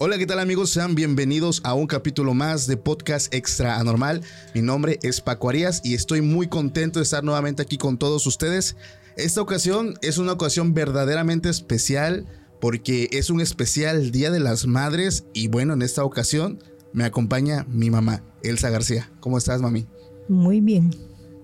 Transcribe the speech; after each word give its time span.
Hola, 0.00 0.16
¿qué 0.16 0.26
tal 0.26 0.38
amigos? 0.38 0.70
Sean 0.70 0.94
bienvenidos 0.94 1.60
a 1.64 1.74
un 1.74 1.88
capítulo 1.88 2.32
más 2.32 2.68
de 2.68 2.76
Podcast 2.76 3.34
Extra 3.34 3.78
Anormal. 3.80 4.22
Mi 4.54 4.62
nombre 4.62 5.00
es 5.02 5.20
Paco 5.20 5.48
Arias 5.48 5.80
y 5.82 5.94
estoy 5.94 6.20
muy 6.20 6.46
contento 6.46 7.00
de 7.00 7.02
estar 7.02 7.24
nuevamente 7.24 7.62
aquí 7.62 7.78
con 7.78 7.98
todos 7.98 8.24
ustedes. 8.26 8.76
Esta 9.16 9.42
ocasión 9.42 9.94
es 10.00 10.18
una 10.18 10.32
ocasión 10.32 10.72
verdaderamente 10.72 11.48
especial 11.48 12.26
porque 12.60 13.08
es 13.10 13.28
un 13.28 13.40
especial 13.40 14.12
Día 14.12 14.30
de 14.30 14.38
las 14.38 14.66
Madres 14.66 15.24
y 15.32 15.48
bueno, 15.48 15.72
en 15.72 15.82
esta 15.82 16.04
ocasión 16.04 16.60
me 16.92 17.04
acompaña 17.04 17.66
mi 17.68 17.90
mamá, 17.90 18.22
Elsa 18.44 18.70
García. 18.70 19.10
¿Cómo 19.18 19.36
estás, 19.36 19.60
mami? 19.60 19.86
Muy 20.28 20.60
bien. 20.60 20.94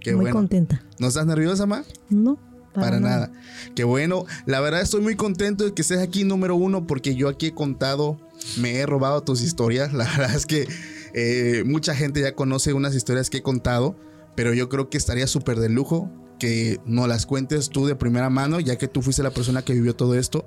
Qué 0.01 0.13
muy 0.13 0.27
bueno. 0.27 0.37
contenta. 0.37 0.85
¿No 1.01 1.09
estás 1.09 1.27
nerviosa, 1.27 1.67
mamá? 1.67 1.85
No, 2.09 2.39
Para, 2.73 3.01
nada. 3.01 3.33
Qué 3.75 3.83
bueno. 3.83 4.27
La 4.47 4.61
verdad 4.61 4.81
estoy 4.81 5.01
muy 5.01 5.17
contento 5.17 5.65
de 5.65 5.75
que 5.75 5.83
estés 5.83 5.99
aquí 5.99 6.23
número 6.23 6.55
uno 6.55 6.87
porque 6.87 7.15
yo 7.17 7.29
aquí 7.29 7.47
he 7.47 7.55
contado, 7.55 8.19
me 8.59 8.77
he 8.77 8.87
robado 8.87 9.23
tus 9.23 9.43
historias. 9.43 9.93
La 9.95 10.05
verdad 10.05 10.35
es 10.35 10.47
que 10.47 10.69
eh, 11.15 11.63
mucha 11.67 11.95
gente 11.95 12.21
ya 12.21 12.35
conoce 12.35 12.73
unas 12.73 12.95
historias 12.95 13.31
que 13.31 13.39
he 13.39 13.43
contado, 13.43 13.97
pero 14.37 14.55
yo 14.55 14.69
creo 14.69 14.91
que 14.91 14.99
estaría 14.99 15.27
súper 15.27 15.59
de 15.59 15.69
lujo 15.69 16.11
que 16.39 16.81
no 16.85 17.07
las 17.07 17.27
cuentes 17.27 17.71
tú 17.71 17.87
de 17.87 17.95
primera 17.95 18.29
mano, 18.29 18.61
ya 18.61 18.77
que 18.77 18.89
tú 18.89 19.03
fuiste 19.03 19.23
la 19.23 19.31
persona 19.31 19.63
que 19.63 19.73
vivió 19.73 19.95
todo 19.95 20.15
esto. 20.15 20.47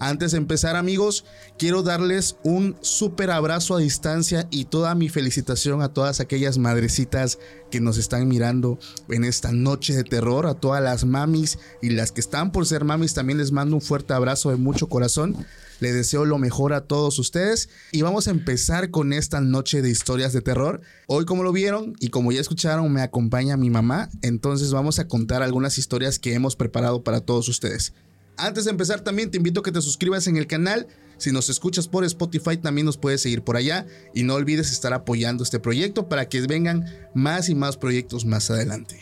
Antes 0.00 0.30
de 0.32 0.38
empezar, 0.38 0.76
amigos, 0.76 1.24
quiero 1.58 1.82
darles 1.82 2.36
un 2.44 2.76
súper 2.80 3.30
abrazo 3.30 3.74
a 3.74 3.80
distancia 3.80 4.46
y 4.50 4.66
toda 4.66 4.94
mi 4.94 5.08
felicitación 5.08 5.82
a 5.82 5.92
todas 5.92 6.20
aquellas 6.20 6.56
madrecitas 6.58 7.38
que 7.70 7.80
nos 7.80 7.98
están 7.98 8.28
mirando 8.28 8.78
en 9.08 9.24
esta 9.24 9.50
noche 9.50 9.96
de 9.96 10.04
terror, 10.04 10.46
a 10.46 10.54
todas 10.54 10.82
las 10.82 11.04
mamis 11.04 11.58
y 11.82 11.90
las 11.90 12.12
que 12.12 12.20
están 12.20 12.52
por 12.52 12.64
ser 12.66 12.84
mamis, 12.84 13.14
también 13.14 13.38
les 13.38 13.50
mando 13.50 13.74
un 13.74 13.82
fuerte 13.82 14.14
abrazo 14.14 14.50
de 14.50 14.56
mucho 14.56 14.88
corazón. 14.88 15.36
Les 15.80 15.94
deseo 15.94 16.24
lo 16.24 16.38
mejor 16.38 16.72
a 16.72 16.86
todos 16.86 17.18
ustedes 17.18 17.68
y 17.92 18.02
vamos 18.02 18.26
a 18.26 18.32
empezar 18.32 18.90
con 18.90 19.12
esta 19.12 19.40
noche 19.40 19.80
de 19.80 19.90
historias 19.90 20.32
de 20.32 20.42
terror. 20.42 20.80
Hoy 21.06 21.24
como 21.24 21.44
lo 21.44 21.52
vieron 21.52 21.94
y 22.00 22.08
como 22.08 22.32
ya 22.32 22.40
escucharon 22.40 22.92
me 22.92 23.02
acompaña 23.02 23.56
mi 23.56 23.70
mamá, 23.70 24.08
entonces 24.22 24.72
vamos 24.72 24.98
a 24.98 25.06
contar 25.06 25.42
algunas 25.42 25.78
historias 25.78 26.18
que 26.18 26.34
hemos 26.34 26.56
preparado 26.56 27.04
para 27.04 27.20
todos 27.20 27.48
ustedes. 27.48 27.94
Antes 28.38 28.64
de 28.64 28.70
empezar 28.70 29.00
también 29.00 29.30
te 29.30 29.36
invito 29.36 29.60
a 29.60 29.62
que 29.62 29.72
te 29.72 29.82
suscribas 29.82 30.26
en 30.28 30.36
el 30.36 30.46
canal. 30.46 30.86
Si 31.16 31.32
nos 31.32 31.50
escuchas 31.50 31.88
por 31.88 32.04
Spotify 32.04 32.56
también 32.56 32.84
nos 32.86 32.96
puedes 32.96 33.20
seguir 33.20 33.42
por 33.42 33.56
allá 33.56 33.86
y 34.14 34.22
no 34.22 34.34
olvides 34.34 34.70
estar 34.70 34.94
apoyando 34.94 35.42
este 35.42 35.58
proyecto 35.58 36.08
para 36.08 36.28
que 36.28 36.40
vengan 36.42 36.84
más 37.14 37.48
y 37.48 37.56
más 37.56 37.76
proyectos 37.76 38.24
más 38.24 38.50
adelante. 38.50 39.00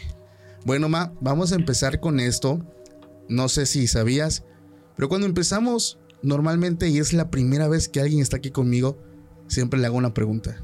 Bueno, 0.65 0.89
ma, 0.89 1.13
vamos 1.21 1.53
a 1.53 1.57
empezar 1.57 2.01
con 2.01 2.19
esto. 2.19 2.65
No 3.29 3.49
sé 3.49 3.67
si 3.67 3.87
sabías, 3.87 4.45
pero 4.97 5.09
cuando 5.09 5.27
empezamos 5.27 5.99
normalmente 6.23 6.89
y 6.89 6.99
es 6.99 7.13
la 7.13 7.31
primera 7.31 7.69
vez 7.69 7.89
que 7.89 8.01
alguien 8.01 8.21
está 8.21 8.39
aquí 8.39 8.51
conmigo, 8.51 8.99
siempre 9.49 9.79
le 9.79 9.87
hago 9.87 9.99
una 9.99 10.15
pregunta. 10.15 10.63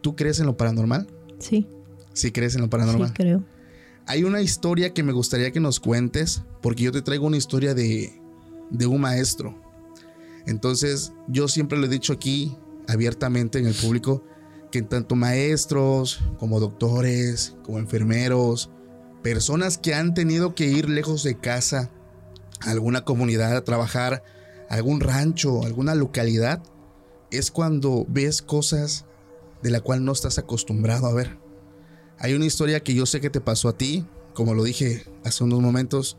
¿Tú 0.00 0.16
crees 0.16 0.40
en 0.40 0.46
lo 0.46 0.56
paranormal? 0.56 1.06
Sí, 1.38 1.68
Sí 2.12 2.32
crees 2.32 2.54
en 2.54 2.62
lo 2.62 2.70
paranormal. 2.70 3.08
sí 3.08 3.14
creo. 3.14 3.44
Hay 4.08 4.22
una 4.22 4.40
historia 4.40 4.94
que 4.94 5.02
me 5.02 5.12
gustaría 5.12 5.50
que 5.50 5.58
nos 5.58 5.80
cuentes, 5.80 6.42
porque 6.62 6.84
yo 6.84 6.92
te 6.92 7.02
traigo 7.02 7.26
una 7.26 7.38
historia 7.38 7.74
de, 7.74 8.20
un 8.70 9.00
maestro. 9.00 9.60
Entonces, 10.46 11.12
yo 11.26 11.48
siempre 11.48 11.76
lo 11.76 11.86
he 11.86 11.88
dicho 11.88 12.12
aquí 12.12 12.56
abiertamente 12.86 13.58
en 13.58 13.66
el 13.66 13.74
público, 13.74 14.22
que 14.70 14.82
tanto 14.82 15.16
maestros 15.16 16.20
como 16.38 16.60
doctores, 16.60 17.56
como 17.64 17.80
enfermeros, 17.80 18.70
personas 19.24 19.76
que 19.76 19.94
han 19.94 20.14
tenido 20.14 20.54
que 20.54 20.66
ir 20.66 20.88
lejos 20.88 21.24
de 21.24 21.36
casa, 21.36 21.90
a 22.60 22.70
alguna 22.70 23.04
comunidad 23.04 23.56
a 23.56 23.64
trabajar, 23.64 24.22
algún 24.70 25.00
rancho, 25.00 25.64
alguna 25.64 25.96
localidad, 25.96 26.62
es 27.32 27.50
cuando 27.50 28.06
ves 28.08 28.40
cosas 28.40 29.04
de 29.64 29.70
la 29.70 29.80
cual 29.80 30.04
no 30.04 30.12
estás 30.12 30.38
acostumbrado 30.38 31.08
a 31.08 31.12
ver. 31.12 31.45
Hay 32.18 32.34
una 32.34 32.46
historia 32.46 32.80
que 32.80 32.94
yo 32.94 33.06
sé 33.06 33.20
que 33.20 33.30
te 33.30 33.40
pasó 33.40 33.68
a 33.68 33.76
ti, 33.76 34.04
como 34.34 34.54
lo 34.54 34.64
dije 34.64 35.04
hace 35.24 35.44
unos 35.44 35.60
momentos, 35.60 36.16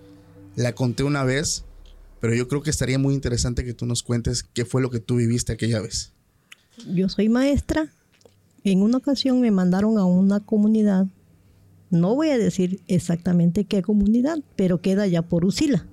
la 0.56 0.74
conté 0.74 1.03
una 1.03 1.24
vez, 1.24 1.66
pero 2.19 2.34
yo 2.34 2.47
creo 2.47 2.62
que 2.62 2.69
estaría 2.69 3.00
muy 3.00 3.13
interesante 3.13 3.63
que 3.63 3.74
tú 3.74 3.85
nos 3.85 4.03
cuentes 4.03 4.44
qué 4.44 4.66
fue 4.66 4.81
lo 4.81 4.90
que 4.90 5.00
tú 5.00 5.16
viviste 5.16 5.53
aquella 5.53 5.81
vez. 5.81 6.13
Yo 6.94 7.09
soy 7.09 7.30
maestra. 7.30 7.91
En 8.63 8.81
una 8.81 8.97
ocasión 8.97 9.40
me 9.40 9.52
mandaron 9.52 9.97
a 9.97 10.06
una 10.06 10.40
comunidad. 10.40 11.08
No 11.90 12.16
voy 12.16 12.29
a 12.29 12.38
decir 12.38 12.81
exactamente 12.88 13.64
qué 13.66 13.81
comunidad, 13.81 14.40
pero 14.56 14.81
queda 14.81 15.03
allá 15.03 15.22
por 15.22 15.46
Usila. 15.46 15.88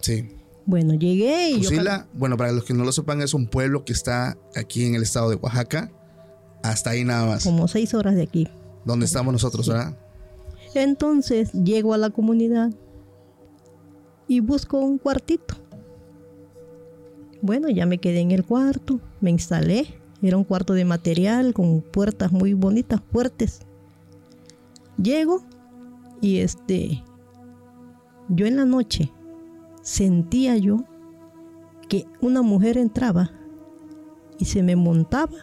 Sí. 0.00 0.28
Bueno, 0.64 0.94
llegué 0.94 1.50
y 1.50 1.60
yo... 1.60 1.68
Usila, 1.68 2.08
bueno, 2.14 2.36
para 2.36 2.52
los 2.52 2.64
que 2.64 2.72
no 2.72 2.84
lo 2.84 2.92
sepan, 2.92 3.20
es 3.20 3.34
un 3.34 3.46
pueblo 3.46 3.84
que 3.84 3.92
está 3.92 4.38
aquí 4.56 4.86
en 4.86 4.94
el 4.94 5.02
estado 5.02 5.28
de 5.28 5.36
Oaxaca. 5.36 5.92
Hasta 6.62 6.90
ahí 6.90 7.04
nada 7.04 7.26
más. 7.26 7.44
Como 7.44 7.68
seis 7.68 7.92
horas 7.92 8.14
de 8.14 8.22
aquí. 8.22 8.48
Donde 8.84 9.06
estamos 9.06 9.32
nosotros, 9.32 9.68
¿verdad? 9.68 9.96
Entonces 10.74 11.52
llego 11.52 11.94
a 11.94 11.98
la 11.98 12.10
comunidad 12.10 12.72
y 14.26 14.40
busco 14.40 14.78
un 14.78 14.98
cuartito. 14.98 15.54
Bueno, 17.42 17.68
ya 17.68 17.86
me 17.86 17.98
quedé 17.98 18.20
en 18.20 18.30
el 18.30 18.44
cuarto, 18.44 19.00
me 19.20 19.30
instalé. 19.30 19.86
Era 20.22 20.38
un 20.38 20.44
cuarto 20.44 20.72
de 20.72 20.84
material 20.84 21.52
con 21.52 21.82
puertas 21.82 22.32
muy 22.32 22.54
bonitas, 22.54 23.02
fuertes. 23.12 23.60
Llego 24.96 25.42
y 26.20 26.38
este, 26.38 27.04
yo 28.28 28.46
en 28.46 28.56
la 28.56 28.64
noche 28.64 29.12
sentía 29.82 30.56
yo 30.56 30.84
que 31.88 32.06
una 32.22 32.40
mujer 32.40 32.78
entraba 32.78 33.30
y 34.38 34.46
se 34.46 34.62
me 34.62 34.76
montaba 34.76 35.36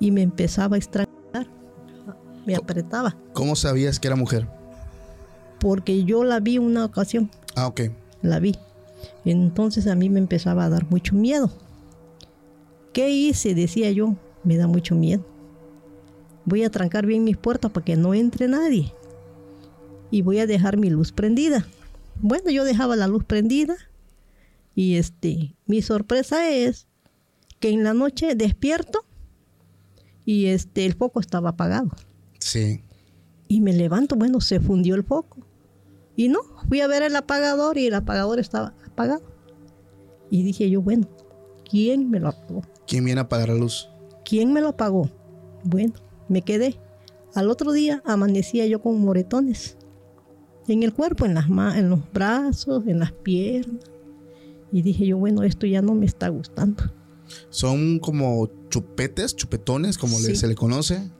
y 0.00 0.10
me 0.10 0.22
empezaba 0.22 0.76
a 0.76 0.78
estrangular. 0.78 1.11
Me 2.46 2.56
apretaba 2.56 3.16
¿Cómo 3.32 3.54
sabías 3.56 3.98
que 4.00 4.08
era 4.08 4.16
mujer? 4.16 4.48
porque 5.60 6.02
yo 6.04 6.24
la 6.24 6.40
vi 6.40 6.58
una 6.58 6.84
ocasión, 6.84 7.30
Ah, 7.54 7.68
ok. 7.68 7.82
la 8.22 8.40
vi. 8.40 8.56
Entonces 9.24 9.86
a 9.86 9.94
mí 9.94 10.08
me 10.10 10.18
empezaba 10.18 10.64
a 10.64 10.68
dar 10.68 10.90
mucho 10.90 11.14
miedo. 11.14 11.52
¿Qué 12.92 13.10
hice? 13.10 13.54
Decía 13.54 13.90
yo, 13.92 14.16
me 14.42 14.56
da 14.56 14.66
mucho 14.66 14.96
miedo. 14.96 15.24
Voy 16.44 16.64
a 16.64 16.70
trancar 16.70 17.06
bien 17.06 17.22
mis 17.22 17.36
puertas 17.36 17.70
para 17.70 17.84
que 17.84 17.94
no 17.96 18.12
entre 18.12 18.48
nadie. 18.48 18.92
Y 20.10 20.22
voy 20.22 20.40
a 20.40 20.46
dejar 20.48 20.76
mi 20.78 20.90
luz 20.90 21.12
prendida. 21.12 21.64
Bueno, 22.20 22.50
yo 22.50 22.64
dejaba 22.64 22.96
la 22.96 23.06
luz 23.06 23.22
prendida. 23.24 23.76
Y 24.74 24.96
este, 24.96 25.54
mi 25.66 25.80
sorpresa 25.80 26.50
es 26.50 26.88
que 27.60 27.70
en 27.70 27.84
la 27.84 27.94
noche 27.94 28.34
despierto 28.34 29.04
y 30.24 30.46
este, 30.46 30.84
el 30.86 30.94
foco 30.94 31.20
estaba 31.20 31.50
apagado. 31.50 31.90
Sí. 32.42 32.82
Y 33.48 33.60
me 33.60 33.72
levanto, 33.72 34.16
bueno, 34.16 34.40
se 34.40 34.60
fundió 34.60 34.94
el 34.94 35.04
foco. 35.04 35.38
Y 36.16 36.28
no, 36.28 36.40
fui 36.68 36.80
a 36.80 36.86
ver 36.86 37.02
el 37.02 37.14
apagador 37.16 37.78
y 37.78 37.86
el 37.86 37.94
apagador 37.94 38.40
estaba 38.40 38.74
apagado. 38.86 39.22
Y 40.30 40.42
dije 40.42 40.68
yo, 40.68 40.82
bueno, 40.82 41.08
¿quién 41.68 42.10
me 42.10 42.18
lo 42.18 42.28
apagó? 42.28 42.62
¿Quién 42.86 43.04
viene 43.04 43.20
a 43.20 43.24
apagar 43.24 43.48
la 43.48 43.54
luz? 43.54 43.88
¿Quién 44.24 44.52
me 44.52 44.60
lo 44.60 44.68
apagó? 44.68 45.08
Bueno, 45.64 45.94
me 46.28 46.42
quedé. 46.42 46.78
Al 47.34 47.48
otro 47.48 47.72
día 47.72 48.02
amanecía 48.04 48.66
yo 48.66 48.82
con 48.82 49.00
moretones 49.00 49.76
en 50.68 50.82
el 50.82 50.92
cuerpo, 50.92 51.24
en, 51.24 51.34
las 51.34 51.46
en 51.48 51.90
los 51.90 52.00
brazos, 52.12 52.86
en 52.86 52.98
las 52.98 53.12
piernas. 53.12 53.84
Y 54.72 54.82
dije 54.82 55.06
yo, 55.06 55.18
bueno, 55.18 55.42
esto 55.42 55.66
ya 55.66 55.82
no 55.82 55.94
me 55.94 56.06
está 56.06 56.28
gustando. 56.28 56.84
Son 57.50 57.98
como 57.98 58.50
chupetes, 58.68 59.36
chupetones, 59.36 59.98
como 59.98 60.18
se 60.18 60.46
le 60.46 60.54
conoce. 60.54 61.10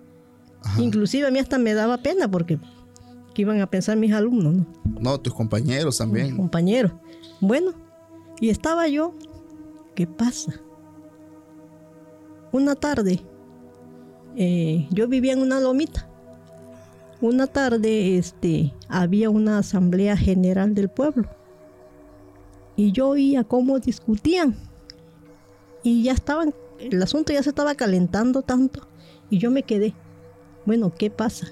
Inclusive 0.79 1.27
a 1.27 1.31
mí 1.31 1.39
hasta 1.39 1.59
me 1.59 1.75
daba 1.75 1.99
pena 1.99 2.31
porque 2.31 2.59
¿qué 3.35 3.43
iban 3.43 3.61
a 3.61 3.67
pensar 3.69 3.97
mis 3.97 4.13
alumnos? 4.13 4.55
No, 4.55 4.67
no 5.01 5.21
tus 5.21 5.35
compañeros 5.35 5.99
también. 5.99 6.27
Mis 6.29 6.37
compañeros. 6.37 6.93
Bueno, 7.41 7.73
y 8.41 8.51
estaba 8.51 8.89
yo, 8.89 9.15
¿qué 9.95 10.07
pasa? 10.07 10.61
Una 12.53 12.75
tarde, 12.75 13.23
eh, 14.37 14.87
yo 14.91 15.09
vivía 15.09 15.33
en 15.33 15.41
una 15.41 15.61
lomita. 15.61 16.09
Una 17.21 17.47
tarde 17.47 18.19
este, 18.19 18.75
había 18.89 19.31
una 19.31 19.59
asamblea 19.59 20.17
general 20.17 20.75
del 20.75 20.89
pueblo. 20.89 21.29
Y 22.77 22.93
yo 22.93 23.11
oía 23.11 23.45
cómo 23.45 23.79
discutían. 23.79 24.57
Y 25.83 26.03
ya 26.03 26.13
estaban, 26.13 26.55
el 26.79 27.01
asunto 27.03 27.33
ya 27.33 27.43
se 27.43 27.51
estaba 27.51 27.75
calentando 27.75 28.43
tanto. 28.43 28.89
Y 29.31 29.39
yo 29.39 29.51
me 29.51 29.63
quedé. 29.63 29.95
Bueno, 30.67 30.93
¿qué 30.97 31.11
pasa? 31.11 31.49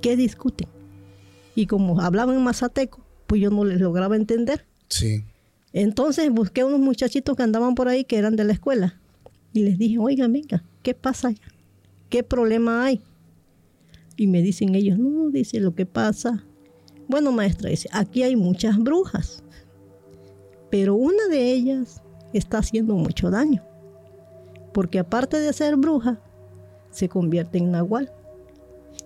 ¿Qué 0.00 0.16
discuten? 0.16 0.68
Y 1.54 1.66
como 1.66 2.00
hablaban 2.00 2.36
en 2.36 2.42
mazateco, 2.42 3.04
pues 3.26 3.40
yo 3.40 3.50
no 3.50 3.64
les 3.64 3.80
lograba 3.80 4.16
entender. 4.16 4.66
Sí. 4.88 5.24
Entonces 5.72 6.30
busqué 6.30 6.64
unos 6.64 6.80
muchachitos 6.80 7.36
que 7.36 7.42
andaban 7.42 7.74
por 7.74 7.88
ahí 7.88 8.04
que 8.04 8.16
eran 8.16 8.36
de 8.36 8.44
la 8.44 8.52
escuela. 8.52 8.98
Y 9.52 9.62
les 9.62 9.78
dije, 9.78 9.98
oigan, 9.98 10.32
venga, 10.32 10.64
¿qué 10.82 10.94
pasa? 10.94 11.32
¿Qué 12.08 12.22
problema 12.22 12.84
hay? 12.84 13.00
Y 14.16 14.26
me 14.26 14.42
dicen 14.42 14.74
ellos, 14.74 14.98
no, 14.98 15.30
dice 15.30 15.60
lo 15.60 15.74
que 15.74 15.86
pasa. 15.86 16.44
Bueno, 17.08 17.32
maestra, 17.32 17.70
dice, 17.70 17.88
aquí 17.92 18.22
hay 18.22 18.36
muchas 18.36 18.78
brujas. 18.78 19.42
Pero 20.70 20.94
una 20.94 21.26
de 21.28 21.52
ellas 21.52 22.02
está 22.32 22.58
haciendo 22.58 22.94
mucho 22.94 23.30
daño. 23.30 23.64
Porque 24.72 24.98
aparte 24.98 25.38
de 25.38 25.52
ser 25.52 25.76
bruja, 25.76 26.20
se 26.90 27.08
convierte 27.08 27.58
en 27.58 27.72
nahual. 27.72 28.12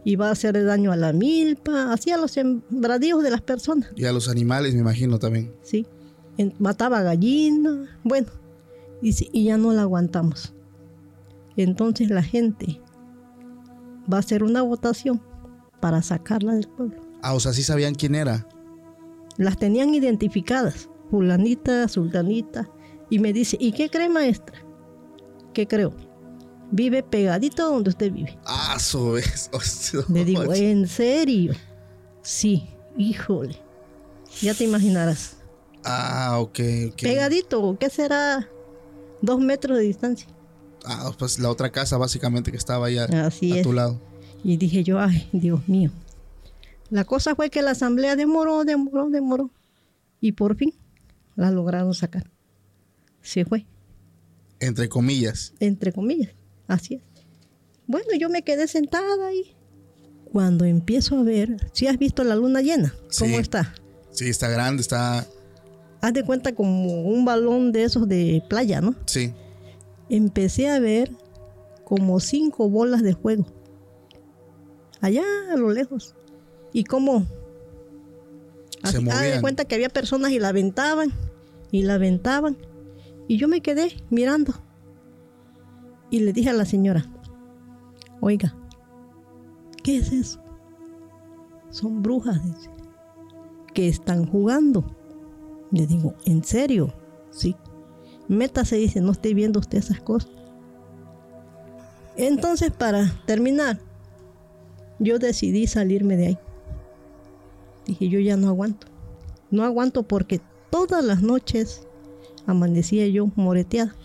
Y 0.05 0.17
va 0.17 0.29
a 0.29 0.33
hacer 0.33 0.62
daño 0.65 0.93
a 0.93 0.97
la 0.97 1.12
milpa, 1.12 1.93
así 1.93 2.11
a 2.11 2.19
los 2.19 2.33
sembradíos 2.33 3.23
de 3.23 3.31
las 3.31 3.41
personas. 3.41 3.91
Y 3.97 4.05
a 4.05 4.12
los 4.12 4.29
animales, 4.29 4.75
me 4.75 4.81
imagino 4.81 5.19
también. 5.19 5.53
Sí. 5.62 5.87
mataba 6.59 7.03
gallinas. 7.03 7.89
Bueno, 8.03 8.29
y, 9.01 9.45
ya 9.45 9.56
no 9.56 9.73
la 9.73 9.83
aguantamos. 9.83 10.55
Entonces 11.56 12.11
la 12.11 12.23
gente 12.23 12.81
va 14.12 14.19
a 14.19 14.21
hacer 14.21 14.43
una 14.43 14.62
votación 14.62 15.21
para 15.81 16.03
sacarla 16.03 16.55
del 16.55 16.69
pueblo. 16.69 16.97
Ah, 17.23 17.35
o 17.35 17.41
sea, 17.41 17.53
sí 17.53 17.62
sabían 17.62 17.95
quién 17.95 18.15
era. 18.15 18.47
Las 19.37 19.59
tenían 19.59 19.95
identificadas, 19.95 20.89
fulanita, 21.11 21.89
sultanita, 21.89 22.69
y 23.11 23.19
me 23.19 23.33
dice, 23.33 23.57
¿y 23.61 23.73
qué 23.73 23.89
cree 23.89 24.09
maestra? 24.09 24.57
¿Qué 25.53 25.67
creo? 25.67 25.93
Vive 26.70 27.02
pegadito 27.02 27.70
donde 27.70 27.90
usted 27.90 28.11
vive. 28.12 28.38
Ah, 28.44 28.75
eso 28.76 29.16
es. 29.16 29.50
Le 30.08 30.25
digo, 30.25 30.52
¿en 30.52 30.88
serio? 30.88 31.55
Sí, 32.22 32.69
híjole. 32.96 33.56
Ya 34.40 34.55
te 34.55 34.64
imaginarás. 34.64 35.37
Ah, 35.84 36.38
ok, 36.40 36.58
ok. 36.93 37.02
Pegadito, 37.02 37.76
¿qué 37.78 37.90
será? 37.90 38.49
Dos 39.20 39.40
metros 39.40 39.78
de 39.78 39.84
distancia. 39.84 40.28
Ah, 40.84 41.12
pues 41.19 41.38
la 41.38 41.50
otra 41.50 41.70
casa 41.70 41.96
básicamente 41.96 42.50
que 42.50 42.56
estaba 42.56 42.87
allá 42.87 43.05
a 43.05 43.62
tu 43.62 43.72
lado. 43.72 44.00
Y 44.43 44.56
dije 44.56 44.84
yo, 44.84 44.99
ay, 45.00 45.28
Dios 45.32 45.66
mío. 45.69 45.90
La 46.90 47.05
cosa 47.05 47.34
fue 47.34 47.50
que 47.50 47.62
la 47.62 47.70
asamblea 47.70 48.16
demoró, 48.16 48.64
demoró, 48.64 49.08
demoró. 49.08 49.50
Y 50.20 50.32
por 50.32 50.56
fin 50.56 50.75
la 51.37 51.50
lograron 51.50 51.94
sacar. 51.94 52.31
Se 53.22 53.44
fue. 53.44 53.66
Entre 54.61 54.88
comillas. 54.88 55.55
Entre 55.61 55.93
comillas, 55.93 56.32
así 56.66 56.94
es. 56.96 57.02
Bueno, 57.87 58.08
yo 58.19 58.28
me 58.28 58.43
quedé 58.43 58.66
sentada 58.66 59.26
ahí. 59.26 59.55
Cuando 60.32 60.64
empiezo 60.64 61.19
a 61.19 61.22
ver, 61.22 61.56
si 61.72 61.87
has 61.87 61.99
visto 61.99 62.25
la 62.25 62.34
luna 62.34 62.61
llena, 62.61 62.94
¿cómo 63.19 63.38
está? 63.38 63.75
Sí, 64.11 64.28
está 64.28 64.49
grande, 64.49 64.81
está... 64.81 65.26
Haz 66.00 66.12
de 66.12 66.25
cuenta 66.25 66.55
como 66.55 67.02
un 67.02 67.25
balón 67.25 67.72
de 67.72 67.84
esos 67.84 68.08
de 68.08 68.43
playa, 68.49 68.81
¿no? 68.81 68.94
Sí 69.06 69.32
empecé 70.08 70.69
a 70.69 70.78
ver 70.78 71.11
como 71.84 72.20
cinco 72.20 72.69
bolas 72.69 73.02
de 73.02 73.14
fuego. 73.14 73.46
Allá 75.00 75.25
a 75.52 75.56
lo 75.56 75.70
lejos. 75.70 76.14
Y 76.72 76.84
como... 76.84 77.26
Se 78.84 78.99
de 78.99 79.40
cuenta 79.40 79.64
que 79.64 79.75
había 79.75 79.88
personas 79.88 80.32
y 80.32 80.38
la 80.38 80.49
aventaban. 80.49 81.12
Y 81.70 81.82
la 81.82 81.94
aventaban. 81.94 82.56
Y 83.28 83.38
yo 83.38 83.49
me 83.49 83.62
quedé 83.62 83.96
mirando. 84.11 84.55
Y 86.14 86.20
le 86.20 86.32
dije 86.32 86.50
a 86.50 86.52
la 86.52 86.64
señora, 86.64 87.05
oiga, 88.20 88.55
¿qué 89.82 89.96
es 89.96 90.12
eso? 90.12 90.40
Son 91.70 92.05
brujas, 92.05 92.40
que 93.75 93.88
están 93.88 94.25
jugando. 94.25 94.84
Le 95.72 95.88
digo, 95.88 96.14
¿en 96.25 96.44
serio? 96.44 96.94
Sí. 97.32 97.56
Métase, 98.28 98.76
dice, 98.76 99.00
no 99.00 99.11
esté 99.11 99.34
viendo 99.34 99.58
usted 99.58 99.78
esas 99.78 100.00
cosas. 100.00 100.31
Entonces, 102.16 102.70
para 102.70 103.12
terminar, 103.26 103.81
yo 105.00 105.19
decidí 105.19 105.66
salirme 105.66 106.16
de 106.16 106.26
ahí. 106.28 106.38
Dije, 107.87 108.08
yo 108.08 108.20
ya 108.20 108.37
no 108.37 108.46
aguanto. 108.46 108.87
No 109.50 109.64
aguanto 109.64 110.05
porque 110.05 110.40
todas 110.70 111.05
las 111.05 111.22
noches 111.22 111.88
amanecía 112.46 113.05
yo 113.08 113.32
moreteada. 113.34 113.96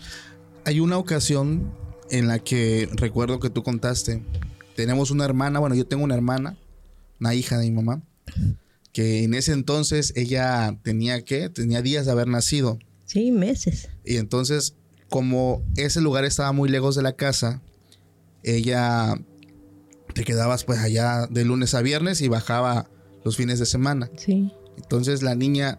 Hay 0.64 0.80
una 0.80 0.98
ocasión 0.98 1.78
en 2.10 2.28
la 2.28 2.38
que 2.38 2.88
recuerdo 2.92 3.40
que 3.40 3.50
tú 3.50 3.62
contaste, 3.62 4.22
tenemos 4.76 5.10
una 5.10 5.24
hermana, 5.24 5.58
bueno, 5.58 5.74
yo 5.74 5.86
tengo 5.86 6.04
una 6.04 6.14
hermana, 6.14 6.56
una 7.20 7.34
hija 7.34 7.58
de 7.58 7.70
mi 7.70 7.76
mamá, 7.76 8.02
que 8.92 9.24
en 9.24 9.34
ese 9.34 9.52
entonces 9.52 10.12
ella 10.16 10.78
tenía 10.82 11.24
que, 11.24 11.48
tenía 11.48 11.82
días 11.82 12.06
de 12.06 12.12
haber 12.12 12.28
nacido. 12.28 12.78
Sí, 13.06 13.30
meses. 13.30 13.88
Y 14.04 14.16
entonces, 14.16 14.76
como 15.08 15.62
ese 15.76 16.00
lugar 16.00 16.24
estaba 16.24 16.52
muy 16.52 16.68
lejos 16.68 16.94
de 16.94 17.02
la 17.02 17.12
casa, 17.12 17.62
ella 18.42 19.20
te 20.14 20.24
quedabas 20.24 20.64
pues 20.64 20.78
allá 20.80 21.26
de 21.30 21.44
lunes 21.44 21.74
a 21.74 21.82
viernes 21.82 22.20
y 22.20 22.28
bajaba 22.28 22.88
los 23.24 23.36
fines 23.36 23.58
de 23.58 23.66
semana. 23.66 24.10
Sí. 24.16 24.52
Entonces 24.76 25.22
la 25.22 25.34
niña, 25.34 25.78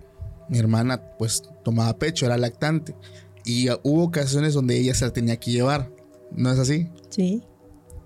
mi 0.50 0.60
hermana, 0.60 1.02
pues 1.18 1.44
tomaba 1.64 1.98
pecho, 1.98 2.26
era 2.26 2.38
lactante. 2.38 2.96
Y 3.44 3.70
hubo 3.84 4.04
ocasiones 4.04 4.54
donde 4.54 4.78
ella 4.78 4.94
se 4.94 5.06
la 5.06 5.12
tenía 5.12 5.38
que 5.38 5.52
llevar. 5.52 5.91
¿No 6.36 6.52
es 6.52 6.60
así? 6.60 6.90
Sí. 7.10 7.44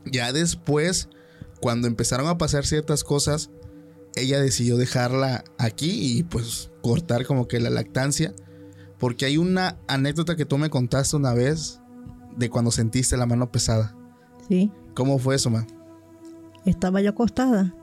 Ya 0.06 0.34
después, 0.34 1.10
cuando 1.62 1.88
empezaron 1.88 2.28
a 2.28 2.38
pasar 2.38 2.66
ciertas 2.66 3.04
cosas, 3.04 3.50
ella 4.16 4.40
decidió 4.40 4.78
dejarla 4.78 5.44
aquí 5.58 6.18
y 6.18 6.24
pues 6.24 6.72
cortar 6.82 7.26
como 7.26 7.48
que 7.48 7.60
la 7.60 7.70
lactancia 7.70 8.34
porque 9.00 9.26
hay 9.26 9.38
una 9.38 9.78
anécdota 9.88 10.36
que 10.36 10.46
tú 10.46 10.58
me 10.58 10.70
contaste 10.70 11.16
una 11.16 11.34
vez 11.34 11.82
de 12.38 12.50
cuando 12.50 12.72
sentiste 12.72 13.18
la 13.18 13.26
mano 13.26 13.52
pesada. 13.52 13.96
Sí. 14.48 14.72
¿Cómo 14.94 15.20
fue 15.20 15.36
eso, 15.36 15.50
ma? 15.50 15.68
Estaba 16.66 17.02
yo 17.02 17.12
acostada 17.12 17.76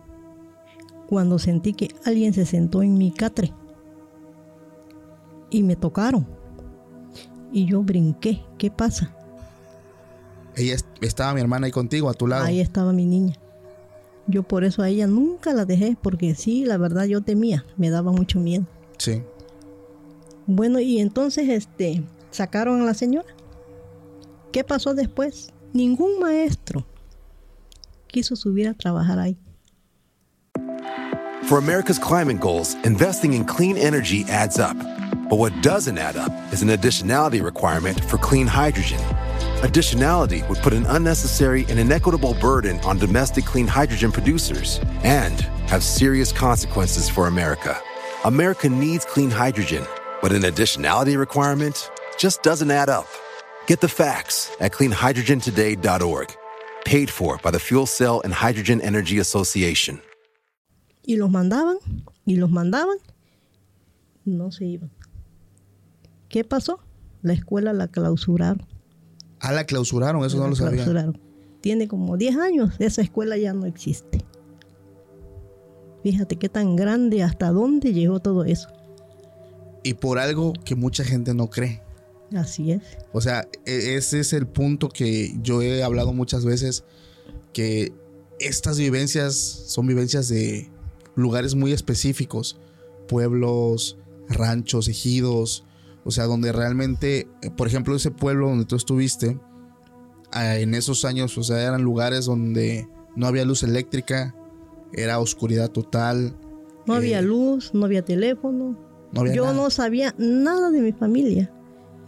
cuando 1.06 1.38
sentí 1.38 1.74
que 1.74 1.94
alguien 2.04 2.32
se 2.32 2.46
sentó 2.46 2.82
en 2.82 2.94
mi 2.94 3.12
catre 3.12 3.52
y 5.50 5.62
me 5.62 5.76
tocaron. 5.76 6.26
Y 7.52 7.66
yo 7.66 7.82
brinqué. 7.82 8.42
¿Qué 8.56 8.70
pasa? 8.70 9.14
Ella 10.56 10.76
estaba 11.00 11.34
mi 11.34 11.40
hermana 11.40 11.66
ahí 11.66 11.72
contigo, 11.72 12.08
a 12.10 12.14
tu 12.14 12.26
lado. 12.26 12.44
Ahí 12.44 12.60
estaba 12.60 12.92
mi 12.92 13.06
niña. 13.06 13.34
Yo 14.26 14.42
por 14.42 14.64
eso 14.64 14.82
a 14.82 14.88
ella 14.88 15.06
nunca 15.06 15.52
la 15.52 15.64
dejé, 15.64 15.96
porque 16.00 16.34
sí, 16.34 16.64
la 16.64 16.76
verdad 16.76 17.04
yo 17.04 17.22
temía, 17.22 17.64
me 17.76 17.90
daba 17.90 18.12
mucho 18.12 18.38
miedo. 18.38 18.66
Sí. 18.98 19.22
Bueno, 20.46 20.78
y 20.80 20.98
entonces 20.98 21.48
este 21.48 22.02
sacaron 22.30 22.82
a 22.82 22.84
la 22.84 22.94
señora. 22.94 23.28
¿Qué 24.52 24.64
pasó 24.64 24.94
después? 24.94 25.50
Ningún 25.72 26.20
maestro 26.20 26.86
quiso 28.08 28.36
subir 28.36 28.68
a 28.68 28.74
trabajar 28.74 29.18
ahí. 29.18 29.36
For 31.44 31.58
America's 31.58 31.98
climate 31.98 32.38
goals, 32.38 32.76
investing 32.84 33.32
in 33.34 33.44
clean 33.44 33.76
energy 33.76 34.24
adds 34.28 34.58
up. 34.58 34.76
But 35.28 35.38
what 35.38 35.52
doesn't 35.62 35.98
add 35.98 36.16
up 36.16 36.30
is 36.52 36.62
an 36.62 36.68
additionality 36.68 37.42
requirement 37.42 37.98
for 38.04 38.18
clean 38.18 38.46
hydrogen. 38.46 39.00
Additionality 39.62 40.48
would 40.48 40.58
put 40.58 40.72
an 40.72 40.86
unnecessary 40.86 41.64
and 41.68 41.78
inequitable 41.78 42.34
burden 42.34 42.78
on 42.80 42.98
domestic 42.98 43.44
clean 43.44 43.66
hydrogen 43.66 44.12
producers 44.12 44.78
and 45.02 45.40
have 45.66 45.82
serious 45.82 46.30
consequences 46.32 47.08
for 47.08 47.26
America. 47.26 47.76
America 48.24 48.68
needs 48.68 49.04
clean 49.04 49.30
hydrogen 49.30 49.84
but 50.22 50.32
an 50.32 50.42
additionality 50.42 51.18
requirement 51.18 51.90
just 52.16 52.42
doesn't 52.42 52.70
add 52.70 52.88
up. 52.88 53.06
Get 53.66 53.80
the 53.80 53.88
facts 53.88 54.56
at 54.60 54.72
cleanhydrogentoday.org. 54.72 56.36
paid 56.84 57.10
for 57.10 57.38
by 57.38 57.50
the 57.50 57.58
Fuel 57.58 57.86
Cell 57.86 58.20
and 58.24 58.32
Hydrogen 58.32 58.80
Energy 58.80 59.18
Association. 59.18 60.00
Y 61.06 61.16
los 61.16 61.30
mandaban, 61.30 61.78
y 62.24 62.36
los 62.36 62.50
mandaban, 62.50 62.96
no 64.24 64.50
se 64.50 64.64
iban. 64.64 64.90
¿Qué 66.28 66.44
pasó? 66.44 66.80
La 67.22 67.34
escuela 67.34 67.72
la 67.72 67.88
clausuraron. 67.88 68.66
Ah, 69.42 69.52
la 69.52 69.64
clausuraron, 69.66 70.24
eso 70.24 70.38
no 70.38 70.48
lo 70.48 70.56
sabía. 70.56 70.76
clausuraron. 70.84 71.18
Tiene 71.60 71.88
como 71.88 72.16
10 72.16 72.36
años, 72.36 72.74
esa 72.78 73.02
escuela 73.02 73.36
ya 73.36 73.52
no 73.52 73.66
existe. 73.66 74.24
Fíjate 76.02 76.36
qué 76.36 76.48
tan 76.48 76.74
grande, 76.76 77.22
hasta 77.22 77.50
dónde 77.50 77.92
llegó 77.92 78.20
todo 78.20 78.44
eso. 78.44 78.68
Y 79.84 79.94
por 79.94 80.18
algo 80.18 80.52
que 80.64 80.74
mucha 80.74 81.04
gente 81.04 81.34
no 81.34 81.48
cree. 81.50 81.82
Así 82.34 82.72
es. 82.72 82.82
O 83.12 83.20
sea, 83.20 83.46
e- 83.66 83.96
ese 83.96 84.20
es 84.20 84.32
el 84.32 84.46
punto 84.46 84.88
que 84.88 85.34
yo 85.42 85.60
he 85.62 85.82
hablado 85.82 86.12
muchas 86.12 86.44
veces, 86.44 86.84
que 87.52 87.92
estas 88.40 88.78
vivencias 88.78 89.34
son 89.36 89.86
vivencias 89.86 90.28
de 90.28 90.70
lugares 91.14 91.54
muy 91.54 91.72
específicos, 91.72 92.58
pueblos, 93.06 93.98
ranchos, 94.28 94.88
ejidos, 94.88 95.64
o 96.04 96.10
sea, 96.10 96.24
donde 96.24 96.52
realmente, 96.52 97.28
eh, 97.42 97.50
por 97.50 97.66
ejemplo, 97.66 97.94
ese 97.94 98.10
pueblo 98.10 98.48
donde 98.48 98.64
tú 98.64 98.76
estuviste, 98.76 99.38
ah, 100.32 100.56
en 100.56 100.74
esos 100.74 101.04
años, 101.04 101.36
o 101.38 101.42
sea, 101.42 101.60
eran 101.62 101.82
lugares 101.82 102.24
donde 102.26 102.88
no 103.16 103.26
había 103.26 103.44
luz 103.44 103.62
eléctrica, 103.62 104.34
era 104.92 105.18
oscuridad 105.18 105.70
total, 105.70 106.36
No 106.86 106.94
Eh, 106.94 106.96
había 106.98 107.22
luz, 107.22 107.72
no 107.74 107.84
había 107.84 108.02
teléfono. 108.04 108.76
no 109.12 109.20
había 109.20 109.34
Yo 109.34 109.44
nada. 109.44 109.54
no 109.56 109.70
sabía 109.70 110.14
nada 110.18 110.70
de 110.70 110.80
mi 110.80 110.90
familia 110.92 111.48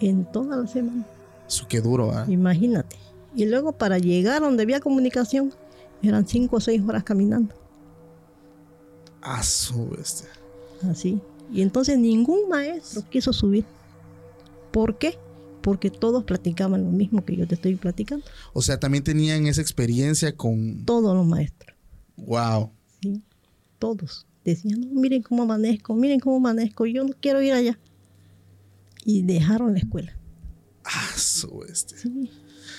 en 0.01 0.25
toda 0.33 0.57
la 0.57 0.67
semana. 0.67 1.07
Eso 1.47 1.67
qué 1.69 1.81
duro, 1.81 2.11
¿ah? 2.13 2.25
Imagínate. 2.29 2.97
Y 3.37 3.45
luego 3.47 3.73
para 3.73 3.99
llegar 3.99 4.41
donde 4.43 4.63
había 4.65 4.81
comunicación, 4.81 5.53
eran 6.03 6.27
cinco 6.27 6.57
o 6.57 6.61
seis 6.61 6.83
horas 6.87 7.05
caminando. 7.05 7.55
Ah, 9.23 9.43
su 9.43 9.89
bestia. 9.91 10.29
Así. 10.91 11.21
Y 11.53 11.63
entonces 11.63 11.99
ningún 11.99 12.49
maestro 12.49 13.03
quiso 13.09 13.33
subir. 13.33 13.65
¿Por 14.75 14.99
qué? 14.99 15.17
Porque 15.63 15.89
todos 15.89 16.25
platicaban 16.25 16.83
lo 16.83 16.91
mismo 16.91 17.25
que 17.25 17.37
yo 17.37 17.47
te 17.47 17.55
estoy 17.55 17.77
platicando. 17.77 18.27
O 18.53 18.61
sea, 18.61 18.81
también 18.81 19.05
tenían 19.05 19.47
esa 19.47 19.61
experiencia 19.61 20.37
con... 20.37 20.85
Todos 20.85 21.15
los 21.15 21.25
maestros. 21.25 21.77
Wow. 22.17 22.73
¿sí? 23.01 23.23
Todos. 23.79 24.27
Decían, 24.45 24.81
"No, 24.81 25.01
miren 25.01 25.23
cómo 25.23 25.45
amanezco, 25.45 25.95
miren 25.95 26.19
cómo 26.19 26.39
amanezco, 26.39 26.87
yo 26.87 27.05
no 27.05 27.15
quiero 27.21 27.41
ir 27.41 27.53
allá. 27.53 27.79
Y 29.05 29.23
dejaron 29.23 29.75
la 29.75 29.79
escuela. 29.79 30.19
Ah, 30.85 31.13
su 31.17 31.57
bestia. 31.61 31.97
Sí. 31.97 32.33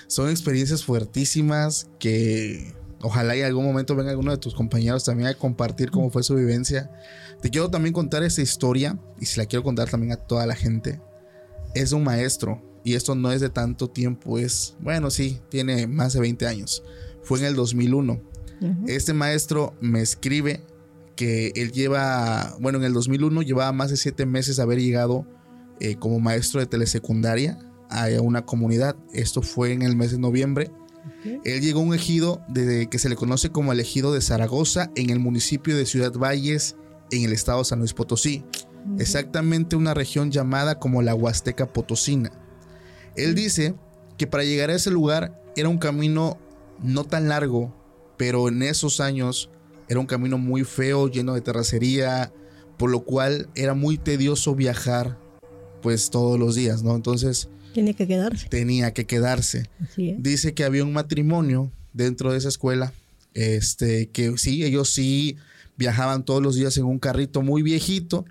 Son 0.08 0.30
experiencias 0.30 0.84
fuertísimas 0.84 1.90
que 1.98 2.76
ojalá 3.02 3.38
y 3.38 3.40
en 3.40 3.46
algún 3.46 3.64
momento 3.64 3.96
venga 3.96 4.12
alguno 4.12 4.32
de 4.32 4.38
tus 4.38 4.54
compañeros 4.54 5.06
también 5.06 5.30
a 5.30 5.34
compartir 5.34 5.92
cómo 5.92 6.10
fue 6.12 6.24
su 6.24 6.36
vivencia. 6.36 6.92
Te 7.42 7.50
quiero 7.50 7.70
también 7.70 7.94
contar 7.94 8.22
esa 8.24 8.42
historia 8.42 9.00
y 9.18 9.28
si 9.28 9.40
la 9.40 9.46
quiero 9.46 9.64
contar 9.64 9.90
también 9.90 10.12
a 10.12 10.18
toda 10.18 10.46
la 10.46 10.56
gente. 10.56 11.00
Es 11.76 11.92
un 11.92 12.04
maestro 12.04 12.62
y 12.84 12.94
esto 12.94 13.16
no 13.16 13.32
es 13.32 13.42
de 13.42 13.50
tanto 13.50 13.90
tiempo, 13.90 14.38
es, 14.38 14.76
bueno, 14.80 15.10
sí, 15.10 15.40
tiene 15.50 15.88
más 15.88 16.14
de 16.14 16.20
20 16.20 16.46
años. 16.48 16.84
Fue 17.24 17.40
en 17.40 17.46
el 17.46 17.56
2001. 17.56 18.14
Ujú. 18.62 18.86
Este 18.88 19.14
maestro 19.14 19.74
me 19.82 20.02
escribe 20.02 20.64
que 21.16 21.52
él 21.56 21.72
lleva, 21.72 22.56
bueno, 22.60 22.78
en 22.78 22.84
el 22.84 22.94
2001 22.94 23.42
llevaba 23.42 23.72
más 23.72 23.90
de 23.90 23.98
siete 23.98 24.26
meses 24.26 24.58
de 24.58 24.64
haber 24.64 24.80
llegado 24.80 25.26
eh, 25.80 25.96
como 25.96 26.20
maestro 26.20 26.60
de 26.60 26.68
telesecundaria 26.68 27.58
a 27.90 28.08
una 28.22 28.46
comunidad. 28.46 28.96
Esto 29.14 29.42
fue 29.42 29.72
en 29.72 29.82
el 29.82 29.96
mes 29.96 30.12
de 30.12 30.20
noviembre. 30.20 30.72
Él 31.44 31.62
llegó 31.62 31.80
a 31.80 31.84
un 31.84 31.94
ejido 31.94 32.42
de, 32.48 32.88
que 32.88 33.00
se 33.00 33.10
le 33.10 33.16
conoce 33.16 33.50
como 33.50 33.72
el 33.72 33.80
ejido 33.80 34.14
de 34.14 34.22
Zaragoza 34.22 34.92
en 34.96 35.10
el 35.10 35.20
municipio 35.20 35.76
de 35.76 35.86
Ciudad 35.86 36.14
Valles 36.14 36.76
en 37.12 37.24
el 37.24 37.34
estado 37.34 37.60
de 37.60 37.66
San 37.66 37.80
Luis 37.80 37.94
Potosí. 37.94 38.44
Exactamente 39.00 39.76
una 39.76 39.94
región 39.94 40.32
llamada 40.32 40.80
como 40.80 41.02
la 41.02 41.16
Huasteca 41.16 41.66
Potosina. 41.72 42.32
Él 43.16 43.36
dice 43.36 43.74
que 44.18 44.28
para 44.28 44.44
llegar 44.44 44.70
a 44.70 44.76
ese 44.76 44.92
lugar 44.92 45.42
era 45.56 45.70
un 45.70 45.78
camino 45.78 46.38
no 46.84 47.04
tan 47.04 47.28
largo, 47.30 47.74
pero 48.18 48.48
en 48.48 48.62
esos 48.62 49.00
años 49.00 49.50
era 49.88 50.00
un 50.00 50.06
camino 50.06 50.38
muy 50.38 50.64
feo, 50.64 51.08
lleno 51.10 51.34
de 51.34 51.42
terracería, 51.42 52.32
por 52.78 52.90
lo 52.90 53.02
cual 53.04 53.50
era 53.56 53.74
muy 53.74 53.98
tedioso 53.98 54.56
viajar 54.56 55.18
pues 55.82 56.10
todos 56.10 56.40
los 56.40 56.56
días, 56.56 56.82
¿no? 56.84 56.96
Entonces 56.96 57.48
Tiene 57.74 57.94
que 57.94 58.08
quedarse. 58.08 58.48
tenía 58.50 58.94
que 58.94 59.06
quedarse 59.06 59.70
Así 59.82 60.10
es. 60.12 60.24
dice 60.24 60.54
que 60.54 60.64
había 60.64 60.84
un 60.84 60.94
matrimonio 60.94 61.72
dentro 61.94 62.32
de 62.32 62.38
esa 62.38 62.50
escuela. 62.50 62.94
Este, 63.34 64.08
que 64.10 64.38
sí, 64.38 64.64
ellos 64.64 64.94
sí 64.94 65.36
viajaban 65.78 66.24
todos 66.24 66.42
los 66.42 66.56
días 66.56 66.78
en 66.78 66.86
un 66.86 67.00
carrito 67.00 67.42
muy 67.42 67.62
viejito, 67.64 68.26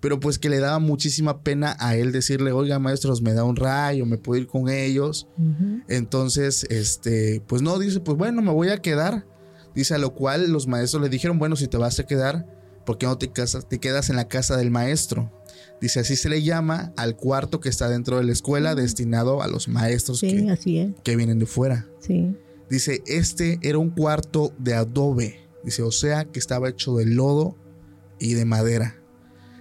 pero 0.00 0.20
pues 0.20 0.38
que 0.38 0.48
le 0.48 0.58
daba 0.60 0.78
muchísima 0.78 1.42
pena 1.42 1.76
a 1.80 1.96
él 1.96 2.12
decirle, 2.12 2.52
oiga, 2.52 2.78
maestros, 2.78 3.20
me 3.20 3.34
da 3.34 3.44
un 3.44 3.56
rayo, 3.56 4.06
me 4.06 4.18
puedo 4.18 4.40
ir 4.40 4.46
con 4.46 4.68
ellos. 4.68 5.26
Entonces, 5.88 6.64
este, 6.70 7.42
pues 7.46 7.62
no, 7.62 7.78
dice, 7.78 8.00
pues 8.00 8.16
bueno, 8.16 8.42
me 8.42 8.52
voy 8.52 8.68
a 8.68 8.78
quedar. 8.78 9.26
Dice, 9.74 9.94
a 9.94 9.98
lo 9.98 10.14
cual 10.14 10.50
los 10.50 10.66
maestros 10.66 11.02
le 11.02 11.08
dijeron, 11.08 11.38
bueno, 11.38 11.56
si 11.56 11.68
te 11.68 11.76
vas 11.76 11.98
a 12.00 12.06
quedar, 12.06 12.46
¿por 12.84 12.98
qué 12.98 13.06
no 13.06 13.18
te, 13.18 13.30
casas, 13.30 13.68
te 13.68 13.78
quedas 13.78 14.10
en 14.10 14.16
la 14.16 14.28
casa 14.28 14.56
del 14.56 14.70
maestro? 14.70 15.32
Dice, 15.80 16.00
así 16.00 16.16
se 16.16 16.28
le 16.28 16.42
llama 16.42 16.92
al 16.96 17.14
cuarto 17.16 17.60
que 17.60 17.68
está 17.68 17.88
dentro 17.88 18.18
de 18.18 18.24
la 18.24 18.32
escuela 18.32 18.74
destinado 18.74 19.42
a 19.42 19.48
los 19.48 19.68
maestros 19.68 20.18
Sí, 20.18 20.44
que, 20.44 20.50
así 20.50 20.78
es. 20.78 20.90
que 21.04 21.14
vienen 21.16 21.38
de 21.38 21.46
fuera. 21.46 21.86
Sí. 22.00 22.34
Dice, 22.68 23.02
este 23.06 23.58
era 23.62 23.78
un 23.78 23.90
cuarto 23.90 24.52
de 24.58 24.74
adobe. 24.74 25.40
Dice, 25.64 25.82
o 25.82 25.92
sea 25.92 26.24
que 26.24 26.38
estaba 26.38 26.68
hecho 26.68 26.96
de 26.96 27.06
lodo 27.06 27.56
y 28.18 28.34
de 28.34 28.44
madera. 28.44 28.97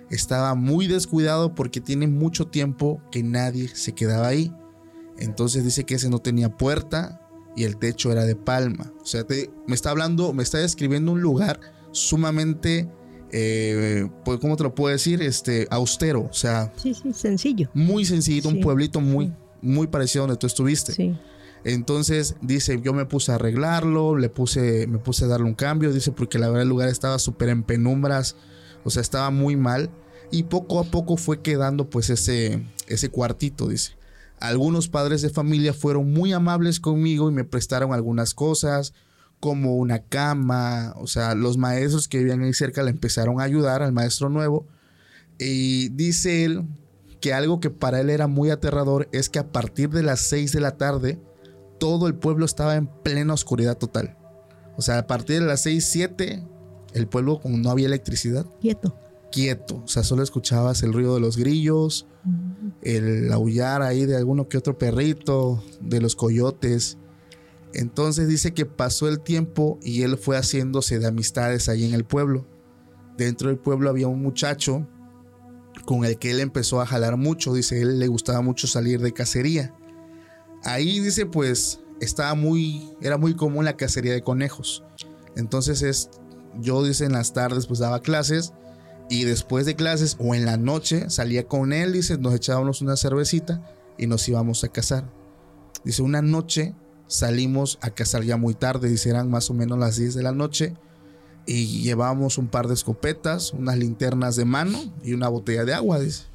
Estaba 0.10 0.56
muy 0.56 0.88
descuidado 0.88 1.54
porque 1.56 1.82
tiene 1.82 2.08
mucho 2.08 2.46
tiempo 2.48 3.02
que 3.12 3.24
nadie 3.24 3.68
se 3.70 3.94
quedaba 3.94 4.28
ahí. 4.28 4.54
Entonces 5.18 5.64
dice 5.64 5.84
que 5.84 5.96
ese 5.96 6.10
no 6.10 6.20
tenía 6.20 6.50
puerta 6.56 7.22
y 7.56 7.64
el 7.64 7.78
techo 7.78 8.12
era 8.12 8.24
de 8.26 8.36
palma. 8.36 8.94
O 9.02 9.06
sea, 9.06 9.24
te- 9.26 9.50
me 9.66 9.76
está 9.76 9.90
hablando, 9.90 10.32
me 10.34 10.44
está 10.44 10.60
describiendo 10.60 11.12
un 11.12 11.22
lugar 11.22 11.60
sumamente, 11.92 12.88
eh, 13.32 14.08
pues, 14.24 14.40
¿cómo 14.40 14.56
te 14.56 14.64
lo 14.64 14.74
puedo 14.76 14.92
decir? 14.94 15.22
Este, 15.22 15.68
austero. 15.72 16.22
O 16.30 16.34
sea, 16.34 16.72
Sí, 16.78 16.94
sí, 16.94 17.12
sencillo. 17.14 17.70
muy 17.74 18.06
sencillito, 18.06 18.48
un 18.50 18.62
pueblito 18.62 19.02
muy, 19.02 19.26
sí. 19.28 19.34
muy 19.62 19.88
parecido 19.88 20.24
a 20.24 20.28
donde 20.28 20.40
tú 20.40 20.48
estuviste. 20.48 20.94
Sí. 20.94 21.18
Entonces 21.64 22.36
dice, 22.42 22.80
yo 22.82 22.94
me 22.94 23.06
puse 23.06 23.32
a 23.32 23.36
arreglarlo, 23.36 24.16
le 24.18 24.30
puse, 24.30 24.88
me 24.88 25.00
puse 25.00 25.26
a 25.26 25.28
darle 25.28 25.48
un 25.48 25.56
cambio, 25.56 25.92
dice, 25.92 26.12
porque 26.14 26.40
la 26.40 26.48
verdad 26.48 26.62
el 26.64 26.70
lugar 26.70 26.88
estaba 26.88 27.20
súper 27.20 27.50
en 27.50 27.64
penumbras, 27.64 28.36
o 28.84 28.90
sea, 28.90 29.02
estaba 29.02 29.30
muy 29.30 29.56
mal. 29.56 29.90
Y 30.30 30.44
poco 30.44 30.80
a 30.80 30.84
poco 30.84 31.18
fue 31.18 31.42
quedando 31.42 31.90
pues 31.90 32.10
ese, 32.10 32.66
ese 32.88 33.10
cuartito, 33.10 33.68
dice. 33.68 33.94
Algunos 34.40 34.88
padres 34.88 35.22
de 35.22 35.30
familia 35.30 35.74
fueron 35.74 36.12
muy 36.14 36.34
amables 36.34 36.80
conmigo 36.80 37.30
y 37.30 37.34
me 37.34 37.44
prestaron 37.44 37.94
algunas 37.94 38.34
cosas, 38.34 38.94
como 39.40 39.76
una 39.76 40.00
cama, 40.00 40.94
o 40.98 41.08
sea, 41.08 41.36
los 41.36 41.58
maestros 41.58 42.08
que 42.08 42.20
vivían 42.20 42.42
ahí 42.42 42.54
cerca 42.54 42.84
le 42.84 42.92
empezaron 42.92 43.40
a 43.40 43.44
ayudar 43.44 43.82
al 43.82 43.94
maestro 43.94 44.30
nuevo. 44.30 44.68
Y 45.40 45.90
dice 45.90 46.44
él 46.46 46.66
que 47.22 47.34
algo 47.34 47.60
que 47.60 47.70
para 47.70 48.00
él 48.00 48.10
era 48.10 48.28
muy 48.28 48.50
aterrador 48.50 49.08
es 49.12 49.30
que 49.30 49.40
a 49.40 49.52
partir 49.52 49.90
de 49.90 50.04
las 50.04 50.22
6 50.22 50.52
de 50.52 50.62
la 50.62 50.78
tarde, 50.78 51.20
todo 51.80 52.08
el 52.08 52.16
pueblo 52.16 52.46
estaba 52.46 52.76
en 52.76 52.88
plena 52.88 53.34
oscuridad 53.34 53.78
total. 53.78 54.18
O 54.76 54.82
sea, 54.82 55.00
a 55.00 55.08
partir 55.08 55.40
de 55.40 55.48
las 55.48 55.62
6, 55.62 55.86
7, 55.86 56.44
el 56.94 57.08
pueblo 57.08 57.40
como 57.40 57.58
no 57.58 57.70
había 57.70 57.88
electricidad, 57.88 58.46
Quieto. 58.62 58.96
quieto. 59.32 59.82
O 59.84 59.88
sea, 59.88 60.04
solo 60.04 60.24
escuchabas 60.24 60.84
el 60.84 60.94
ruido 60.94 61.16
de 61.16 61.22
los 61.22 61.38
grillos, 61.38 62.08
el 62.82 63.32
aullar 63.32 63.82
ahí 63.82 64.06
de 64.06 64.16
alguno 64.18 64.48
que 64.48 64.58
otro 64.58 64.78
perrito, 64.78 65.64
de 65.82 66.02
los 66.02 66.16
coyotes. 66.16 66.98
Entonces 67.74 68.28
dice 68.28 68.54
que 68.54 68.66
pasó 68.66 69.08
el 69.08 69.20
tiempo 69.20 69.78
y 69.84 70.04
él 70.04 70.18
fue 70.18 70.38
haciéndose 70.38 71.00
de 71.00 71.08
amistades 71.08 71.70
ahí 71.70 71.86
en 71.86 71.94
el 71.94 72.06
pueblo. 72.06 72.46
Dentro 73.18 73.50
del 73.50 73.58
pueblo 73.58 73.90
había 73.90 74.08
un 74.08 74.22
muchacho 74.22 74.88
con 75.86 76.06
el 76.06 76.18
que 76.18 76.32
él 76.32 76.40
empezó 76.40 76.82
a 76.82 76.86
jalar 76.86 77.18
mucho. 77.18 77.54
Dice, 77.54 77.82
él 77.82 78.00
le 78.00 78.08
gustaba 78.08 78.42
mucho 78.42 78.68
salir 78.68 79.02
de 79.02 79.12
cacería. 79.14 79.74
Ahí 80.64 81.00
dice, 81.00 81.26
pues, 81.26 81.82
estaba 82.00 82.34
muy, 82.36 82.90
era 83.02 83.18
muy 83.18 83.36
común 83.36 83.66
la 83.66 83.78
cacería 83.78 84.14
de 84.14 84.24
conejos. 84.24 84.84
Entonces 85.36 85.82
es, 85.82 86.10
yo 86.60 86.84
dice, 86.84 87.06
en 87.06 87.14
las 87.14 87.34
tardes 87.34 87.68
pues 87.68 87.80
daba 87.80 88.02
clases 88.02 88.54
y 89.10 89.24
después 89.24 89.66
de 89.66 89.76
clases 89.76 90.16
o 90.20 90.36
en 90.36 90.46
la 90.46 90.58
noche 90.58 91.10
salía 91.10 91.48
con 91.48 91.74
él, 91.74 91.94
dice, 91.94 92.18
nos 92.18 92.34
echábamos 92.34 92.82
una 92.82 92.98
cervecita 92.98 93.64
y 93.98 94.08
nos 94.08 94.28
íbamos 94.28 94.64
a 94.64 94.68
cazar. 94.70 95.12
Dice, 95.84 96.02
una 96.02 96.22
noche 96.22 96.76
salimos 97.08 97.80
a 97.82 97.90
cazar 97.92 98.24
ya 98.24 98.38
muy 98.38 98.54
tarde, 98.54 98.90
dice, 98.90 99.10
eran 99.10 99.30
más 99.30 99.50
o 99.50 99.54
menos 99.54 99.80
las 99.80 99.96
10 99.98 100.16
de 100.16 100.24
la 100.24 100.34
noche 100.34 100.76
y 101.46 101.82
llevábamos 101.82 102.38
un 102.38 102.50
par 102.50 102.68
de 102.68 102.74
escopetas, 102.74 103.54
unas 103.54 103.78
linternas 103.78 104.36
de 104.36 104.46
mano 104.46 104.80
y 105.04 105.14
una 105.14 105.30
botella 105.30 105.64
de 105.64 105.74
agua, 105.74 106.00
dice. 106.00 106.26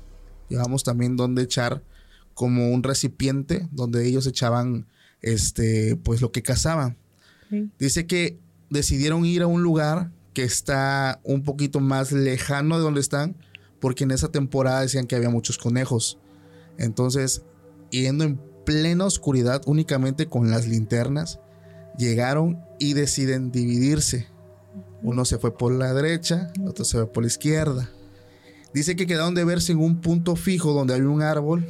Llevamos 0.48 0.84
también 0.84 1.16
donde 1.16 1.42
echar 1.42 1.82
como 2.34 2.70
un 2.70 2.82
recipiente 2.82 3.68
donde 3.70 4.06
ellos 4.06 4.26
echaban 4.26 4.86
este 5.20 5.96
pues 5.96 6.22
lo 6.22 6.32
que 6.32 6.42
cazaban. 6.42 6.96
Sí. 7.50 7.70
Dice 7.78 8.06
que 8.06 8.38
decidieron 8.72 9.24
ir 9.24 9.42
a 9.42 9.46
un 9.46 9.62
lugar 9.62 10.10
que 10.32 10.44
está 10.44 11.20
un 11.24 11.42
poquito 11.42 11.78
más 11.80 12.10
lejano 12.10 12.78
de 12.78 12.82
donde 12.82 13.00
están, 13.00 13.36
porque 13.80 14.04
en 14.04 14.12
esa 14.12 14.28
temporada 14.28 14.80
decían 14.80 15.06
que 15.06 15.14
había 15.14 15.28
muchos 15.28 15.58
conejos. 15.58 16.18
Entonces, 16.78 17.42
yendo 17.90 18.24
en 18.24 18.40
plena 18.64 19.04
oscuridad, 19.04 19.60
únicamente 19.66 20.26
con 20.26 20.50
las 20.50 20.66
linternas, 20.66 21.40
llegaron 21.98 22.64
y 22.78 22.94
deciden 22.94 23.52
dividirse. 23.52 24.28
Uno 25.02 25.24
se 25.26 25.38
fue 25.38 25.56
por 25.56 25.72
la 25.72 25.92
derecha, 25.92 26.50
el 26.56 26.68
otro 26.68 26.84
se 26.84 26.96
fue 26.96 27.12
por 27.12 27.24
la 27.24 27.26
izquierda. 27.26 27.90
Dice 28.72 28.96
que 28.96 29.06
quedaron 29.06 29.34
de 29.34 29.44
verse 29.44 29.72
en 29.72 29.80
un 29.80 30.00
punto 30.00 30.34
fijo 30.34 30.72
donde 30.72 30.94
había 30.94 31.08
un 31.08 31.20
árbol, 31.20 31.66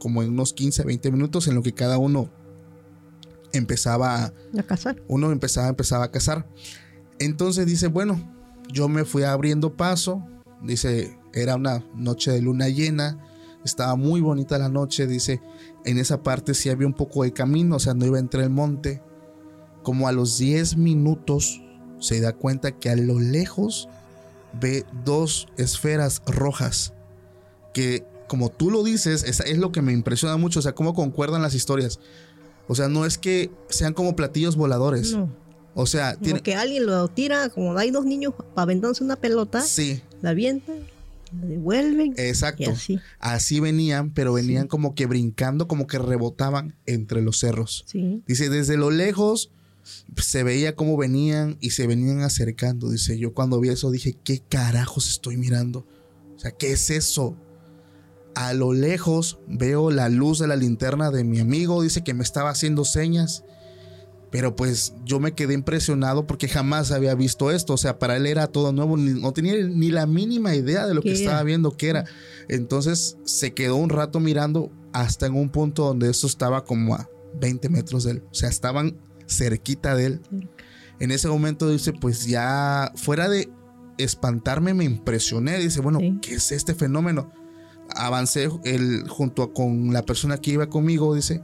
como 0.00 0.22
en 0.22 0.30
unos 0.30 0.52
15, 0.52 0.82
20 0.82 1.12
minutos, 1.12 1.46
en 1.46 1.54
lo 1.54 1.62
que 1.62 1.74
cada 1.74 1.98
uno 1.98 2.30
empezaba 3.52 4.24
a, 4.24 4.32
A 4.58 4.62
cazar. 4.62 5.02
uno 5.08 5.32
empezaba, 5.32 5.68
empezaba 5.68 6.04
a 6.04 6.10
cazar. 6.10 6.46
Entonces 7.18 7.66
dice, 7.66 7.88
bueno, 7.88 8.20
yo 8.72 8.88
me 8.88 9.04
fui 9.04 9.22
abriendo 9.22 9.76
paso. 9.76 10.24
Dice, 10.62 11.18
era 11.32 11.56
una 11.56 11.84
noche 11.94 12.30
de 12.30 12.40
luna 12.40 12.68
llena. 12.68 13.18
Estaba 13.64 13.94
muy 13.96 14.20
bonita 14.20 14.58
la 14.58 14.68
noche. 14.68 15.06
Dice, 15.06 15.40
en 15.84 15.98
esa 15.98 16.22
parte 16.22 16.54
sí 16.54 16.68
había 16.68 16.86
un 16.86 16.94
poco 16.94 17.24
de 17.24 17.32
camino, 17.32 17.76
o 17.76 17.80
sea, 17.80 17.94
no 17.94 18.06
iba 18.06 18.18
entre 18.18 18.42
el 18.42 18.50
monte. 18.50 19.02
Como 19.82 20.08
a 20.08 20.12
los 20.12 20.38
10 20.38 20.76
minutos 20.76 21.62
se 21.98 22.20
da 22.20 22.32
cuenta 22.32 22.72
que 22.72 22.90
a 22.90 22.96
lo 22.96 23.18
lejos 23.20 23.88
ve 24.60 24.84
dos 25.04 25.48
esferas 25.56 26.22
rojas. 26.26 26.94
Que 27.74 28.04
como 28.28 28.48
tú 28.48 28.70
lo 28.70 28.82
dices, 28.82 29.24
es, 29.24 29.40
es 29.40 29.58
lo 29.58 29.72
que 29.72 29.82
me 29.82 29.92
impresiona 29.92 30.36
mucho. 30.36 30.60
O 30.60 30.62
sea, 30.62 30.72
cómo 30.72 30.94
concuerdan 30.94 31.42
las 31.42 31.54
historias. 31.54 31.98
O 32.68 32.74
sea, 32.74 32.88
no 32.88 33.04
es 33.06 33.18
que 33.18 33.50
sean 33.68 33.94
como 33.94 34.14
platillos 34.16 34.56
voladores. 34.56 35.12
No. 35.12 35.34
O 35.74 35.86
sea, 35.86 36.14
Como 36.14 36.24
tiene. 36.24 36.40
que 36.42 36.54
alguien 36.54 36.86
lo 36.86 37.08
tira, 37.08 37.48
como 37.48 37.76
hay 37.78 37.90
dos 37.90 38.04
niños 38.04 38.34
aventándose 38.56 39.04
una 39.04 39.16
pelota, 39.16 39.60
Sí, 39.62 40.02
la 40.20 40.30
avientan, 40.30 40.76
la 41.40 41.46
devuelven. 41.46 42.14
exacto. 42.16 42.62
Y 42.64 42.66
así. 42.66 43.00
Así 43.20 43.60
venían, 43.60 44.10
pero 44.12 44.32
venían 44.32 44.66
como 44.66 44.94
que 44.94 45.06
brincando, 45.06 45.68
como 45.68 45.86
que 45.86 45.98
rebotaban 45.98 46.74
entre 46.86 47.22
los 47.22 47.38
cerros. 47.38 47.84
Sí. 47.86 48.22
Dice, 48.26 48.48
desde 48.50 48.76
lo 48.76 48.90
lejos 48.90 49.50
se 50.16 50.42
veía 50.42 50.74
cómo 50.76 50.96
venían 50.96 51.56
y 51.60 51.70
se 51.70 51.86
venían 51.86 52.20
acercando. 52.22 52.90
Dice, 52.90 53.18
yo 53.18 53.32
cuando 53.32 53.58
vi 53.60 53.68
eso 53.70 53.90
dije, 53.90 54.16
¿qué 54.24 54.40
carajos 54.48 55.08
estoy 55.08 55.36
mirando? 55.36 55.86
O 56.36 56.38
sea, 56.38 56.50
¿qué 56.50 56.72
es 56.72 56.90
eso? 56.90 57.36
A 58.34 58.52
lo 58.54 58.72
lejos 58.72 59.38
veo 59.48 59.90
la 59.90 60.08
luz 60.08 60.38
de 60.38 60.46
la 60.46 60.56
linterna 60.56 61.10
de 61.10 61.24
mi 61.24 61.40
amigo. 61.40 61.82
Dice 61.82 62.02
que 62.04 62.14
me 62.14 62.22
estaba 62.22 62.50
haciendo 62.50 62.84
señas. 62.84 63.44
Pero 64.30 64.54
pues 64.54 64.94
yo 65.04 65.18
me 65.18 65.32
quedé 65.34 65.54
impresionado 65.54 66.24
porque 66.28 66.46
jamás 66.46 66.92
había 66.92 67.16
visto 67.16 67.50
esto. 67.50 67.72
O 67.74 67.76
sea, 67.76 67.98
para 67.98 68.16
él 68.16 68.26
era 68.26 68.46
todo 68.46 68.72
nuevo. 68.72 68.96
ni- 68.96 69.20
no 69.20 69.32
tenía 69.32 69.54
ni 69.66 69.90
la 69.90 70.06
mínima 70.06 70.54
idea 70.54 70.86
de 70.86 70.94
lo 70.94 71.02
que 71.02 71.08
¿Qué 71.12 71.14
estaba 71.14 71.42
viendo 71.42 71.76
que 71.76 71.88
era. 71.88 72.04
Entonces 72.48 73.16
se 73.24 73.52
quedó 73.54 73.74
un 73.76 73.88
rato 73.90 74.20
mirando 74.20 74.70
hasta 74.92 75.26
en 75.26 75.34
un 75.34 75.48
punto 75.50 75.84
donde 75.84 76.08
esto 76.10 76.28
estaba 76.28 76.64
como 76.64 76.94
a 76.94 77.08
20 77.40 77.68
metros 77.68 78.04
de 78.04 78.12
él. 78.12 78.22
O 78.30 78.34
sea, 78.34 78.48
estaban 78.48 78.96
cerquita 79.26 79.96
de 79.96 80.06
él. 80.06 80.20
En 81.00 81.10
ese 81.10 81.26
momento 81.28 81.68
dice, 81.68 81.92
pues 81.92 82.26
ya 82.26 82.92
fuera 82.94 83.28
de 83.28 83.48
espantarme 83.98 84.74
me 84.74 84.84
impresioné. 84.84 85.58
Dice, 85.58 85.80
bueno, 85.80 85.98
Sí. 85.98 86.18
¿qué 86.22 86.34
es 86.36 86.52
este 86.52 86.74
fenómeno? 86.74 87.32
Avancé 87.96 88.48
el, 88.64 89.08
junto 89.08 89.52
con 89.52 89.92
la 89.92 90.02
persona 90.02 90.38
que 90.38 90.52
iba 90.52 90.68
conmigo, 90.68 91.14
dice. 91.14 91.42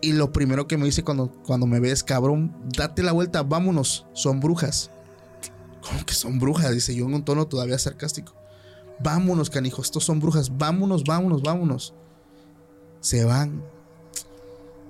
Y 0.00 0.12
lo 0.12 0.32
primero 0.32 0.66
que 0.68 0.76
me 0.76 0.84
dice 0.84 1.02
cuando, 1.02 1.32
cuando 1.44 1.66
me 1.66 1.80
ves, 1.80 2.04
cabrón, 2.04 2.54
date 2.76 3.02
la 3.02 3.12
vuelta, 3.12 3.42
vámonos, 3.42 4.06
son 4.12 4.40
brujas. 4.40 4.90
¿Cómo 5.82 6.04
que 6.04 6.14
son 6.14 6.38
brujas? 6.38 6.72
Dice 6.72 6.94
yo 6.94 7.06
en 7.06 7.14
un 7.14 7.24
tono 7.24 7.46
todavía 7.46 7.78
sarcástico. 7.78 8.34
Vámonos, 9.00 9.50
canijo, 9.50 9.82
estos 9.82 10.04
son 10.04 10.20
brujas, 10.20 10.56
vámonos, 10.56 11.04
vámonos, 11.04 11.42
vámonos. 11.42 11.94
Se 13.00 13.24
van. 13.24 13.62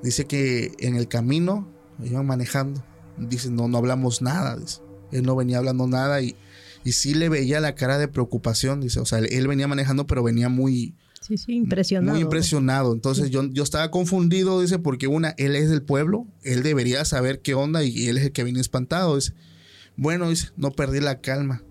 Dice 0.03 0.27
que 0.27 0.73
en 0.79 0.97
el 0.97 1.09
camino 1.09 1.67
iban 2.03 2.27
manejando. 2.27 2.83
Dice, 3.17 3.51
no, 3.51 3.69
no 3.69 3.79
hablamos 3.79 4.23
nada. 4.23 4.57
Dice. 4.57 4.81
Él 5.13 5.25
no 5.25 5.37
venía 5.37 5.59
hablando 5.59 5.87
nada 5.87 6.21
y, 6.21 6.37
y 6.87 6.93
sí 6.93 7.15
le 7.15 7.29
veía 7.29 7.59
la 7.59 7.75
cara 7.75 7.99
de 7.99 8.07
preocupación. 8.07 8.81
Dice, 8.81 9.01
o 9.01 9.05
sea, 9.05 9.19
él, 9.19 9.49
venía 9.49 9.67
manejando, 9.67 10.07
pero 10.07 10.23
venía 10.23 10.49
muy, 10.49 10.95
Sí, 11.21 11.37
sí, 11.37 11.55
impresionado. 11.55 12.13
muy 12.13 12.23
impresionado. 12.23 12.93
Entonces 12.93 13.31
yo, 13.31 13.43
yo 13.51 13.65
estaba 13.65 13.91
confundido, 13.91 14.61
dice, 14.61 14.79
porque 14.79 15.09
una, 15.09 15.31
él 15.37 15.57
es 15.57 15.69
del 15.69 15.83
pueblo, 15.83 16.29
él 16.45 16.63
debería 16.63 17.05
saber 17.05 17.43
qué 17.43 17.55
onda 17.55 17.83
y 17.83 18.07
él 18.07 18.19
es 18.19 18.27
el 18.27 18.33
que 18.33 18.45
viene 18.45 18.61
espantado. 18.61 19.17
Dice, 19.17 19.33
bueno, 19.97 20.31
dice, 20.31 20.51
no 20.57 20.71
perdí 20.71 21.01
la 21.01 21.21
calma. 21.21 21.65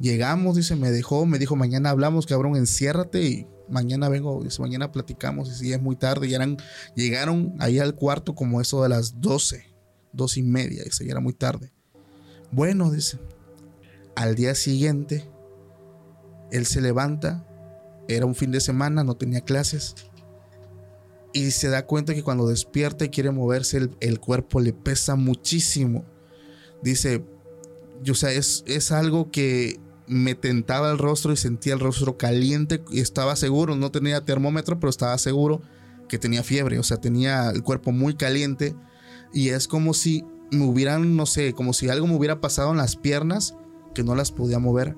Llegamos, 0.00 0.56
dice, 0.56 0.74
me 0.74 0.90
dejó, 0.90 1.26
me 1.26 1.38
dijo, 1.38 1.54
mañana 1.54 1.90
hablamos, 1.90 2.24
cabrón, 2.24 2.56
enciérrate 2.56 3.28
y 3.28 3.46
mañana 3.68 4.08
vengo, 4.08 4.42
dice, 4.42 4.62
mañana 4.62 4.90
platicamos. 4.90 5.50
Y 5.50 5.54
si 5.54 5.72
es 5.74 5.82
muy 5.82 5.96
tarde, 5.96 6.30
ya 6.30 6.36
eran, 6.36 6.56
llegaron 6.96 7.56
ahí 7.58 7.78
al 7.78 7.94
cuarto 7.94 8.34
como 8.34 8.58
eso 8.62 8.82
de 8.82 8.88
las 8.88 9.20
12, 9.20 9.66
dos 10.14 10.38
y 10.38 10.42
media, 10.42 10.82
dice, 10.82 11.04
ya 11.04 11.10
era 11.10 11.20
muy 11.20 11.34
tarde. 11.34 11.74
Bueno, 12.50 12.90
dice, 12.90 13.18
al 14.14 14.34
día 14.34 14.54
siguiente, 14.54 15.28
él 16.50 16.66
se 16.66 16.80
levanta, 16.80 17.46
era 18.08 18.26
un 18.26 18.34
fin 18.34 18.50
de 18.50 18.60
semana, 18.60 19.04
no 19.04 19.16
tenía 19.16 19.40
clases. 19.40 19.94
Y 21.32 21.50
se 21.52 21.68
da 21.68 21.86
cuenta 21.86 22.14
que 22.14 22.22
cuando 22.22 22.46
despierta 22.46 23.06
y 23.06 23.08
quiere 23.08 23.30
moverse, 23.30 23.78
el, 23.78 23.96
el 24.00 24.20
cuerpo 24.20 24.60
le 24.60 24.74
pesa 24.74 25.16
muchísimo. 25.16 26.04
Dice, 26.82 27.24
o 28.08 28.14
sea, 28.14 28.32
es, 28.32 28.64
es 28.66 28.92
algo 28.92 29.30
que 29.30 29.80
me 30.06 30.34
tentaba 30.34 30.90
el 30.90 30.98
rostro 30.98 31.32
y 31.32 31.36
sentía 31.36 31.72
el 31.72 31.80
rostro 31.80 32.18
caliente. 32.18 32.84
Y 32.90 33.00
estaba 33.00 33.34
seguro, 33.34 33.76
no 33.76 33.90
tenía 33.90 34.24
termómetro, 34.24 34.78
pero 34.78 34.90
estaba 34.90 35.16
seguro 35.16 35.62
que 36.06 36.18
tenía 36.18 36.42
fiebre. 36.42 36.78
O 36.78 36.82
sea, 36.82 36.98
tenía 36.98 37.48
el 37.48 37.62
cuerpo 37.62 37.92
muy 37.92 38.14
caliente. 38.14 38.74
Y 39.32 39.50
es 39.50 39.68
como 39.68 39.94
si 39.94 40.26
me 40.50 40.64
hubieran, 40.64 41.16
no 41.16 41.24
sé, 41.24 41.54
como 41.54 41.72
si 41.72 41.88
algo 41.88 42.06
me 42.06 42.14
hubiera 42.14 42.42
pasado 42.42 42.72
en 42.72 42.76
las 42.76 42.96
piernas 42.96 43.54
que 43.92 44.02
no 44.04 44.14
las 44.14 44.32
podía 44.32 44.58
mover. 44.58 44.96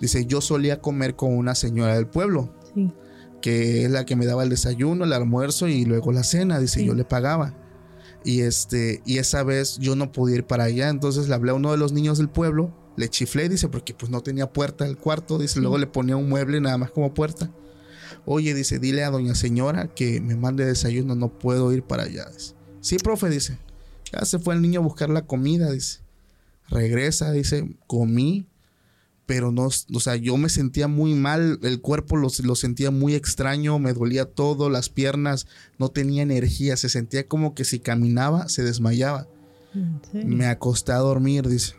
Dice, 0.00 0.26
yo 0.26 0.40
solía 0.40 0.80
comer 0.80 1.14
con 1.16 1.36
una 1.36 1.54
señora 1.54 1.94
del 1.94 2.06
pueblo, 2.06 2.52
Sí. 2.74 2.92
que 3.40 3.84
es 3.84 3.90
la 3.90 4.04
que 4.04 4.16
me 4.16 4.26
daba 4.26 4.42
el 4.42 4.48
desayuno, 4.50 5.04
el 5.04 5.12
almuerzo 5.12 5.68
y 5.68 5.84
luego 5.84 6.12
la 6.12 6.24
cena, 6.24 6.58
dice, 6.58 6.80
Sí. 6.80 6.86
yo 6.86 6.94
le 6.94 7.04
pagaba. 7.04 7.54
Y 8.24 8.40
este, 8.42 9.02
y 9.04 9.18
esa 9.18 9.42
vez 9.42 9.78
yo 9.78 9.96
no 9.96 10.12
podía 10.12 10.36
ir 10.36 10.44
para 10.44 10.64
allá, 10.64 10.88
entonces 10.88 11.28
le 11.28 11.34
hablé 11.34 11.50
a 11.50 11.54
uno 11.54 11.70
de 11.72 11.76
los 11.76 11.92
niños 11.92 12.18
del 12.18 12.28
pueblo, 12.28 12.72
le 12.96 13.08
chiflé, 13.08 13.48
dice, 13.48 13.68
porque 13.68 13.94
pues 13.94 14.10
no 14.10 14.20
tenía 14.20 14.52
puerta 14.52 14.86
el 14.86 14.96
cuarto, 14.96 15.38
dice, 15.38 15.60
luego 15.60 15.78
le 15.78 15.86
ponía 15.86 16.16
un 16.16 16.28
mueble 16.28 16.60
nada 16.60 16.78
más 16.78 16.90
como 16.90 17.14
puerta. 17.14 17.50
Oye, 18.24 18.54
dice, 18.54 18.78
dile 18.78 19.02
a 19.02 19.10
doña 19.10 19.34
señora 19.34 19.88
que 19.88 20.20
me 20.20 20.36
mande 20.36 20.64
desayuno, 20.64 21.14
no 21.16 21.28
puedo 21.38 21.72
ir 21.72 21.82
para 21.82 22.04
allá. 22.04 22.26
Dice. 22.32 22.54
Sí, 22.80 22.96
profe, 22.98 23.28
dice. 23.28 23.58
Ya 24.12 24.24
se 24.24 24.38
fue 24.38 24.54
el 24.54 24.62
niño 24.62 24.80
a 24.80 24.82
buscar 24.84 25.10
la 25.10 25.22
comida, 25.26 25.70
dice. 25.72 26.00
Regresa, 26.72 27.32
dice, 27.32 27.76
comí, 27.86 28.46
pero 29.26 29.52
no, 29.52 29.66
o 29.66 30.00
sea, 30.00 30.16
yo 30.16 30.36
me 30.36 30.48
sentía 30.48 30.88
muy 30.88 31.14
mal, 31.14 31.58
el 31.62 31.80
cuerpo 31.80 32.16
lo, 32.16 32.28
lo 32.42 32.54
sentía 32.54 32.90
muy 32.90 33.14
extraño, 33.14 33.78
me 33.78 33.92
dolía 33.92 34.24
todo, 34.24 34.68
las 34.70 34.88
piernas, 34.88 35.46
no 35.78 35.90
tenía 35.90 36.22
energía, 36.22 36.76
se 36.76 36.88
sentía 36.88 37.28
como 37.28 37.54
que 37.54 37.64
si 37.64 37.78
caminaba 37.78 38.48
se 38.48 38.62
desmayaba. 38.62 39.28
Me 40.12 40.46
acosté 40.46 40.92
a 40.92 40.98
dormir, 40.98 41.48
dice. 41.48 41.76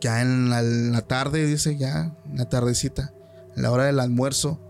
Ya 0.00 0.22
en 0.22 0.50
la, 0.50 0.60
en 0.60 0.92
la 0.92 1.02
tarde, 1.02 1.46
dice, 1.46 1.76
ya, 1.76 2.16
en 2.26 2.38
la 2.38 2.48
tardecita, 2.48 3.12
a 3.56 3.60
la 3.60 3.70
hora 3.70 3.84
del 3.84 4.00
almuerzo, 4.00 4.60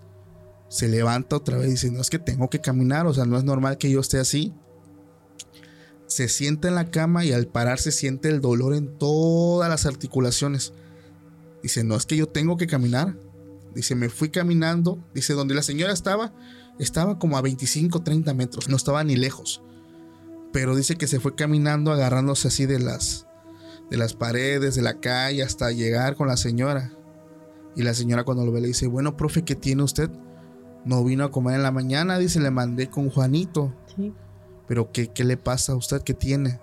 se 0.69 0.89
levanta 0.89 1.37
otra 1.37 1.57
vez 1.57 1.69
y 1.69 1.71
dice, 1.73 1.91
no 1.91 2.01
es 2.01 2.11
que 2.11 2.19
tengo 2.19 2.51
que 2.51 2.61
caminar, 2.61 3.07
o 3.07 3.15
sea, 3.15 3.25
no 3.25 3.39
es 3.39 3.45
normal 3.45 3.79
que 3.79 3.91
yo 3.91 4.01
esté 4.01 4.19
así. 4.19 4.53
Se 6.07 6.29
sienta 6.29 6.69
en 6.69 6.75
la 6.75 6.91
cama 6.91 7.25
y 7.25 7.33
al 7.33 7.47
pararse 7.47 7.91
siente 7.91 8.29
el 8.29 8.41
dolor 8.41 8.75
en 8.75 8.99
todas 8.99 9.69
las 9.69 9.87
articulaciones. 9.87 10.73
Dice, 11.63 11.83
no 11.83 11.97
es 11.97 12.07
que 12.07 12.17
yo 12.17 12.29
tengo 12.29 12.57
que 12.57 12.67
caminar. 12.67 13.17
Dice, 13.75 13.95
me 13.95 14.09
fui 14.09 14.29
caminando. 14.29 14.99
Dice, 15.15 15.33
donde 15.33 15.55
la 15.55 15.63
señora 15.63 15.93
estaba, 15.93 16.33
estaba 16.79 17.19
como 17.19 17.37
a 17.37 17.43
25, 17.43 18.03
30 18.03 18.35
metros. 18.35 18.69
No 18.69 18.77
estaba 18.77 19.03
ni 19.03 19.17
lejos. 19.17 19.63
Pero 20.53 20.77
dice 20.77 20.97
que 20.97 21.07
se 21.07 21.21
fue 21.21 21.35
caminando 21.35 21.91
agarrándose 21.91 22.49
así 22.49 22.67
de 22.67 22.79
las, 22.79 23.27
de 23.91 23.97
las 23.97 24.15
paredes, 24.15 24.75
de 24.75 24.83
la 24.83 25.01
calle, 25.01 25.43
hasta 25.43 25.73
llegar 25.73 26.17
con 26.17 26.29
la 26.29 26.37
señora. 26.37 26.93
Y 27.75 27.83
la 27.83 27.95
señora 27.95 28.25
cuando 28.25 28.45
lo 28.45 28.53
ve 28.53 28.61
le 28.61 28.69
dice, 28.69 28.87
bueno, 28.87 29.17
profe, 29.17 29.43
¿qué 29.43 29.57
tiene 29.57 29.83
usted? 29.83 30.11
No 30.85 31.03
vino 31.03 31.25
a 31.25 31.31
comer 31.31 31.57
en 31.57 31.63
la 31.63 31.73
mañana, 31.73 32.19
dice, 32.19 32.41
le 32.41 32.51
mandé 32.51 32.89
con 32.89 33.11
Juanito. 33.11 33.75
Sí. 33.97 34.13
Pero 34.67 34.91
¿qué, 34.93 35.09
qué 35.09 35.25
le 35.25 35.37
pasa 35.37 35.73
a 35.73 35.77
usted? 35.77 36.03
¿Qué 36.03 36.15
tiene? 36.15 36.61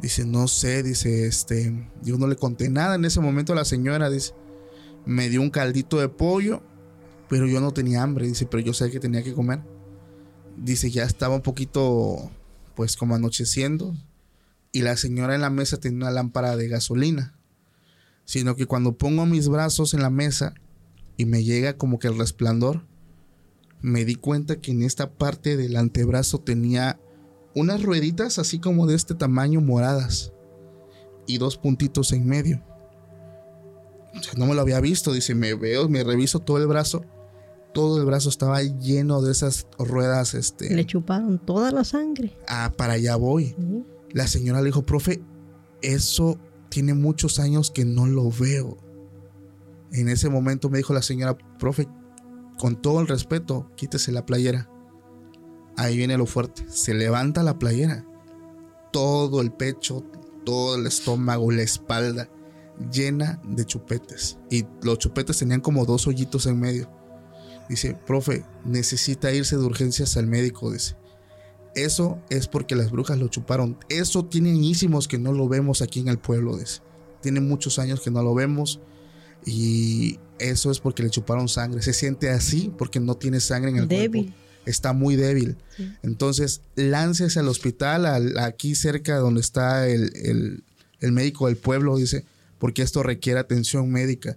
Dice, 0.00 0.24
no 0.24 0.46
sé, 0.46 0.82
dice, 0.82 1.26
este, 1.26 1.88
yo 2.02 2.18
no 2.18 2.28
le 2.28 2.36
conté 2.36 2.68
nada 2.68 2.94
en 2.94 3.04
ese 3.04 3.20
momento 3.20 3.52
a 3.52 3.56
la 3.56 3.64
señora, 3.64 4.08
dice, 4.10 4.32
me 5.04 5.28
dio 5.28 5.40
un 5.40 5.50
caldito 5.50 5.98
de 5.98 6.08
pollo, 6.08 6.62
pero 7.28 7.46
yo 7.46 7.60
no 7.60 7.72
tenía 7.72 8.02
hambre, 8.02 8.26
dice, 8.26 8.46
pero 8.46 8.62
yo 8.62 8.72
sé 8.72 8.90
que 8.90 9.00
tenía 9.00 9.24
que 9.24 9.34
comer. 9.34 9.60
Dice, 10.56 10.90
ya 10.90 11.02
estaba 11.02 11.34
un 11.34 11.42
poquito, 11.42 12.30
pues 12.76 12.96
como 12.96 13.16
anocheciendo, 13.16 13.94
y 14.70 14.82
la 14.82 14.96
señora 14.96 15.34
en 15.34 15.40
la 15.40 15.50
mesa 15.50 15.78
tenía 15.78 15.98
una 15.98 16.10
lámpara 16.10 16.56
de 16.56 16.68
gasolina. 16.68 17.34
Sino 18.24 18.54
que 18.54 18.66
cuando 18.66 18.96
pongo 18.96 19.26
mis 19.26 19.48
brazos 19.48 19.94
en 19.94 20.02
la 20.02 20.10
mesa 20.10 20.54
y 21.16 21.24
me 21.24 21.42
llega 21.42 21.76
como 21.76 21.98
que 21.98 22.08
el 22.08 22.18
resplandor, 22.18 22.84
me 23.80 24.04
di 24.04 24.14
cuenta 24.14 24.60
que 24.60 24.72
en 24.72 24.82
esta 24.82 25.10
parte 25.10 25.56
del 25.56 25.76
antebrazo 25.76 26.38
tenía 26.38 27.00
unas 27.54 27.82
rueditas 27.82 28.38
así 28.38 28.58
como 28.58 28.86
de 28.86 28.94
este 28.94 29.14
tamaño 29.14 29.60
moradas 29.60 30.32
y 31.26 31.38
dos 31.38 31.56
puntitos 31.56 32.12
en 32.12 32.26
medio. 32.26 32.62
O 34.18 34.22
sea, 34.22 34.34
no 34.36 34.46
me 34.46 34.54
lo 34.54 34.60
había 34.60 34.80
visto, 34.80 35.12
dice, 35.12 35.34
me 35.34 35.54
veo, 35.54 35.88
me 35.88 36.02
reviso 36.02 36.40
todo 36.40 36.58
el 36.58 36.66
brazo. 36.66 37.04
Todo 37.74 37.98
el 38.00 38.06
brazo 38.06 38.30
estaba 38.30 38.62
lleno 38.62 39.20
de 39.20 39.30
esas 39.30 39.66
ruedas, 39.78 40.34
este... 40.34 40.74
Le 40.74 40.86
chuparon 40.86 41.38
toda 41.38 41.70
la 41.70 41.84
sangre. 41.84 42.36
Ah, 42.48 42.72
para 42.76 42.94
allá 42.94 43.14
voy. 43.16 43.54
La 44.10 44.26
señora 44.26 44.60
le 44.60 44.66
dijo, 44.66 44.82
profe, 44.82 45.20
eso 45.82 46.38
tiene 46.70 46.94
muchos 46.94 47.38
años 47.38 47.70
que 47.70 47.84
no 47.84 48.06
lo 48.06 48.30
veo. 48.30 48.78
En 49.92 50.08
ese 50.08 50.28
momento 50.28 50.70
me 50.70 50.78
dijo 50.78 50.94
la 50.94 51.02
señora, 51.02 51.36
profe, 51.58 51.86
con 52.58 52.76
todo 52.80 53.00
el 53.00 53.06
respeto, 53.06 53.70
quítese 53.76 54.12
la 54.12 54.26
playera. 54.26 54.68
Ahí 55.76 55.96
viene 55.96 56.18
lo 56.18 56.26
fuerte. 56.26 56.64
Se 56.68 56.92
levanta 56.92 57.42
la 57.42 57.58
playera. 57.58 58.04
Todo 58.92 59.40
el 59.40 59.52
pecho, 59.52 60.04
todo 60.44 60.76
el 60.76 60.86
estómago, 60.86 61.52
la 61.52 61.62
espalda, 61.62 62.28
llena 62.92 63.40
de 63.44 63.64
chupetes. 63.64 64.38
Y 64.50 64.66
los 64.82 64.98
chupetes 64.98 65.38
tenían 65.38 65.60
como 65.60 65.86
dos 65.86 66.06
hoyitos 66.06 66.46
en 66.46 66.58
medio. 66.58 66.90
Dice, 67.68 67.96
profe, 68.06 68.44
necesita 68.64 69.32
irse 69.32 69.56
de 69.56 69.64
urgencias 69.64 70.16
al 70.16 70.26
médico. 70.26 70.72
Dice, 70.72 70.96
eso 71.74 72.18
es 72.28 72.48
porque 72.48 72.74
las 72.74 72.90
brujas 72.90 73.18
lo 73.18 73.28
chuparon. 73.28 73.78
Eso 73.88 74.24
tiene 74.24 74.50
añísimos 74.50 75.06
que 75.06 75.18
no 75.18 75.32
lo 75.32 75.48
vemos 75.48 75.80
aquí 75.80 76.00
en 76.00 76.08
el 76.08 76.18
pueblo. 76.18 76.56
Dice, 76.56 76.80
tiene 77.20 77.40
muchos 77.40 77.78
años 77.78 78.00
que 78.00 78.10
no 78.10 78.22
lo 78.22 78.34
vemos. 78.34 78.80
Y 79.44 80.18
eso 80.38 80.70
es 80.70 80.80
porque 80.80 81.02
le 81.02 81.10
chuparon 81.10 81.48
sangre. 81.48 81.82
Se 81.82 81.92
siente 81.92 82.30
así 82.30 82.72
porque 82.78 83.00
no 83.00 83.16
tiene 83.16 83.40
sangre 83.40 83.70
en 83.70 83.76
el 83.78 83.88
Débil. 83.88 84.24
cuerpo. 84.26 84.40
Está 84.66 84.92
muy 84.92 85.16
débil. 85.16 85.56
Sí. 85.76 85.90
Entonces, 86.02 86.60
láncese 86.76 87.38
al 87.40 87.48
hospital, 87.48 88.04
al- 88.04 88.38
aquí 88.38 88.74
cerca 88.74 89.16
donde 89.16 89.40
está 89.40 89.88
el, 89.88 90.12
el- 90.14 90.62
el 91.00 91.12
médico 91.12 91.46
del 91.46 91.56
pueblo, 91.56 91.96
dice, 91.96 92.24
porque 92.58 92.82
esto 92.82 93.02
requiere 93.02 93.40
atención 93.40 93.88
médica. 93.90 94.36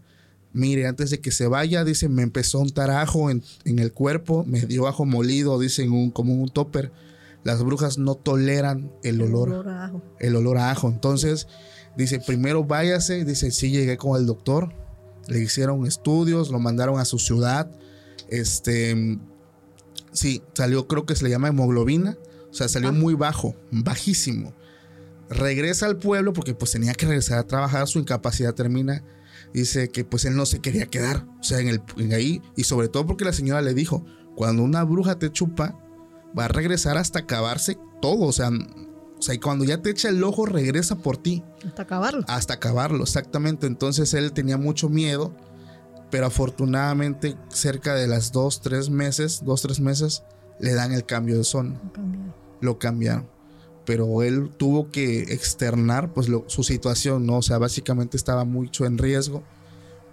Mire, 0.54 0.86
antes 0.88 1.10
de 1.10 1.20
que 1.20 1.32
se 1.32 1.48
vaya, 1.48 1.84
dice, 1.84 2.08
me 2.08 2.22
empezó 2.24 2.60
a 2.60 2.62
untar 2.62 2.92
ajo 2.92 3.30
en, 3.30 3.44
en 3.66 3.80
el 3.80 3.92
cuerpo, 3.94 4.44
me 4.48 4.62
dio 4.62 4.88
ajo 4.88 5.06
molido, 5.06 5.60
dice, 5.60 5.88
un, 5.90 6.12
como 6.12 6.34
un 6.36 6.50
topper. 6.50 6.92
Las 7.44 7.64
brujas 7.64 7.98
no 7.98 8.16
toleran 8.16 8.92
el 9.04 9.22
olor 9.22 9.50
Olor 9.50 9.70
a 9.70 9.86
ajo. 9.86 10.04
el 10.20 10.36
olor 10.36 10.58
a 10.60 10.72
ajo. 10.72 10.88
Entonces, 10.90 11.48
dice, 11.98 12.20
primero 12.20 12.64
váyase, 12.64 13.26
dice, 13.26 13.50
sí 13.52 13.72
llegué 13.72 13.98
con 13.98 14.20
el 14.20 14.28
doctor, 14.28 14.72
le 15.28 15.40
hicieron 15.40 15.86
estudios, 15.86 16.50
lo 16.50 16.60
mandaron 16.60 17.00
a 17.00 17.06
su 17.06 17.20
ciudad, 17.20 17.70
este, 18.30 19.20
sí, 20.12 20.42
salió, 20.54 20.88
creo 20.88 21.06
que 21.06 21.16
se 21.16 21.24
le 21.24 21.30
llama 21.30 21.50
hemoglobina, 21.50 22.18
o 22.50 22.54
sea, 22.54 22.68
salió 22.68 22.90
Ah. 22.90 22.94
muy 22.94 23.14
bajo, 23.14 23.56
bajísimo. 23.72 24.54
Regresa 25.30 25.86
al 25.86 25.98
pueblo 25.98 26.34
porque 26.34 26.54
pues 26.54 26.72
tenía 26.72 26.94
que 26.94 27.06
regresar 27.06 27.38
a 27.40 27.48
trabajar, 27.48 27.88
su 27.88 28.00
incapacidad 28.00 28.54
termina. 28.54 29.04
Dice 29.54 29.90
que 29.90 30.04
pues 30.04 30.26
él 30.26 30.36
no 30.36 30.46
se 30.46 30.60
quería 30.60 30.86
quedar, 30.86 31.26
o 31.40 31.44
sea, 31.44 31.60
en, 31.60 31.68
el, 31.70 31.82
en 31.98 32.14
ahí, 32.14 32.42
y 32.56 32.64
sobre 32.66 32.88
todo 32.90 33.06
porque 33.06 33.26
la 33.26 33.34
señora 33.34 33.62
le 33.62 33.74
dijo, 33.74 34.06
cuando 34.36 34.64
una 34.64 34.84
bruja 34.84 35.20
te 35.20 35.32
chupa, 35.32 35.78
va 36.38 36.46
a 36.46 36.48
regresar 36.50 36.98
hasta 36.98 37.20
acabarse 37.20 37.78
todo, 38.02 38.22
o 38.26 38.32
sea, 38.32 38.50
o 39.22 39.24
sea, 39.24 39.36
y 39.36 39.38
cuando 39.40 39.64
ya 39.66 39.78
te 39.82 39.92
echa 39.92 40.10
el 40.10 40.24
ojo, 40.24 40.48
regresa 40.48 40.96
por 40.98 41.16
ti 41.16 41.44
Hasta 41.64 41.84
acabarlo. 41.84 42.26
hasta 42.28 42.56
acabarlo, 42.56 43.04
exactamente. 43.04 43.68
Entonces 43.68 44.14
él 44.16 44.32
tenía 44.34 44.58
mucho 44.58 44.90
miedo, 44.90 45.32
pero 46.10 46.26
afortunadamente 46.26 47.38
cerca 47.50 47.94
de 47.94 48.08
las 48.08 48.32
dos, 48.32 48.62
tres 48.62 48.90
meses, 48.90 49.44
dos, 49.46 49.62
tres 49.62 49.80
meses, 49.80 50.24
le 50.60 50.74
dan 50.74 50.92
el 50.92 51.06
cambio 51.06 51.38
de 51.38 51.44
zona, 51.44 51.80
Cambiaron. 51.94 52.34
lo 52.62 52.80
cambiaron. 52.80 53.28
Pero 53.86 54.22
él 54.24 54.50
tuvo 54.58 54.90
que 54.92 55.22
externar 55.34 56.14
pues 56.14 56.28
lo- 56.28 56.44
su 56.48 56.64
situación, 56.64 57.26
¿no? 57.28 57.38
O 57.38 57.42
sea, 57.44 57.58
básicamente 57.60 58.18
estaba 58.18 58.44
mucho 58.44 58.86
en 58.86 58.98
riesgo. 58.98 59.44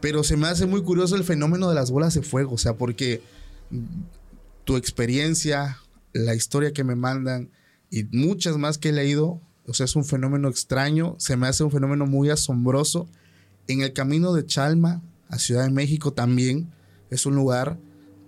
Pero 0.01 0.23
se 0.23 0.37
me 0.37 0.49
hace 0.49 0.67
muy 0.67 0.83
curioso 0.83 1.17
el 1.17 1.25
fenómeno 1.25 1.69
de 1.71 1.75
las 1.75 1.91
bolas 1.91 2.15
de 2.15 2.23
fuego, 2.23 2.53
o 2.55 2.59
sea, 2.59 2.75
porque 2.77 3.23
tu 4.65 4.77
experiencia, 4.77 5.79
la 6.13 6.35
historia 6.35 6.73
que 6.73 6.85
me 6.85 6.95
mandan 6.95 7.51
y 7.91 8.05
muchas 8.13 8.57
más 8.59 8.79
que 8.79 8.91
he 8.91 8.93
leído, 8.93 9.41
o 9.67 9.75
sea, 9.75 9.85
es 9.85 9.97
un 9.97 10.05
fenómeno 10.05 10.49
extraño, 10.49 11.15
se 11.19 11.37
me 11.37 11.47
hace 11.47 11.65
un 11.65 11.71
fenómeno 11.71 12.07
muy 12.07 12.31
asombroso. 12.31 13.09
En 13.67 13.83
el 13.83 13.93
camino 13.93 14.33
de 14.33 14.47
Chalma 14.47 15.03
a 15.29 15.39
Ciudad 15.39 15.65
de 15.65 15.71
México 15.71 16.13
también 16.13 16.71
es 17.11 17.27
un 17.27 17.35
lugar 17.35 17.79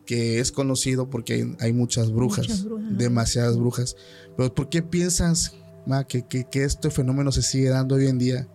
que 0.06 0.38
es 0.40 0.50
conocido 0.52 1.08
porque 1.08 1.32
hay, 1.34 1.56
hay 1.60 1.72
muchas 1.72 2.10
brujas, 2.12 2.46
Muchas 2.48 2.64
brujas. 2.64 2.98
demasiadas 2.98 3.56
brujas. 3.56 3.96
Pero 4.36 4.54
¿por 4.54 4.68
qué 4.68 4.82
piensas, 4.82 5.54
ma, 5.86 6.04
que, 6.04 6.26
que- 6.26 6.44
que 6.44 6.64
este 6.64 6.90
fenómeno 6.90 7.30
se 7.32 7.42
sigue 7.42 7.68
dando 7.68 7.94
hoy 7.94 8.06
en 8.06 8.18
día? 8.18 8.48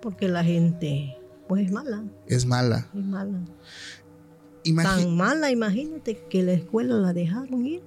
Porque 0.00 0.28
la 0.28 0.44
gente, 0.44 1.16
pues 1.48 1.66
es 1.66 1.72
mala. 1.72 2.04
Es 2.26 2.44
mala. 2.46 2.88
Es 2.94 3.04
mala. 3.04 3.40
Tan 4.82 5.16
mala, 5.16 5.50
imagínate 5.50 6.18
que 6.28 6.42
la 6.42 6.52
escuela 6.52 6.96
la 6.96 7.12
dejaron 7.12 7.64
ir. 7.66 7.82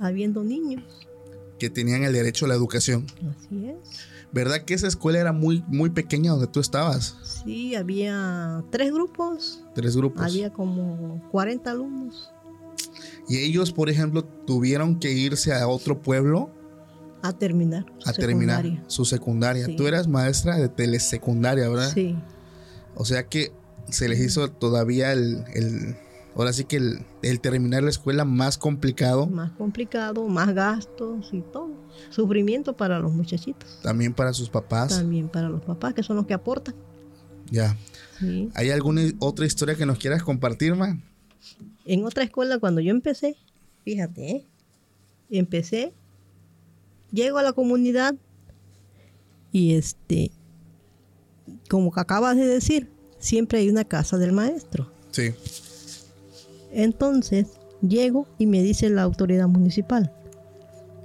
Habiendo 0.00 0.42
niños. 0.44 0.82
que 1.58 1.70
tenían 1.70 2.02
el 2.02 2.12
derecho 2.12 2.46
a 2.46 2.48
la 2.48 2.54
educación. 2.54 3.06
Así 3.30 3.68
es. 3.68 3.76
¿Verdad 4.32 4.62
que 4.64 4.74
esa 4.74 4.88
escuela 4.88 5.20
era 5.20 5.32
muy, 5.32 5.62
muy 5.68 5.90
pequeña 5.90 6.32
donde 6.32 6.48
tú 6.48 6.58
estabas? 6.58 7.16
Sí, 7.44 7.76
había 7.76 8.64
tres 8.70 8.92
grupos. 8.92 9.62
Tres 9.74 9.96
grupos. 9.96 10.22
Había 10.24 10.52
como 10.52 11.22
40 11.30 11.70
alumnos 11.70 12.30
Y 13.28 13.38
ellos, 13.38 13.72
por 13.72 13.88
ejemplo, 13.88 14.24
tuvieron 14.24 14.98
que 14.98 15.12
irse 15.12 15.54
a 15.54 15.68
otro 15.68 16.02
pueblo 16.02 16.50
a 17.22 17.32
terminar. 17.32 17.86
su 17.98 18.10
a 18.10 18.12
terminar 18.12 18.56
secundaria. 18.62 18.84
su 18.88 19.04
secundaria. 19.04 19.66
Sí. 19.66 19.76
Tú 19.76 19.86
eras 19.86 20.08
maestra 20.08 20.56
de 20.56 20.68
telesecundaria, 20.68 21.68
¿verdad? 21.68 21.92
Sí, 21.94 22.16
O 22.96 23.04
sea 23.04 23.28
que 23.28 23.52
se 23.88 24.08
les 24.08 24.18
hizo 24.20 24.50
todavía 24.50 25.12
el, 25.12 25.44
el- 25.54 25.96
ahora 26.36 26.52
sí 26.52 26.64
que 26.64 26.76
el, 26.76 27.06
el 27.22 27.40
terminar 27.40 27.82
la 27.82 27.90
escuela 27.90 28.24
más 28.24 28.58
complicado 28.58 29.26
más 29.26 29.52
complicado, 29.52 30.26
más 30.28 30.54
gastos 30.54 31.30
y 31.32 31.40
todo. 31.40 31.70
Sufrimiento 32.10 32.76
para 32.76 32.98
los 32.98 33.12
muchachitos. 33.12 33.80
también 33.82 34.12
para 34.12 34.32
sus 34.32 34.48
papás. 34.48 34.96
También 34.96 35.28
para 35.28 35.48
los 35.48 35.62
papás, 35.62 35.94
que 35.94 36.02
son 36.02 36.16
los 36.16 36.26
que 36.26 36.34
aportan. 36.34 36.74
Ya. 37.50 37.76
Sí. 38.18 38.50
¿Hay 38.54 38.70
alguna 38.70 39.02
otra 39.18 39.46
historia 39.46 39.74
que 39.74 39.86
nos 39.86 39.98
quieras 39.98 40.22
compartir, 40.22 40.74
man? 40.74 41.02
En 41.84 42.04
otra 42.04 42.24
escuela, 42.24 42.58
cuando 42.58 42.80
yo 42.80 42.90
empecé, 42.90 43.36
fíjate, 43.84 44.30
¿eh? 44.30 44.46
empecé, 45.30 45.92
llego 47.12 47.38
a 47.38 47.42
la 47.42 47.52
comunidad 47.52 48.14
y 49.52 49.74
este, 49.74 50.30
como 51.68 51.92
que 51.92 52.00
acabas 52.00 52.36
de 52.36 52.46
decir, 52.46 52.90
siempre 53.18 53.58
hay 53.58 53.68
una 53.68 53.84
casa 53.84 54.16
del 54.18 54.32
maestro. 54.32 54.90
Sí. 55.10 55.34
Entonces, 56.74 57.48
llego 57.80 58.26
y 58.38 58.46
me 58.46 58.62
dice 58.62 58.90
la 58.90 59.02
autoridad 59.02 59.48
municipal, 59.48 60.12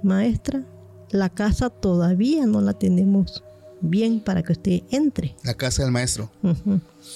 maestra, 0.02 0.64
la 1.10 1.28
casa 1.28 1.70
todavía 1.70 2.46
no 2.46 2.60
la 2.60 2.72
tenemos 2.74 3.42
bien 3.80 4.20
para 4.20 4.42
que 4.42 4.52
usted 4.52 4.82
entre. 4.90 5.34
La 5.44 5.54
casa 5.54 5.82
del 5.82 5.92
maestro. 5.92 6.30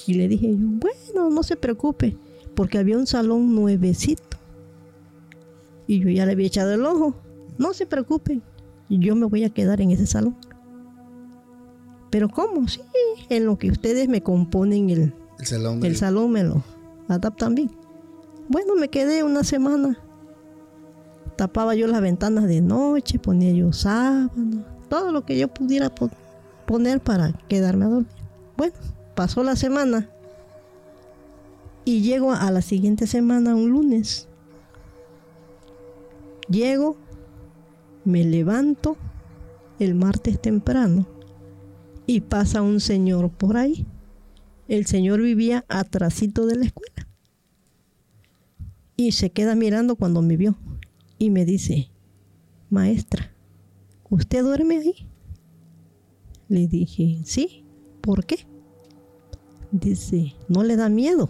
Y 0.07 0.13
le 0.15 0.27
dije 0.27 0.51
yo, 0.51 0.57
bueno, 0.59 1.29
no 1.29 1.43
se 1.43 1.55
preocupe, 1.55 2.15
porque 2.55 2.77
había 2.77 2.97
un 2.97 3.07
salón 3.07 3.53
nuevecito. 3.53 4.37
Y 5.87 5.99
yo 5.99 6.09
ya 6.09 6.25
le 6.25 6.31
había 6.31 6.47
echado 6.47 6.73
el 6.73 6.85
ojo. 6.85 7.15
No 7.57 7.73
se 7.73 7.85
preocupen, 7.85 8.41
yo 8.89 9.15
me 9.15 9.25
voy 9.27 9.43
a 9.43 9.49
quedar 9.49 9.81
en 9.81 9.91
ese 9.91 10.07
salón. 10.07 10.35
Pero 12.09 12.29
¿cómo? 12.29 12.67
Sí, 12.67 12.81
en 13.29 13.45
lo 13.45 13.57
que 13.57 13.69
ustedes 13.71 14.07
me 14.07 14.21
componen 14.23 14.89
el, 14.89 15.13
El 15.39 15.45
salón 15.45 15.75
el 15.75 15.81
del- 15.81 15.97
salón, 15.97 16.31
me 16.31 16.43
lo 16.43 16.63
adaptan 17.07 17.55
bien. 17.55 17.71
Bueno, 18.47 18.75
me 18.75 18.89
quedé 18.89 19.23
una 19.23 19.43
semana. 19.43 19.97
Tapaba 21.35 21.75
yo 21.75 21.87
las 21.87 22.01
ventanas 22.01 22.45
de 22.47 22.61
noche, 22.61 23.19
ponía 23.19 23.51
yo 23.51 23.73
sábanas, 23.73 24.65
todo 24.87 25.11
lo 25.11 25.25
que 25.25 25.37
yo 25.37 25.49
pudiera 25.49 25.93
po- 25.93 26.09
poner 26.65 27.01
para 27.01 27.33
quedarme 27.49 27.85
a 27.85 27.89
dormir. 27.89 28.07
Bueno, 28.55 28.73
pasó 29.15 29.43
la 29.43 29.55
semana 29.57 30.09
y 31.83 32.01
llego 32.01 32.31
a 32.31 32.49
la 32.51 32.61
siguiente 32.61 33.05
semana, 33.05 33.53
un 33.55 33.69
lunes. 33.69 34.29
Llego, 36.47 36.95
me 38.05 38.23
levanto 38.23 38.95
el 39.79 39.93
martes 39.95 40.39
temprano 40.39 41.05
y 42.05 42.21
pasa 42.21 42.61
un 42.61 42.79
señor 42.79 43.29
por 43.29 43.57
ahí. 43.57 43.85
El 44.69 44.85
señor 44.85 45.21
vivía 45.21 45.65
atrasito 45.67 46.45
de 46.45 46.55
la 46.55 46.65
escuela. 46.65 47.04
Y 48.97 49.11
se 49.11 49.29
queda 49.29 49.55
mirando 49.55 49.95
cuando 49.95 50.21
me 50.21 50.37
vio 50.37 50.55
y 51.17 51.29
me 51.29 51.45
dice, 51.45 51.89
maestra, 52.69 53.31
¿usted 54.09 54.43
duerme 54.43 54.77
ahí? 54.77 55.07
Le 56.47 56.67
dije, 56.67 57.21
sí, 57.25 57.65
¿por 58.01 58.25
qué? 58.25 58.47
Dice, 59.71 60.35
¿no 60.47 60.63
le 60.63 60.75
da 60.77 60.89
miedo? 60.89 61.29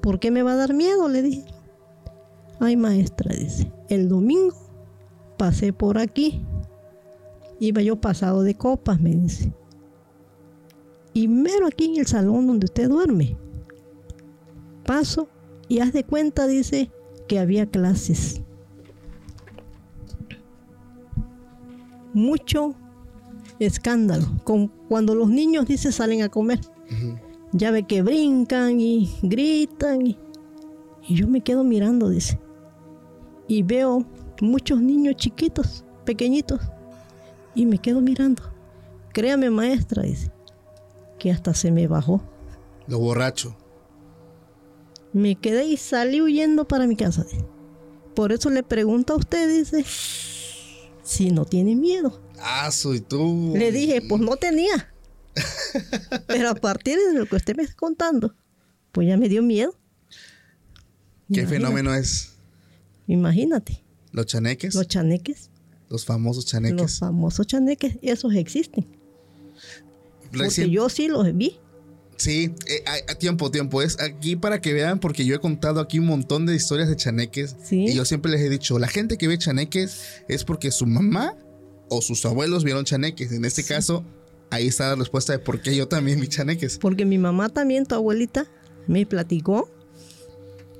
¿Por 0.00 0.18
qué 0.18 0.30
me 0.30 0.42
va 0.42 0.52
a 0.52 0.56
dar 0.56 0.74
miedo? 0.74 1.08
Le 1.08 1.22
dije. 1.22 1.44
Ay, 2.60 2.76
maestra, 2.76 3.34
dice, 3.34 3.70
el 3.88 4.08
domingo 4.08 4.56
pasé 5.36 5.72
por 5.72 5.98
aquí. 5.98 6.44
Iba 7.60 7.82
yo 7.82 8.00
pasado 8.00 8.42
de 8.42 8.56
copas, 8.56 9.00
me 9.00 9.14
dice. 9.14 9.52
Y 11.14 11.28
mero 11.28 11.66
aquí 11.66 11.86
en 11.86 12.00
el 12.00 12.06
salón 12.06 12.46
donde 12.46 12.66
usted 12.66 12.88
duerme. 12.88 13.36
Paso 14.84 15.28
y 15.68 15.80
haz 15.80 15.92
de 15.92 16.04
cuenta, 16.04 16.46
dice, 16.46 16.90
que 17.26 17.38
había 17.38 17.66
clases. 17.66 18.40
Mucho 22.14 22.74
escándalo. 23.58 24.26
Con, 24.44 24.68
cuando 24.88 25.14
los 25.14 25.28
niños, 25.28 25.66
dice, 25.66 25.92
salen 25.92 26.22
a 26.22 26.28
comer. 26.28 26.60
Ya 27.52 27.70
ve 27.70 27.84
que 27.84 28.02
brincan 28.02 28.80
y 28.80 29.14
gritan. 29.22 30.06
Y, 30.06 30.18
y 31.06 31.14
yo 31.14 31.28
me 31.28 31.42
quedo 31.42 31.64
mirando, 31.64 32.08
dice. 32.08 32.40
Y 33.46 33.62
veo 33.62 34.04
muchos 34.40 34.80
niños 34.80 35.16
chiquitos, 35.16 35.84
pequeñitos. 36.04 36.60
Y 37.54 37.66
me 37.66 37.78
quedo 37.78 38.00
mirando. 38.00 38.42
Créame, 39.12 39.50
maestra, 39.50 40.02
dice, 40.02 40.30
que 41.18 41.30
hasta 41.30 41.52
se 41.54 41.70
me 41.70 41.86
bajó. 41.88 42.22
Lo 42.86 42.98
borracho. 42.98 43.54
Me 45.12 45.36
quedé 45.36 45.66
y 45.66 45.76
salí 45.76 46.20
huyendo 46.20 46.66
para 46.68 46.86
mi 46.86 46.96
casa. 46.96 47.24
Por 48.14 48.32
eso 48.32 48.50
le 48.50 48.62
pregunto 48.62 49.14
a 49.14 49.16
usted, 49.16 49.48
dice, 49.58 49.84
si 51.02 51.30
no 51.30 51.44
tiene 51.44 51.74
miedo. 51.76 52.20
Ah, 52.40 52.70
soy 52.70 53.00
tú. 53.00 53.54
Le 53.56 53.72
dije, 53.72 54.02
pues 54.08 54.20
no 54.20 54.36
tenía. 54.36 54.92
Pero 56.26 56.50
a 56.50 56.54
partir 56.54 56.98
de 56.98 57.18
lo 57.18 57.26
que 57.26 57.36
usted 57.36 57.56
me 57.56 57.62
está 57.62 57.74
contando, 57.76 58.34
pues 58.92 59.06
ya 59.08 59.16
me 59.16 59.28
dio 59.28 59.42
miedo. 59.42 59.72
¿Qué 61.32 61.40
Imagínate. 61.40 61.48
fenómeno 61.54 61.94
es? 61.94 62.32
Imagínate, 63.06 63.82
Los 64.12 64.26
chaneques. 64.26 64.74
los 64.74 64.86
chaneques, 64.88 65.50
los 65.88 66.04
famosos 66.04 66.44
los 66.44 66.50
chaneques. 66.50 66.98
famosos 66.98 67.46
chaneques, 67.46 67.96
esos 68.02 68.34
existen. 68.34 68.86
Porque 70.32 70.68
yo 70.70 70.88
sí 70.90 71.08
los 71.08 71.34
vi. 71.34 71.58
Sí, 72.18 72.52
eh, 72.66 72.84
a, 72.84 73.12
a 73.12 73.14
tiempo, 73.14 73.50
tiempo. 73.50 73.80
Es 73.80 73.98
aquí 74.00 74.36
para 74.36 74.60
que 74.60 74.72
vean, 74.74 74.98
porque 74.98 75.24
yo 75.24 75.34
he 75.34 75.38
contado 75.38 75.80
aquí 75.80 75.98
un 75.98 76.06
montón 76.06 76.44
de 76.46 76.54
historias 76.54 76.88
de 76.88 76.96
chaneques. 76.96 77.56
Sí. 77.64 77.86
Y 77.86 77.94
yo 77.94 78.04
siempre 78.04 78.30
les 78.30 78.40
he 78.40 78.50
dicho, 78.50 78.78
la 78.78 78.88
gente 78.88 79.16
que 79.16 79.28
ve 79.28 79.38
chaneques 79.38 80.22
es 80.28 80.44
porque 80.44 80.70
su 80.70 80.84
mamá 80.84 81.34
o 81.88 82.02
sus 82.02 82.26
abuelos 82.26 82.64
vieron 82.64 82.84
chaneques. 82.84 83.32
En 83.32 83.44
este 83.44 83.64
caso, 83.64 84.04
ahí 84.50 84.66
está 84.66 84.88
la 84.88 84.96
respuesta 84.96 85.32
de 85.32 85.38
por 85.38 85.62
qué 85.62 85.74
yo 85.74 85.88
también 85.88 86.20
vi 86.20 86.28
chaneques. 86.28 86.78
Porque 86.78 87.04
mi 87.04 87.18
mamá 87.18 87.48
también, 87.48 87.86
tu 87.86 87.94
abuelita, 87.94 88.46
me 88.86 89.06
platicó 89.06 89.70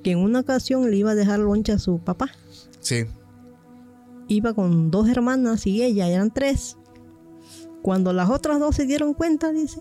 que 0.02 0.10
en 0.10 0.18
una 0.18 0.40
ocasión 0.40 0.90
le 0.90 0.96
iba 0.96 1.12
a 1.12 1.14
dejar 1.14 1.38
loncha 1.38 1.74
a 1.74 1.78
su 1.78 1.98
papá. 2.00 2.30
Sí, 2.80 3.06
Iba 4.28 4.52
con 4.52 4.90
dos 4.90 5.08
hermanas 5.08 5.66
y 5.66 5.82
ella, 5.82 6.06
eran 6.08 6.32
tres. 6.32 6.76
Cuando 7.80 8.12
las 8.12 8.28
otras 8.28 8.60
dos 8.60 8.76
se 8.76 8.84
dieron 8.84 9.14
cuenta, 9.14 9.52
dice, 9.52 9.80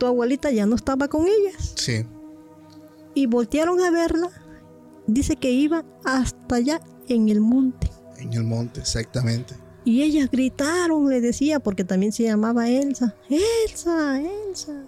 tu 0.00 0.06
abuelita 0.06 0.50
ya 0.50 0.64
no 0.64 0.74
estaba 0.74 1.06
con 1.08 1.26
ellas. 1.26 1.74
sí. 1.76 2.06
Y 3.12 3.26
voltearon 3.26 3.80
a 3.80 3.90
verla. 3.90 4.30
Dice 5.06 5.34
que 5.34 5.50
iba 5.50 5.84
hasta 6.04 6.54
allá 6.54 6.80
en 7.08 7.28
el 7.28 7.40
monte. 7.40 7.90
En 8.18 8.32
el 8.32 8.44
monte, 8.44 8.80
exactamente. 8.80 9.56
Y 9.84 10.02
ellas 10.02 10.30
gritaron, 10.30 11.10
le 11.10 11.20
decía, 11.20 11.58
porque 11.58 11.82
también 11.82 12.12
se 12.12 12.22
llamaba 12.22 12.70
Elsa. 12.70 13.16
Elsa, 13.28 14.20
Elsa. 14.20 14.84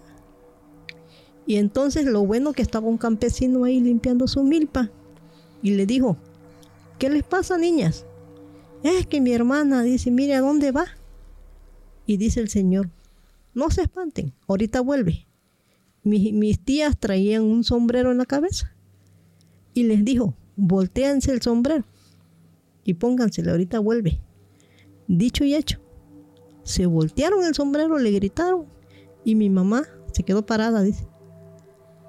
Y 1.46 1.57
entonces 1.57 2.07
lo 2.07 2.25
bueno 2.25 2.53
que 2.53 2.62
estaba 2.62 2.87
un 2.87 2.96
campesino 2.96 3.64
ahí 3.64 3.81
limpiando 3.81 4.29
su 4.29 4.44
milpa. 4.44 4.88
Y 5.61 5.72
le 5.72 5.85
dijo, 5.85 6.16
¿qué 7.01 7.11
les 7.11 7.25
pasa, 7.25 7.59
niñas? 7.59 8.07
Es 8.85 9.07
que 9.09 9.20
mi 9.20 9.33
hermana 9.33 9.83
dice, 9.83 10.12
mire, 10.12 10.37
¿a 10.37 10.40
dónde 10.40 10.70
va? 10.70 10.87
Y 12.07 12.18
dice 12.18 12.38
el 12.38 12.48
señor, 12.48 12.88
no 13.55 13.71
se 13.71 13.83
espanten, 13.83 14.33
ahorita 14.49 14.81
vuelve. 14.81 15.27
Mi- 16.05 16.33
mis 16.33 16.59
tías 16.59 16.99
traían 16.99 17.43
un 17.43 17.65
sombrero 17.65 18.11
en 18.12 18.19
la 18.19 18.27
cabeza. 18.27 18.75
Y 19.75 19.85
les 19.85 20.05
dijo, 20.05 20.35
voltéanse 20.57 21.33
el 21.33 21.41
sombrero 21.43 21.85
y 22.85 22.95
pónganselo, 22.95 23.53
ahorita 23.53 23.79
vuelve. 23.79 24.21
Dicho 25.09 25.45
y 25.45 25.55
hecho. 25.55 25.79
Se 26.65 26.87
voltearon 26.87 27.45
el 27.45 27.55
sombrero, 27.55 27.99
le 27.99 28.11
gritaron 28.11 28.67
y 29.25 29.35
mi 29.35 29.49
mamá 29.51 29.85
se 30.12 30.23
quedó 30.23 30.45
parada, 30.45 30.83
dice. 30.83 31.07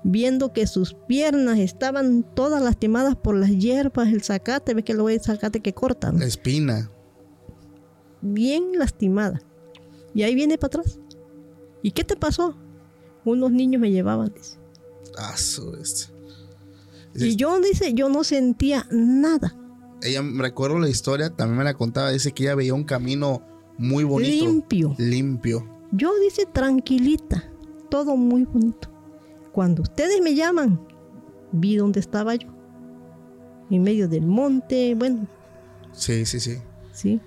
Viendo 0.04 0.52
que 0.52 0.68
sus 0.68 0.94
piernas 0.94 1.60
estaban 1.60 2.24
todas 2.36 2.62
lastimadas 2.62 3.16
por 3.16 3.36
las 3.36 3.52
hierbas, 3.52 4.10
el 4.10 4.22
zacate, 4.22 4.74
ves 4.74 4.84
que 4.84 4.94
lo 4.94 5.08
el 5.08 5.22
zacate 5.22 5.62
que 5.62 5.74
cortan. 5.74 6.20
La 6.20 6.26
espina. 6.26 6.92
Bien 8.22 8.78
lastimada. 8.78 9.42
Y 10.14 10.24
ahí 10.24 10.36
viene 10.36 10.58
para 10.58 10.80
atrás. 10.82 11.00
¿Y 11.84 11.92
qué 11.92 12.04
te 12.04 12.16
pasó? 12.16 12.56
Unos 13.26 13.52
niños 13.52 13.80
me 13.80 13.92
llevaban, 13.92 14.34
dice. 14.34 14.58
Ah, 15.18 15.38
su 15.38 15.76
este. 15.76 16.12
Y 17.16 17.36
yo, 17.36 17.60
dice, 17.60 17.94
yo 17.94 18.10
no 18.10 18.24
sentía 18.24 18.88
nada. 18.90 19.56
Ella 20.02 20.24
me 20.24 20.42
recuerdo 20.42 20.80
la 20.80 20.90
historia, 20.90 21.30
también 21.30 21.60
me 21.60 21.64
la 21.64 21.76
contaba. 21.76 22.10
Dice 22.10 22.32
que 22.32 22.44
ella 22.44 22.56
veía 22.56 22.74
un 22.74 22.84
camino 22.84 23.44
muy 23.78 24.04
bonito. 24.04 24.46
Limpio. 24.46 24.96
Limpio. 24.98 25.68
Yo 25.92 26.12
dice 26.20 26.48
tranquilita, 26.52 27.52
todo 27.90 28.16
muy 28.18 28.46
bonito. 28.46 28.90
Cuando 29.52 29.84
ustedes 29.84 30.22
me 30.22 30.34
llaman, 30.34 30.82
vi 31.52 31.76
dónde 31.76 32.00
estaba 32.00 32.34
yo. 32.34 32.48
En 33.70 33.84
medio 33.84 34.08
del 34.08 34.26
monte, 34.26 34.96
bueno, 34.96 35.28
Sí, 35.92 36.26
sí, 36.26 36.40
sí. 36.40 36.58
sí. 36.92 37.22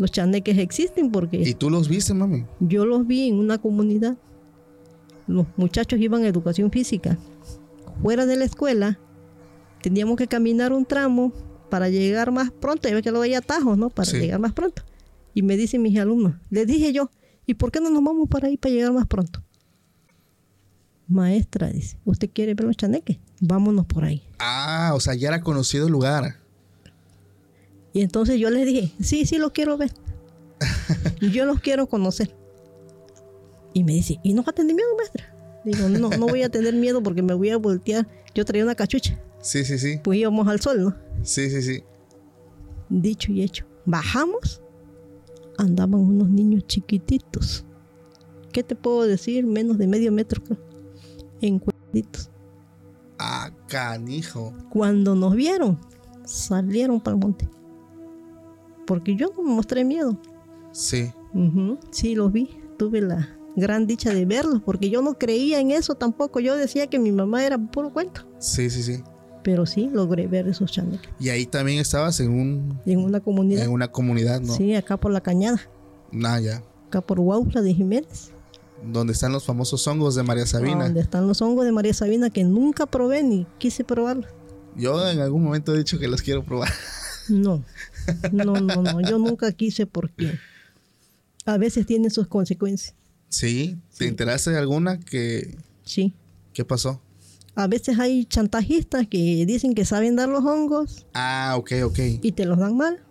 Los 0.00 0.10
chaneques 0.10 0.56
existen 0.56 1.06
¿Y 1.06 1.10
porque 1.10 1.54
tú 1.58 1.68
los 1.68 1.86
viste, 1.86 2.14
mami? 2.14 2.46
yo 2.58 2.86
los 2.86 3.06
vi 3.06 3.28
en 3.28 3.34
una 3.38 3.58
comunidad. 3.58 4.16
Los 5.26 5.46
muchachos 5.58 6.00
iban 6.00 6.22
a 6.24 6.26
educación 6.28 6.70
física. 6.70 7.18
Fuera 8.02 8.24
de 8.24 8.36
la 8.36 8.46
escuela, 8.46 8.98
teníamos 9.82 10.16
que 10.16 10.26
caminar 10.26 10.72
un 10.72 10.86
tramo 10.86 11.34
para 11.68 11.90
llegar 11.90 12.32
más 12.32 12.50
pronto. 12.50 12.88
Ya 12.88 13.02
que 13.02 13.10
luego 13.10 13.24
hay 13.24 13.34
atajos, 13.34 13.76
¿no? 13.76 13.90
Para 13.90 14.10
Sí. 14.10 14.16
llegar 14.18 14.40
más 14.40 14.54
pronto. 14.54 14.82
Y 15.34 15.42
me 15.42 15.58
dicen 15.58 15.82
mis 15.82 15.98
alumnos, 15.98 16.34
les 16.48 16.66
dije 16.66 16.94
yo, 16.94 17.10
¿y 17.46 17.52
por 17.52 17.70
qué 17.70 17.80
no 17.80 17.90
nos 17.90 18.02
vamos 18.02 18.26
para 18.30 18.48
ahí 18.48 18.56
para 18.56 18.72
llegar 18.74 18.92
más 18.94 19.06
pronto? 19.06 19.42
Maestra, 21.08 21.68
dice, 21.70 21.98
¿usted 22.06 22.30
quiere 22.32 22.54
ver 22.54 22.66
los 22.66 22.76
chaneques? 22.76 23.18
Vámonos 23.40 23.84
por 23.84 24.04
ahí. 24.04 24.22
Ah, 24.38 24.92
o 24.94 25.00
sea, 25.00 25.14
ya 25.14 25.28
era 25.28 25.42
conocido 25.42 25.86
el 25.86 25.92
lugar. 25.92 26.36
Y 27.92 28.02
entonces 28.02 28.38
yo 28.38 28.50
les 28.50 28.66
dije, 28.66 28.92
sí, 29.00 29.26
sí 29.26 29.38
los 29.38 29.52
quiero 29.52 29.76
ver. 29.76 29.92
yo 31.20 31.44
los 31.44 31.60
quiero 31.60 31.88
conocer. 31.88 32.34
Y 33.72 33.84
me 33.84 33.92
dice, 33.94 34.18
¿y 34.22 34.34
no 34.34 34.42
va 34.42 34.50
a 34.50 34.54
tener 34.54 34.74
miedo, 34.74 34.88
maestra? 34.96 35.34
Digo, 35.64 35.88
no, 35.88 36.10
no 36.10 36.26
voy 36.26 36.42
a 36.42 36.48
tener 36.48 36.74
miedo 36.74 37.02
porque 37.02 37.22
me 37.22 37.34
voy 37.34 37.50
a 37.50 37.56
voltear. 37.56 38.06
Yo 38.34 38.44
traía 38.44 38.64
una 38.64 38.74
cachucha. 38.74 39.20
Sí, 39.40 39.64
sí, 39.64 39.78
sí. 39.78 40.00
Pues 40.02 40.18
íbamos 40.18 40.48
al 40.48 40.60
sol, 40.60 40.82
¿no? 40.82 40.96
Sí, 41.22 41.50
sí, 41.50 41.62
sí. 41.62 41.84
Dicho 42.88 43.32
y 43.32 43.42
hecho. 43.42 43.66
Bajamos. 43.84 44.62
Andaban 45.58 46.00
unos 46.00 46.28
niños 46.28 46.66
chiquititos. 46.66 47.64
¿Qué 48.52 48.62
te 48.62 48.74
puedo 48.74 49.06
decir? 49.06 49.46
Menos 49.46 49.78
de 49.78 49.86
medio 49.86 50.10
metro, 50.10 50.42
creo. 50.42 50.58
Encuaditos. 51.40 52.30
Ah, 53.18 53.50
canijo. 53.68 54.54
Cuando 54.70 55.14
nos 55.14 55.34
vieron, 55.34 55.78
salieron 56.24 57.00
para 57.00 57.16
el 57.16 57.20
monte. 57.20 57.48
Porque 58.90 59.14
yo 59.14 59.28
no 59.36 59.44
me 59.44 59.52
mostré 59.52 59.84
miedo. 59.84 60.18
Sí. 60.72 61.12
Sí, 61.92 62.16
los 62.16 62.32
vi. 62.32 62.50
Tuve 62.76 63.00
la 63.00 63.28
gran 63.54 63.86
dicha 63.86 64.12
de 64.12 64.26
verlos 64.26 64.62
porque 64.64 64.90
yo 64.90 65.00
no 65.00 65.16
creía 65.16 65.60
en 65.60 65.70
eso 65.70 65.94
tampoco. 65.94 66.40
Yo 66.40 66.56
decía 66.56 66.88
que 66.88 66.98
mi 66.98 67.12
mamá 67.12 67.46
era 67.46 67.56
puro 67.56 67.92
cuento. 67.92 68.26
Sí, 68.40 68.68
sí, 68.68 68.82
sí. 68.82 69.00
Pero 69.44 69.64
sí 69.64 69.88
logré 69.92 70.26
ver 70.26 70.48
esos 70.48 70.72
chaneques 70.72 71.08
Y 71.20 71.28
ahí 71.28 71.46
también 71.46 71.78
estabas 71.78 72.18
en 72.18 72.32
un 72.32 72.80
en 72.84 72.98
una 72.98 73.20
comunidad. 73.20 73.62
en 73.64 73.70
una 73.70 73.92
comunidad, 73.92 74.40
¿no? 74.40 74.54
Sí, 74.54 74.74
acá 74.74 74.96
por 74.96 75.12
la 75.12 75.20
cañada. 75.20 75.60
Ah, 76.24 76.40
ya. 76.40 76.60
Acá 76.88 77.00
por 77.00 77.20
Huautla 77.20 77.62
de 77.62 77.72
Jiménez. 77.72 78.32
Donde 78.84 79.12
están 79.12 79.30
los 79.30 79.44
famosos 79.44 79.86
hongos 79.86 80.16
de 80.16 80.24
María 80.24 80.46
Sabina. 80.46 80.86
Donde 80.86 81.00
están 81.00 81.28
los 81.28 81.40
hongos 81.42 81.64
de 81.64 81.70
María 81.70 81.94
Sabina 81.94 82.28
que 82.28 82.42
nunca 82.42 82.86
probé 82.86 83.22
ni 83.22 83.46
quise 83.58 83.84
probarlos. 83.84 84.26
Yo 84.74 85.08
en 85.08 85.20
algún 85.20 85.44
momento 85.44 85.72
he 85.76 85.78
dicho 85.78 85.96
que 86.00 86.08
los 86.08 86.22
quiero 86.22 86.44
probar. 86.44 86.70
No, 87.28 87.62
no, 88.32 88.60
no, 88.60 88.82
no. 88.82 89.00
Yo 89.00 89.18
nunca 89.18 89.52
quise 89.52 89.86
porque 89.86 90.38
a 91.46 91.56
veces 91.58 91.86
tienen 91.86 92.10
sus 92.10 92.26
consecuencias. 92.26 92.94
¿Sí? 93.28 93.78
¿Te 93.96 94.06
enteraste 94.08 94.50
de 94.50 94.58
alguna 94.58 94.98
que 95.00 95.56
Sí. 95.84 96.14
qué 96.52 96.64
pasó? 96.64 97.00
A 97.54 97.66
veces 97.66 97.98
hay 97.98 98.24
chantajistas 98.24 99.06
que 99.08 99.44
dicen 99.46 99.74
que 99.74 99.84
saben 99.84 100.16
dar 100.16 100.28
los 100.28 100.44
hongos 100.44 101.06
Ah, 101.14 101.54
ok, 101.58 101.72
ok. 101.84 101.98
y 102.22 102.32
te 102.32 102.44
los 102.44 102.58
dan 102.58 102.76
mal. 102.76 103.02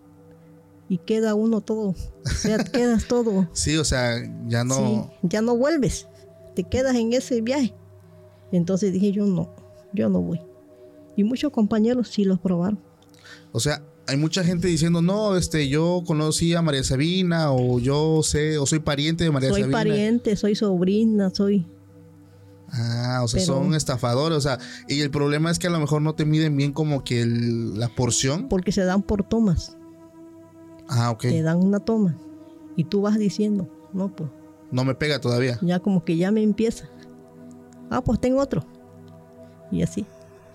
y 0.88 0.98
queda 0.98 1.34
uno 1.36 1.60
todo, 1.60 1.94
sea, 2.24 2.58
quedas 2.64 3.06
todo. 3.06 3.48
Sí, 3.52 3.76
o 3.76 3.84
sea, 3.84 4.16
ya 4.48 4.64
no. 4.64 4.74
Sí, 4.74 5.28
ya 5.28 5.40
no 5.40 5.56
vuelves, 5.56 6.08
te 6.56 6.64
quedas 6.64 6.96
en 6.96 7.12
ese 7.12 7.40
viaje. 7.42 7.72
Entonces 8.50 8.92
dije 8.92 9.12
yo 9.12 9.24
no, 9.24 9.54
yo 9.92 10.08
no 10.08 10.20
voy. 10.20 10.40
Y 11.16 11.22
muchos 11.22 11.52
compañeros 11.52 12.08
sí 12.08 12.24
los 12.24 12.40
probaron. 12.40 12.80
O 13.52 13.60
sea, 13.60 13.82
hay 14.10 14.16
mucha 14.16 14.44
gente 14.44 14.68
diciendo, 14.68 15.00
no, 15.02 15.36
este, 15.36 15.68
yo 15.68 16.02
conocí 16.06 16.54
a 16.54 16.62
María 16.62 16.82
Sabina, 16.84 17.52
o 17.52 17.78
yo 17.78 18.22
sé, 18.22 18.58
o 18.58 18.66
soy 18.66 18.80
pariente 18.80 19.24
de 19.24 19.30
María 19.30 19.48
soy 19.50 19.62
Sabina. 19.62 19.78
pariente, 19.78 20.36
soy 20.36 20.54
sobrina, 20.54 21.30
soy... 21.32 21.66
Ah, 22.72 23.20
o 23.24 23.28
sea, 23.28 23.40
Pero- 23.40 23.54
son 23.54 23.74
estafadores, 23.74 24.38
o 24.38 24.40
sea, 24.40 24.58
y 24.88 25.00
el 25.00 25.10
problema 25.10 25.50
es 25.50 25.58
que 25.58 25.66
a 25.66 25.70
lo 25.70 25.80
mejor 25.80 26.02
no 26.02 26.14
te 26.14 26.24
miden 26.24 26.56
bien 26.56 26.72
como 26.72 27.02
que 27.02 27.22
el- 27.22 27.78
la 27.78 27.88
porción. 27.88 28.48
Porque 28.48 28.70
se 28.70 28.84
dan 28.84 29.02
por 29.02 29.24
tomas, 29.24 29.76
Ah, 30.88 31.10
ok. 31.10 31.22
te 31.22 31.42
dan 31.42 31.58
una 31.58 31.80
toma. 31.80 32.16
Y 32.76 32.84
tú 32.84 33.00
vas 33.00 33.18
diciendo, 33.18 33.68
no, 33.92 34.14
pues 34.14 34.30
No 34.70 34.84
me 34.84 34.94
pega 34.94 35.20
todavía. 35.20 35.58
ya 35.62 35.80
como 35.80 36.04
que 36.04 36.16
ya 36.16 36.30
me 36.30 36.42
empieza. 36.44 36.88
Ah, 37.90 38.02
pues 38.02 38.20
tengo 38.20 38.40
otro. 38.40 38.64
Y 39.72 39.82
así. 39.82 40.06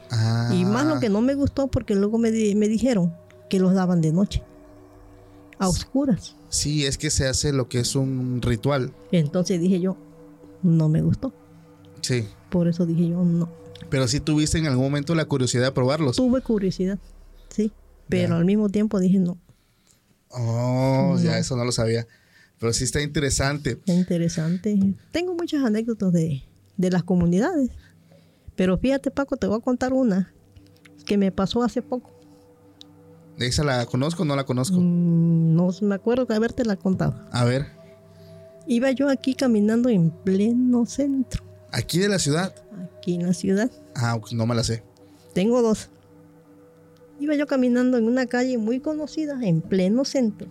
Ah. 0.10 0.52
Y 0.54 0.64
más 0.64 0.86
lo 0.86 1.00
que 1.02 1.10
no 1.10 1.20
me 1.20 1.34
gustó 1.36 1.68
porque 1.68 1.96
luego 1.96 2.18
me, 2.18 2.32
di- 2.32 2.56
me 2.56 2.68
dijeron 2.70 3.14
que 3.50 3.60
los 3.60 3.74
daban 3.74 4.02
de 4.02 4.12
noche. 4.12 4.44
A 5.58 5.70
oscuras. 5.70 6.36
Sí, 6.50 6.86
es 6.86 6.98
que 6.98 7.10
se 7.10 7.28
hace 7.28 7.54
lo 7.54 7.70
que 7.70 7.80
es 7.80 7.96
un 7.96 8.42
ritual. 8.42 8.94
Entonces 9.12 9.60
dije 9.60 9.80
yo, 9.80 9.98
no 10.64 10.90
me 10.90 11.02
gustó. 11.02 11.34
Sí. 12.02 12.28
Por 12.50 12.68
eso 12.68 12.86
dije 12.86 13.10
yo, 13.10 13.24
no. 13.24 13.50
Pero 13.90 14.08
sí 14.08 14.20
tuviste 14.20 14.58
en 14.58 14.68
algún 14.68 14.86
momento 14.86 15.16
la 15.16 15.26
curiosidad 15.26 15.66
de 15.66 15.72
probarlos. 15.72 16.18
Tuve 16.18 16.42
curiosidad, 16.42 17.00
sí. 17.50 17.72
Pero 18.10 18.36
al 18.36 18.46
mismo 18.46 18.70
tiempo 18.70 19.00
dije, 19.00 19.20
no, 19.20 19.38
Oh, 20.38 21.18
ya 21.24 21.38
eso 21.40 21.56
no 21.56 21.64
lo 21.64 21.72
sabía. 21.72 22.08
Pero 22.60 22.74
sí 22.74 22.84
está 22.84 23.02
interesante. 23.02 23.72
está 23.72 23.94
interesante. 23.94 24.78
Tengo 25.12 25.34
muchas 25.34 25.64
anécdotas 25.64 26.12
de, 26.12 26.44
de 26.78 26.90
las 26.92 27.04
comunidades. 27.04 27.70
Pero 28.56 28.78
fíjate, 28.78 29.12
Paco, 29.12 29.38
te 29.38 29.48
voy 29.48 29.58
a 29.58 29.62
contar 29.62 29.94
una 29.94 30.34
que 31.06 31.18
me 31.18 31.32
pasó 31.32 31.64
hace 31.64 31.82
poco. 31.82 32.12
¿Esa 33.38 33.64
la 33.64 33.86
conozco 33.86 34.24
o 34.24 34.26
no 34.26 34.36
la 34.36 34.46
conozco? 34.46 34.78
Mm, 34.80 35.56
no 35.56 35.70
me 35.82 35.96
acuerdo 35.96 36.26
de 36.26 36.36
haberte 36.36 36.64
la 36.66 36.76
contado. 36.76 37.16
A 37.32 37.44
ver, 37.46 37.68
Iba 38.68 38.90
yo 38.92 39.10
aquí 39.10 39.36
caminando 39.36 39.90
en 39.90 40.10
pleno 40.10 40.86
centro, 40.88 41.44
aquí 41.72 42.00
de 42.00 42.10
la 42.10 42.18
ciudad. 42.18 42.56
aquí 42.98 43.14
en 43.16 43.28
la 43.28 43.34
ciudad. 43.34 43.70
Ah, 43.96 44.20
no 44.32 44.48
me 44.48 44.56
la 44.56 44.64
sé. 44.64 44.84
Tengo 45.34 45.62
dos. 45.62 45.90
Iba 47.20 47.36
yo 47.36 47.46
caminando 47.46 47.98
en 47.98 48.06
una 48.08 48.26
calle 48.26 48.58
muy 48.58 48.80
conocida, 48.80 49.38
en 49.44 49.62
pleno 49.62 50.04
centro. 50.04 50.48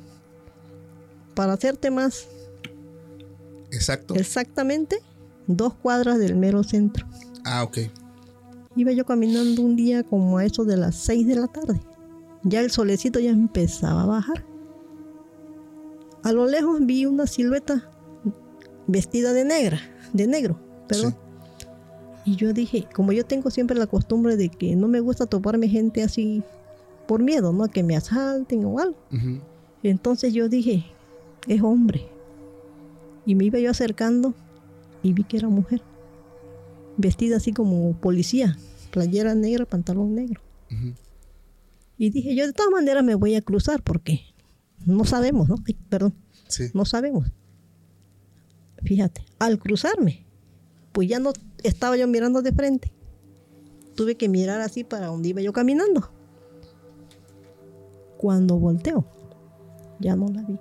Para 1.35 1.55
hacerte 1.55 1.91
más 1.91 2.29
Exacto. 3.73 4.15
exactamente, 4.15 4.99
dos 5.49 5.75
cuadras 5.75 6.19
del 6.19 6.37
mero 6.37 6.63
centro. 6.63 7.07
Ah, 7.45 7.65
ok. 7.65 7.79
Iba 8.77 8.93
yo 8.93 9.05
caminando 9.05 9.63
un 9.63 9.75
día 9.75 10.05
como 10.05 10.39
a 10.39 10.45
eso 10.45 10.65
de 10.65 10.77
las 10.77 10.95
6 10.97 11.27
de 11.27 11.35
la 11.37 11.49
tarde. 11.49 11.81
Ya 12.45 12.61
el 12.61 12.71
solecito 12.71 13.19
ya 13.21 13.31
empezaba 13.31 14.03
a 14.03 14.07
bajar. 14.07 14.45
A 16.23 16.33
lo 16.33 16.47
lejos 16.47 16.85
vi 16.85 17.07
una 17.07 17.27
silueta 17.27 17.91
vestida 18.87 19.33
de 19.33 19.45
negra, 19.45 19.81
de 20.13 20.27
negro, 20.27 20.59
perdón. 20.89 21.17
Y 22.25 22.37
yo 22.37 22.53
dije, 22.53 22.87
como 22.95 23.13
yo 23.13 23.25
tengo 23.27 23.51
siempre 23.51 23.77
la 23.77 23.87
costumbre 23.87 24.37
de 24.37 24.49
que 24.49 24.77
no 24.77 24.89
me 24.89 25.01
gusta 25.01 25.27
toparme 25.27 25.69
gente 25.69 26.03
así 26.03 26.43
por 27.07 27.23
miedo, 27.23 27.53
¿no? 27.53 27.69
Que 27.69 27.83
me 27.83 27.97
asalten 27.97 28.65
o 28.65 28.79
algo. 28.79 28.97
Entonces 29.83 30.33
yo 30.33 30.49
dije, 30.49 30.87
es 31.47 31.63
hombre. 31.63 32.09
Y 33.27 33.35
me 33.35 33.45
iba 33.45 33.59
yo 33.59 33.71
acercando 33.71 34.35
y 35.03 35.13
vi 35.13 35.25
que 35.25 35.37
era 35.37 35.49
mujer. 35.49 35.83
Vestida 36.97 37.37
así 37.37 37.53
como 37.53 37.93
policía, 38.01 38.57
playera 38.91 39.35
negra, 39.35 39.67
pantalón 39.67 40.15
negro. 40.15 40.41
Y 42.05 42.11
dije, 42.11 42.35
yo 42.35 42.47
de 42.47 42.53
todas 42.53 42.71
maneras 42.71 43.03
me 43.03 43.15
voy 43.15 43.35
a 43.35 43.41
cruzar 43.41 43.83
porque 43.83 44.21
no 44.85 45.07
sabemos, 45.07 45.49
¿no? 45.49 45.57
Ay, 45.67 45.75
perdón, 45.89 46.15
Sí. 46.49 46.65
no 46.75 46.85
sabemos. 46.85 47.29
Fíjate, 48.83 49.25
al 49.39 49.59
cruzarme, 49.59 50.27
pues 50.93 51.09
ya 51.09 51.19
no 51.19 51.33
estaba 51.63 51.97
yo 51.97 52.07
mirando 52.07 52.43
de 52.43 52.53
frente. 52.53 52.93
Tuve 53.97 54.17
que 54.17 54.29
mirar 54.29 54.61
así 54.61 54.85
para 54.85 55.07
donde 55.07 55.31
iba 55.31 55.41
yo 55.41 55.55
caminando. 55.55 56.11
Cuando 58.19 58.59
volteo, 58.59 59.07
ya 60.01 60.15
no 60.17 60.29
la 60.29 60.43
vi. 60.43 60.59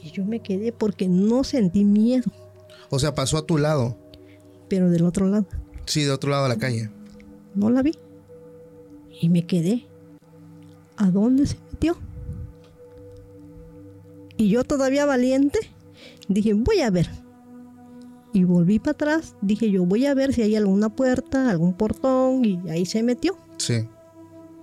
Y 0.00 0.10
yo 0.12 0.24
me 0.24 0.40
quedé 0.40 0.72
porque 0.72 1.08
no 1.08 1.44
sentí 1.44 1.84
miedo, 1.84 2.30
O 2.90 2.98
sea, 2.98 3.14
pasó 3.14 3.36
a 3.36 3.46
tu 3.46 3.58
lado. 3.58 3.96
pero 4.68 4.88
del 4.88 5.04
otro 5.04 5.26
lado 5.28 5.46
Sí, 5.84 6.04
de 6.04 6.10
otro 6.10 6.30
lado 6.30 6.44
de 6.44 6.48
la 6.48 6.56
calle. 6.58 6.90
no 7.54 7.68
la 7.68 7.82
vi. 7.82 7.92
Y 9.22 9.28
me 9.28 9.46
quedé. 9.46 9.86
¿A 10.96 11.12
dónde 11.12 11.46
se 11.46 11.56
metió? 11.70 11.96
Y 14.36 14.48
yo 14.48 14.64
todavía 14.64 15.06
valiente, 15.06 15.60
dije, 16.28 16.54
voy 16.54 16.80
a 16.80 16.90
ver. 16.90 17.08
Y 18.32 18.42
volví 18.42 18.80
para 18.80 18.92
atrás, 18.92 19.36
dije 19.42 19.70
yo, 19.70 19.84
voy 19.86 20.06
a 20.06 20.14
ver 20.14 20.32
si 20.32 20.42
hay 20.42 20.56
alguna 20.56 20.88
puerta, 20.88 21.48
algún 21.50 21.72
portón, 21.74 22.44
y 22.44 22.58
ahí 22.68 22.84
se 22.84 23.04
metió. 23.04 23.36
Sí. 23.58 23.86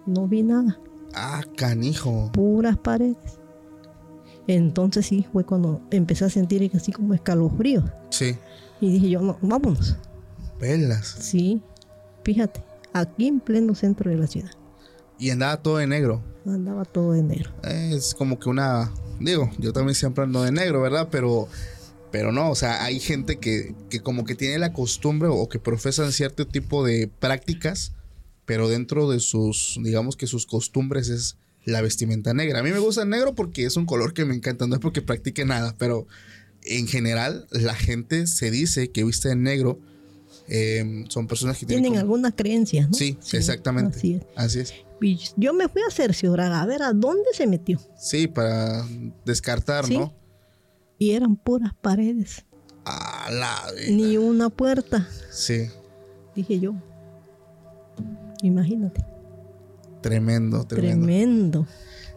No 0.06 0.28
vi 0.28 0.44
nada, 0.44 0.78
Ah, 1.14 1.42
canijo. 1.56 2.30
puras 2.34 2.78
paredes. 2.78 3.40
Entonces 4.48 5.06
sí, 5.06 5.26
fue 5.32 5.46
cuando 5.46 5.80
empecé 5.92 6.26
a 6.26 6.30
sentir 6.30 6.70
así 6.76 6.92
como 6.92 7.14
escalofrío. 7.14 7.84
Sí. 8.10 8.36
Y 8.82 8.92
dije 8.92 9.10
yo, 9.12 9.22
no, 9.22 9.38
vámonos. 9.42 9.96
Velas. 10.60 11.08
Sí, 11.20 11.62
fíjate, 12.24 12.62
aquí 12.94 13.28
en 13.28 13.40
pleno 13.40 13.76
centro 13.76 14.10
de 14.10 14.18
la 14.18 14.28
ciudad. 14.28 14.52
Y 15.18 15.32
andaba 15.32 15.58
todo 15.58 15.78
de 15.78 15.88
negro. 15.88 16.24
Andaba 16.46 16.86
todo 16.86 17.12
de 17.12 17.24
negro. 17.24 17.52
Es 17.64 18.16
como 18.16 18.40
que 18.40 18.50
una. 18.50 18.92
Digo, 19.20 19.50
yo 19.58 19.74
también 19.74 19.96
siempre 19.96 20.24
ando 20.24 20.44
de 20.44 20.52
negro, 20.52 20.82
¿verdad? 20.82 21.10
Pero. 21.12 21.48
Pero 22.12 22.32
no, 22.32 22.50
o 22.50 22.56
sea, 22.56 22.84
hay 22.84 23.00
gente 23.00 23.38
que, 23.38 23.76
que 23.92 24.00
como 24.00 24.26
que 24.26 24.34
tiene 24.34 24.58
la 24.58 24.74
costumbre 24.74 25.30
o 25.32 25.48
que 25.48 25.60
profesan 25.60 26.12
cierto 26.12 26.48
tipo 26.48 26.84
de 26.84 27.08
prácticas, 27.08 27.94
pero 28.46 28.68
dentro 28.68 29.08
de 29.12 29.20
sus, 29.20 29.80
digamos 29.84 30.18
que 30.18 30.26
sus 30.26 30.48
costumbres 30.48 31.10
es 31.10 31.38
la 31.66 31.82
vestimenta 31.82 32.34
negra. 32.34 32.60
A 32.60 32.64
mí 32.64 32.72
me 32.72 32.80
gusta 32.80 33.04
el 33.04 33.10
negro 33.10 33.36
porque 33.36 33.66
es 33.66 33.78
un 33.78 33.86
color 33.86 34.14
que 34.14 34.26
me 34.26 34.34
encanta, 34.34 34.66
no 34.66 34.74
es 34.74 34.82
porque 34.82 35.04
practique 35.04 35.46
nada, 35.46 35.76
pero 35.78 36.08
en 36.64 36.88
general 36.88 37.48
la 37.52 37.76
gente 37.76 38.28
se 38.28 38.52
dice 38.52 38.92
que 38.92 39.04
viste 39.04 39.30
de 39.30 39.36
negro. 39.36 39.80
Eh, 40.50 41.06
son 41.10 41.28
personas 41.28 41.58
que 41.58 41.66
tienen... 41.66 41.84
Tienen 41.84 42.02
como- 42.02 42.14
algunas 42.16 42.34
creencias, 42.36 42.88
¿no? 42.90 42.94
Sí, 42.94 43.18
exactamente. 43.34 43.98
Así 43.98 44.14
es. 44.16 44.24
Así 44.36 44.60
es. 44.60 44.74
Y 45.02 45.18
yo 45.38 45.54
me 45.54 45.70
fui 45.70 45.82
a 45.88 45.92
cerciorar 45.92 46.52
a 46.52 46.66
ver 46.66 46.82
a 46.84 46.92
dónde 46.92 47.30
se 47.34 47.48
metió. 47.48 47.80
Sí, 47.98 48.28
para 48.28 48.86
descartar, 49.26 49.86
Sí. 49.86 49.98
¿no? 49.98 50.14
Y 50.98 51.12
eran 51.12 51.38
puras 51.38 51.72
paredes, 51.82 52.46
A 52.84 53.30
la 53.32 53.72
vida. 53.78 53.92
ni 53.96 54.18
una 54.18 54.50
puerta, 54.50 55.08
Sí, 55.32 55.68
dije 56.36 56.60
yo. 56.60 56.74
Imagínate, 58.42 59.06
tremendo, 60.02 60.66
tremendo. 60.66 61.06
tremendo. 61.06 61.68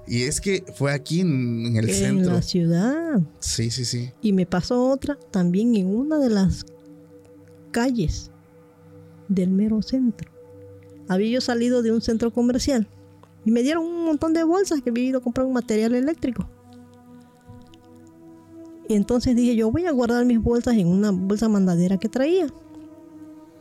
Y 0.07 0.23
es 0.23 0.41
que 0.41 0.65
fue 0.75 0.93
aquí 0.93 1.21
en, 1.21 1.67
en 1.67 1.77
el 1.77 1.89
en 1.89 1.95
centro. 1.95 2.33
la 2.35 2.43
ciudad. 2.43 3.21
Sí, 3.39 3.71
sí, 3.71 3.85
sí. 3.85 4.11
Y 4.21 4.33
me 4.33 4.47
pasó 4.47 4.89
otra 4.91 5.17
también 5.31 5.75
en 5.77 5.87
una 5.87 6.19
de 6.19 6.29
las 6.31 6.65
calles 7.73 8.31
del 9.29 9.51
mero 9.51 9.83
centro. 9.83 10.31
Había 11.09 11.33
yo 11.33 11.41
salido 11.41 11.83
de 11.83 11.91
un 11.91 12.01
centro 12.01 12.33
comercial 12.33 12.87
y 13.45 13.51
me 13.51 13.63
dieron 13.63 13.85
un 13.85 14.05
montón 14.05 14.33
de 14.35 14.45
bolsas 14.45 14.81
que 14.83 14.91
había 14.91 15.05
ido 15.05 15.19
a 15.19 15.23
comprar 15.23 15.47
un 15.47 15.53
material 15.53 15.95
eléctrico. 15.95 16.49
Y 18.89 18.95
entonces 18.95 19.35
dije 19.35 19.57
yo 19.57 19.71
voy 19.71 19.87
a 19.87 19.91
guardar 19.91 20.25
mis 20.25 20.41
bolsas 20.41 20.77
en 20.77 20.87
una 20.87 21.11
bolsa 21.11 21.49
mandadera 21.49 21.99
que 21.99 22.09
traía. 22.09 22.47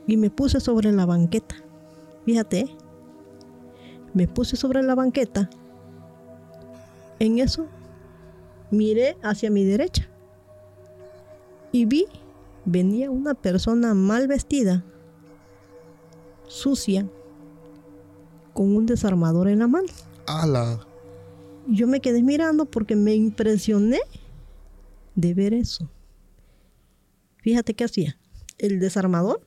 Y 0.08 0.18
me 0.18 0.30
puse 0.30 0.60
sobre 0.60 0.92
la 0.92 1.06
banqueta. 1.06 1.56
Fíjate, 2.26 2.60
¿eh? 2.60 2.76
me 4.14 4.28
puse 4.28 4.56
sobre 4.56 4.84
la 4.84 4.96
banqueta. 4.96 5.50
En 7.20 7.40
eso 7.40 7.68
miré 8.72 9.18
hacia 9.22 9.52
mi 9.52 9.64
derecha 9.64 10.08
y 11.72 11.86
vi 11.86 12.06
venía 12.66 13.10
una 13.10 13.34
persona 13.34 13.94
mal 13.94 14.28
vestida, 14.28 14.84
sucia, 16.48 17.08
con 18.54 18.76
un 18.76 18.86
desarmador 18.86 19.48
en 19.48 19.60
la 19.60 19.68
mano. 19.68 19.88
Ala. 20.28 20.80
Yo 21.68 21.88
me 21.88 22.02
quedé 22.02 22.22
mirando 22.22 22.66
porque 22.66 22.96
me 22.96 23.16
impresioné 23.16 24.00
de 25.16 25.34
ver 25.34 25.54
eso. 25.54 25.90
Fíjate 27.38 27.74
qué 27.74 27.86
hacía. 27.86 28.18
El 28.58 28.80
desarmador 28.80 29.42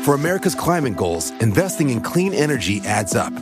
For 0.00 0.14
America's 0.14 0.54
climate 0.54 0.96
goals, 0.96 1.32
investing 1.40 1.90
in 1.90 2.00
clean 2.00 2.32
energy 2.32 2.80
adds 2.86 3.14
up. 3.14 3.32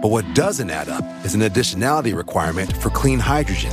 But 0.00 0.10
what 0.10 0.24
doesn't 0.34 0.70
add 0.70 0.88
up 0.88 1.04
is 1.24 1.34
an 1.34 1.42
additionality 1.42 2.16
requirement 2.16 2.74
for 2.76 2.88
clean 2.90 3.18
hydrogen. 3.18 3.72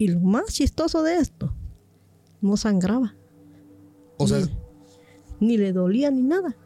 Y 0.00 0.08
lo 0.08 0.18
más 0.20 0.46
chistoso 0.46 1.02
de 1.02 1.16
esto, 1.18 1.52
no 2.40 2.56
sangraba. 2.56 3.14
O 4.16 4.26
sea, 4.26 4.38
ni, 4.38 5.48
ni 5.48 5.58
le 5.58 5.74
dolía 5.74 6.10
ni 6.10 6.22
nada. 6.22 6.56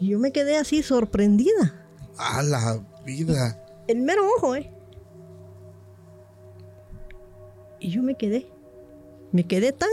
Y 0.00 0.08
yo 0.08 0.18
me 0.18 0.32
quedé 0.32 0.56
así 0.56 0.82
sorprendida. 0.82 1.86
a 2.18 2.42
la 2.42 2.84
vida. 3.04 3.64
El 3.86 4.00
mero 4.00 4.22
ojo, 4.36 4.56
¿eh? 4.56 4.68
Y 7.78 7.90
yo 7.90 8.02
me 8.02 8.16
quedé. 8.16 8.50
Me 9.30 9.46
quedé 9.46 9.70
tan 9.70 9.88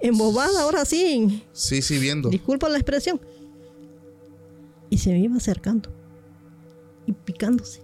embobada 0.00 0.62
ahora 0.62 0.84
sí. 0.84 1.44
Sí, 1.52 1.82
sí, 1.82 1.98
viendo. 1.98 2.28
Disculpa 2.28 2.68
la 2.68 2.76
expresión. 2.76 3.20
Y 4.88 4.98
se 4.98 5.10
me 5.10 5.18
iba 5.18 5.34
acercando. 5.36 5.90
Y 7.06 7.12
picándose. 7.12 7.82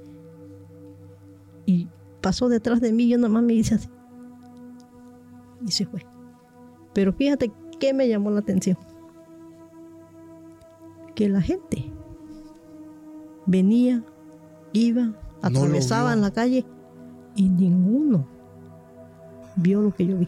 Y 1.66 1.88
pasó 2.20 2.48
detrás 2.48 2.80
de 2.80 2.92
mí 2.92 3.06
y 3.06 3.08
yo 3.08 3.18
nada 3.18 3.30
más 3.30 3.42
me 3.42 3.54
hice 3.54 3.74
así. 3.74 3.88
Y 5.66 5.70
se 5.70 5.86
fue. 5.86 6.04
Pero 6.92 7.12
fíjate 7.12 7.52
qué 7.78 7.92
me 7.92 8.08
llamó 8.08 8.30
la 8.30 8.40
atención. 8.40 8.78
Que 11.14 11.28
la 11.28 11.42
gente 11.42 11.92
venía, 13.46 14.04
iba, 14.72 15.14
atravesaba 15.42 16.12
en 16.12 16.20
la 16.20 16.30
calle 16.30 16.64
y 17.34 17.48
ninguno 17.48 18.26
vio 19.56 19.82
lo 19.82 19.94
que 19.94 20.06
yo 20.06 20.16
vi. 20.16 20.26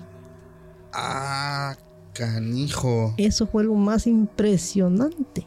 Ah, 0.93 1.77
canijo. 2.13 3.15
Eso 3.17 3.47
fue 3.47 3.65
lo 3.65 3.75
más 3.75 4.07
impresionante. 4.07 5.47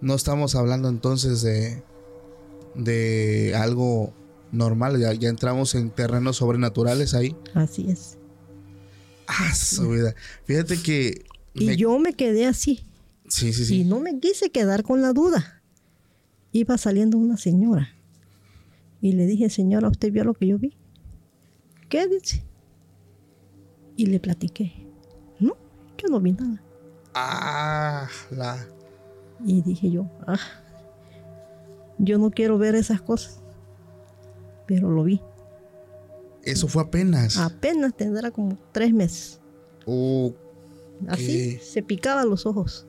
No 0.00 0.14
estamos 0.14 0.56
hablando 0.56 0.88
entonces 0.88 1.42
de, 1.42 1.82
de 2.74 3.54
algo 3.54 4.12
normal. 4.50 4.98
Ya, 4.98 5.12
ya 5.12 5.28
entramos 5.28 5.74
en 5.76 5.90
terrenos 5.90 6.36
sobrenaturales 6.36 7.14
ahí. 7.14 7.36
Así 7.54 7.88
es. 7.88 8.18
Ah, 9.40 9.54
su 9.54 9.88
vida. 9.90 10.14
Fíjate 10.44 10.80
que. 10.82 11.24
Y 11.54 11.66
me- 11.66 11.76
yo 11.76 11.98
me 11.98 12.12
quedé 12.14 12.46
así. 12.46 12.80
Sí, 13.28 13.52
sí, 13.52 13.80
Y 13.80 13.84
no 13.84 13.98
me 14.00 14.18
quise 14.20 14.50
quedar 14.50 14.82
con 14.82 15.00
la 15.00 15.12
duda. 15.12 15.62
Iba 16.52 16.76
saliendo 16.76 17.16
una 17.16 17.36
señora. 17.38 17.88
Y 19.00 19.12
le 19.12 19.26
dije, 19.26 19.48
señora, 19.48 19.88
¿usted 19.88 20.12
vio 20.12 20.24
lo 20.24 20.34
que 20.34 20.46
yo 20.46 20.58
vi? 20.58 20.76
¿Qué 21.88 22.06
dice? 22.06 22.42
Y 23.96 24.06
le 24.06 24.20
platiqué. 24.20 24.72
No, 25.40 25.56
yo 25.98 26.08
no 26.08 26.20
vi 26.20 26.32
nada. 26.32 26.62
Ah, 27.14 28.08
la. 28.30 28.66
Y 29.44 29.62
dije 29.62 29.90
yo, 29.90 30.10
ah, 30.26 30.38
yo 31.98 32.18
no 32.18 32.30
quiero 32.30 32.58
ver 32.58 32.74
esas 32.74 33.00
cosas. 33.02 33.40
Pero 34.66 34.90
lo 34.90 35.04
vi. 35.04 35.20
Eso 36.42 36.68
fue 36.68 36.82
apenas. 36.82 37.36
Apenas 37.36 37.94
tendrá 37.96 38.30
como 38.30 38.58
tres 38.72 38.92
meses. 38.92 39.40
Así 41.08 41.58
se 41.58 41.82
picaba 41.82 42.24
los 42.24 42.46
ojos. 42.46 42.86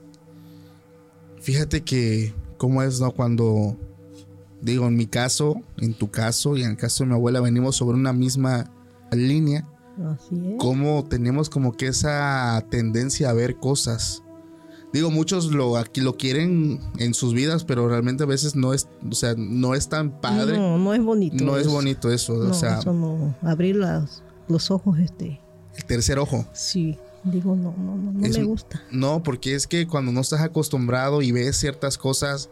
Fíjate 1.40 1.82
que, 1.82 2.32
¿cómo 2.56 2.82
es, 2.82 3.00
no? 3.00 3.12
Cuando, 3.12 3.76
digo, 4.60 4.86
en 4.86 4.96
mi 4.96 5.06
caso, 5.06 5.60
en 5.78 5.94
tu 5.94 6.10
caso 6.10 6.56
y 6.56 6.62
en 6.62 6.70
el 6.72 6.76
caso 6.76 7.04
de 7.04 7.10
mi 7.10 7.14
abuela, 7.14 7.40
venimos 7.40 7.76
sobre 7.76 7.96
una 7.96 8.12
misma 8.12 8.72
línea, 9.12 9.68
Así 10.04 10.34
es. 10.34 10.54
cómo 10.58 11.04
tenemos 11.04 11.50
como 11.50 11.76
que 11.76 11.86
esa 11.88 12.64
tendencia 12.70 13.30
a 13.30 13.34
ver 13.34 13.56
cosas. 13.56 14.23
Digo, 14.94 15.10
muchos 15.10 15.46
lo 15.50 15.76
aquí 15.76 16.00
lo 16.00 16.16
quieren 16.16 16.80
en 16.98 17.12
sus 17.14 17.34
vidas, 17.34 17.64
pero 17.64 17.88
realmente 17.88 18.22
a 18.22 18.26
veces 18.26 18.54
no 18.56 18.72
es, 18.72 18.88
o 19.10 19.14
sea, 19.14 19.34
no 19.36 19.74
es 19.74 19.88
tan 19.90 20.20
padre. 20.20 20.56
No, 20.56 20.78
No, 20.78 20.84
no 20.84 20.94
es 20.94 21.02
bonito. 21.02 21.56
es 21.58 21.62
eso. 21.66 21.70
bonito 21.72 22.10
eso, 22.12 22.34
No, 22.34 22.50
o 22.50 22.54
sea, 22.54 22.78
eso 22.78 22.92
no. 22.94 23.34
Abrir 23.42 23.74
las- 23.76 24.22
los 24.48 24.70
ojos, 24.70 24.98
este. 25.00 25.40
el 25.76 25.84
tercer 25.84 26.18
ojo. 26.20 26.46
Sí. 26.54 26.96
Digo, 27.24 27.56
no, 27.56 27.74
no, 27.76 27.96
no, 27.96 28.12
no 28.12 28.24
Es 28.26 28.38
me 28.38 28.44
gusta. 28.44 28.82
No, 28.92 29.22
porque 29.22 29.54
es 29.54 29.66
que 29.66 29.86
cuando 29.88 30.12
no 30.12 30.20
estás 30.20 30.42
acostumbrado 30.42 31.22
y 31.22 31.32
ves 31.32 31.56
ciertas 31.56 31.98
cosas, 31.98 32.48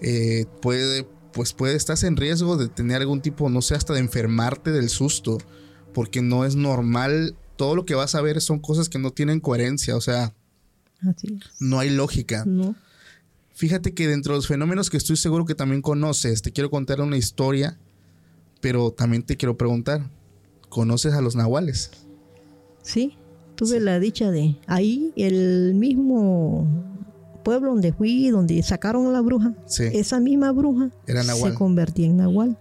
eh, 0.00 0.46
puede, 0.62 1.06
pues 1.32 1.52
puede, 1.52 1.76
estás 1.76 2.02
en 2.02 2.16
riesgo 2.16 2.56
de 2.56 2.68
tener 2.68 3.00
algún 3.02 3.20
tipo, 3.20 3.48
no 3.50 3.62
sé, 3.62 3.74
hasta 3.76 3.92
de 3.92 4.00
enfermarte 4.00 4.72
del 4.72 4.88
susto, 4.88 5.38
porque 5.94 6.20
no 6.22 6.44
es 6.44 6.56
normal. 6.56 7.36
Todo 7.56 7.76
lo 7.76 7.84
que 7.84 7.94
vas 7.94 8.14
a 8.16 8.22
ver 8.22 8.40
son 8.40 8.58
cosas 8.58 8.88
que 8.88 8.98
no 8.98 9.10
tienen 9.12 9.38
coherencia, 9.38 9.94
o 9.96 10.00
sea, 10.00 10.34
Así 11.02 11.26
es. 11.38 11.60
no 11.60 11.78
hay 11.78 11.90
lógica. 11.90 12.44
No. 12.46 12.74
Fíjate 13.54 13.94
que 13.94 14.06
dentro 14.06 14.34
de 14.34 14.38
los 14.38 14.46
fenómenos 14.48 14.90
que 14.90 14.96
estoy 14.96 15.16
seguro 15.16 15.44
que 15.46 15.54
también 15.54 15.80
conoces, 15.82 16.42
te 16.42 16.52
quiero 16.52 16.70
contar 16.70 17.00
una 17.00 17.16
historia, 17.16 17.78
pero 18.60 18.90
también 18.90 19.22
te 19.22 19.36
quiero 19.36 19.56
preguntar, 19.56 20.10
¿conoces 20.68 21.14
a 21.14 21.20
los 21.22 21.36
nahuales? 21.36 21.90
Sí. 22.82 23.16
Tuve 23.54 23.80
la 23.80 23.98
dicha 23.98 24.30
de. 24.30 24.56
Ahí, 24.66 25.12
el 25.16 25.74
mismo 25.74 26.66
pueblo 27.42 27.70
donde 27.70 27.92
fui, 27.94 28.28
donde 28.28 28.62
sacaron 28.62 29.06
a 29.06 29.10
la 29.10 29.22
bruja. 29.22 29.54
Sí. 29.66 29.84
Esa 29.92 30.20
misma 30.20 30.52
bruja 30.52 30.90
Era 31.06 31.22
se 31.22 31.54
convertía 31.54 32.06
en 32.06 32.18
nahual. 32.18 32.58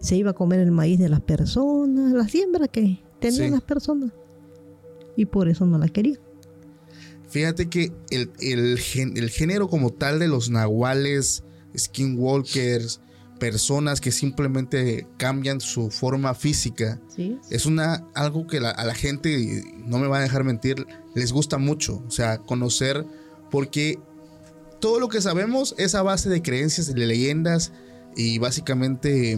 Se 0.00 0.16
iba 0.16 0.32
a 0.32 0.34
comer 0.34 0.60
el 0.60 0.70
maíz 0.72 0.98
de 0.98 1.08
las 1.08 1.22
personas, 1.22 2.12
la 2.12 2.28
siembra 2.28 2.68
que 2.68 3.00
tenían 3.20 3.46
Sí. 3.46 3.50
las 3.50 3.62
personas. 3.62 4.10
Y 5.16 5.24
por 5.24 5.48
eso 5.48 5.64
no 5.64 5.78
la 5.78 5.88
quería. 5.88 6.18
Fíjate 7.34 7.68
que 7.68 7.90
el, 8.10 8.30
el 8.40 8.78
gen- 8.78 9.16
el 9.16 9.28
género 9.28 9.66
como 9.66 9.92
tal 9.92 10.20
de 10.20 10.28
los 10.28 10.50
nahuales, 10.50 11.42
skinwalkers, 11.76 13.00
personas 13.40 14.00
que 14.00 14.12
simplemente 14.12 15.08
cambian 15.16 15.60
su 15.60 15.90
forma 15.90 16.34
física, 16.36 17.00
Sí. 17.08 17.36
es 17.50 17.66
una 17.66 18.06
algo 18.14 18.46
que 18.46 18.60
la- 18.60 18.70
a 18.70 18.84
la 18.84 18.94
gente, 18.94 19.30
y 19.36 19.62
no 19.84 19.98
me 19.98 20.06
va 20.06 20.18
a 20.18 20.22
dejar 20.22 20.44
mentir, 20.44 20.86
les 21.16 21.32
gusta 21.32 21.58
mucho. 21.58 22.04
O 22.06 22.10
sea, 22.12 22.38
conocer, 22.38 23.04
porque 23.50 23.98
todo 24.80 25.00
lo 25.00 25.08
que 25.08 25.20
sabemos 25.20 25.74
es 25.76 25.96
a 25.96 26.02
base 26.02 26.28
de 26.30 26.40
creencias, 26.40 26.86
de 26.86 26.94
leyendas 27.04 27.72
y 28.16 28.38
básicamente, 28.38 29.36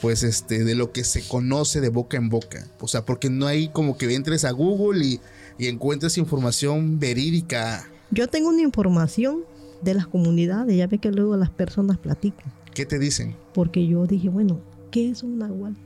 pues, 0.00 0.22
este, 0.22 0.64
de 0.64 0.74
lo 0.74 0.92
que 0.92 1.04
se 1.04 1.26
conoce 1.26 1.80
de 1.80 1.88
boca 1.88 2.16
en 2.16 2.28
boca. 2.28 2.66
O 2.80 2.88
sea, 2.88 3.04
porque 3.04 3.30
no 3.30 3.46
hay 3.46 3.68
como 3.68 3.96
que 3.96 4.12
entres 4.14 4.44
a 4.44 4.50
Google 4.50 5.04
y, 5.04 5.20
y 5.58 5.66
encuentres 5.66 6.18
información 6.18 6.98
verídica. 6.98 7.86
Yo 8.10 8.28
tengo 8.28 8.48
una 8.48 8.62
información 8.62 9.44
de 9.82 9.94
las 9.94 10.06
comunidades, 10.06 10.76
ya 10.76 10.86
ve 10.86 10.98
que 10.98 11.10
luego 11.10 11.36
las 11.36 11.50
personas 11.50 11.98
platican. 11.98 12.52
¿Qué 12.74 12.86
te 12.86 12.98
dicen? 12.98 13.36
Porque 13.54 13.86
yo 13.86 14.06
dije, 14.06 14.28
bueno, 14.28 14.60
¿qué 14.90 15.10
es 15.10 15.22
un 15.22 15.38
nahual? 15.38 15.76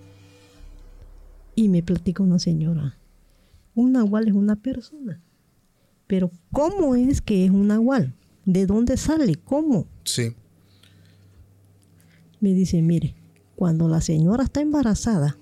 Y 1.55 1.69
me 1.69 1.83
platica 1.83 2.23
una 2.23 2.39
señora. 2.39 2.99
Un 3.75 3.93
nahual 3.93 4.29
es 4.29 4.35
una 4.35 4.57
persona. 4.57 5.21
Pero 6.07 6.31
¿cómo 6.51 6.97
es 6.97 7.21
que 7.21 7.45
es 7.45 7.51
un 7.51 7.69
nahual? 7.69 8.15
¿De 8.45 8.67
dónde 8.67 8.97
sale? 8.97 9.37
¿Cómo? 9.37 9.87
Sí. 10.05 10.35
Me 12.41 12.55
dice, 12.55 12.83
mire, 12.83 13.15
cuando 13.61 13.89
la 13.89 14.01
señora 14.01 14.45
está 14.45 14.63
embarazada, 14.63 15.37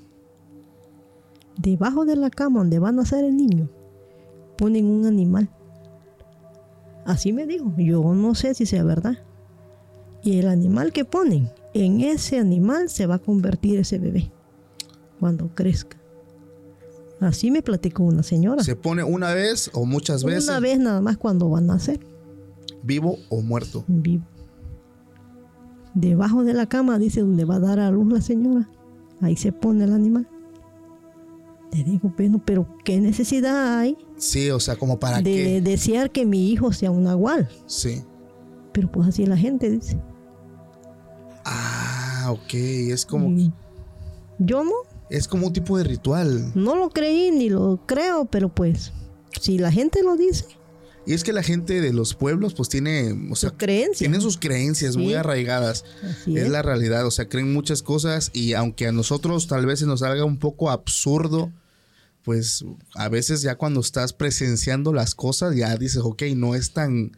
debajo 1.56 2.04
de 2.04 2.16
la 2.16 2.30
cama 2.30 2.58
donde 2.58 2.80
va 2.80 2.88
a 2.88 2.92
nacer 2.92 3.24
el 3.24 3.36
niño, 3.36 3.70
ponen 4.56 4.86
un 4.86 5.06
animal. 5.06 5.48
Así 7.04 7.32
me 7.32 7.46
dijo, 7.46 7.72
yo 7.78 8.02
no 8.14 8.34
sé 8.34 8.54
si 8.54 8.66
sea 8.66 8.82
verdad. 8.82 9.18
Y 10.24 10.40
el 10.40 10.48
animal 10.48 10.92
que 10.92 11.04
ponen 11.04 11.48
en 11.74 12.00
ese 12.00 12.40
animal 12.40 12.90
se 12.90 13.06
va 13.06 13.14
a 13.14 13.18
convertir 13.20 13.78
ese 13.78 14.00
bebé 14.00 14.32
cuando 15.20 15.54
crezca. 15.54 15.96
Así 17.20 17.52
me 17.52 17.62
platicó 17.62 18.02
una 18.02 18.24
señora. 18.24 18.64
¿Se 18.64 18.74
pone 18.74 19.04
una 19.04 19.32
vez 19.32 19.70
o 19.74 19.86
muchas 19.86 20.24
veces? 20.24 20.48
Una 20.48 20.58
vez 20.58 20.80
nada 20.80 21.00
más 21.00 21.18
cuando 21.18 21.48
va 21.48 21.58
a 21.58 21.60
nacer. 21.60 22.00
¿Vivo 22.82 23.16
o 23.28 23.42
muerto? 23.42 23.84
Vivo. 23.86 24.24
Debajo 26.00 26.44
de 26.44 26.54
la 26.54 26.66
cama, 26.66 26.98
dice, 26.98 27.20
donde 27.22 27.44
va 27.44 27.56
a 27.56 27.60
dar 27.60 27.80
a 27.80 27.90
luz 27.90 28.12
la 28.12 28.20
señora. 28.20 28.68
Ahí 29.20 29.36
se 29.36 29.50
pone 29.52 29.84
el 29.84 29.92
animal. 29.92 30.28
Le 31.72 31.82
digo, 31.84 32.12
bueno, 32.16 32.40
pero 32.44 32.66
¿qué 32.84 33.00
necesidad 33.00 33.78
hay 33.78 33.98
Sí, 34.16 34.50
o 34.50 34.58
sea, 34.60 34.76
como 34.76 34.98
para 34.98 35.18
de 35.18 35.24
qué. 35.24 35.60
desear 35.60 36.10
que 36.10 36.24
mi 36.24 36.50
hijo 36.50 36.72
sea 36.72 36.90
un 36.90 37.02
nahual? 37.04 37.48
Sí. 37.66 38.02
Pero 38.72 38.90
pues 38.90 39.08
así 39.08 39.26
la 39.26 39.36
gente, 39.36 39.70
dice. 39.70 40.00
Ah, 41.44 42.28
ok. 42.30 42.54
Es 42.54 43.04
como, 43.06 43.28
Y 43.30 43.52
Yo 44.38 44.64
no, 44.64 44.70
es 45.10 45.26
como 45.28 45.48
un 45.48 45.52
tipo 45.52 45.76
de 45.78 45.84
ritual. 45.84 46.52
no 46.54 46.76
lo 46.76 46.90
creí 46.90 47.30
ni 47.30 47.48
lo 47.50 47.80
creo, 47.86 48.24
pero 48.26 48.48
pues, 48.48 48.92
si 49.40 49.58
la 49.58 49.72
gente 49.72 50.02
lo 50.02 50.16
dice, 50.16 50.46
Y 51.08 51.14
es 51.14 51.24
que 51.24 51.32
la 51.32 51.42
gente 51.42 51.80
de 51.80 51.94
los 51.94 52.12
pueblos, 52.12 52.52
pues 52.52 52.68
tiene, 52.68 53.12
o 53.30 53.34
sea, 53.34 53.48
sus 53.48 53.58
creencias. 53.58 53.98
tienen 53.98 54.20
sus 54.20 54.36
creencias 54.36 54.98
muy 54.98 55.14
arraigadas. 55.14 55.86
Así 56.02 56.36
es 56.36 56.44
es. 56.44 56.50
la 56.50 56.60
realidad, 56.60 57.06
o 57.06 57.10
sea, 57.10 57.30
creen 57.30 57.50
muchas 57.50 57.82
cosas 57.82 58.28
y 58.34 58.52
aunque 58.52 58.86
a 58.86 58.92
nosotros 58.92 59.46
tal 59.46 59.64
vez 59.64 59.78
se 59.78 59.86
nos 59.86 60.00
salga 60.00 60.26
un 60.26 60.36
poco 60.36 60.70
absurdo, 60.70 61.50
pues 62.24 62.62
a 62.94 63.08
veces 63.08 63.40
ya 63.40 63.54
cuando 63.54 63.80
estás 63.80 64.12
presenciando 64.12 64.92
las 64.92 65.14
cosas 65.14 65.56
ya 65.56 65.74
dices, 65.78 66.02
ok, 66.04 66.24
no 66.36 66.54
es 66.54 66.72
tan, 66.72 67.12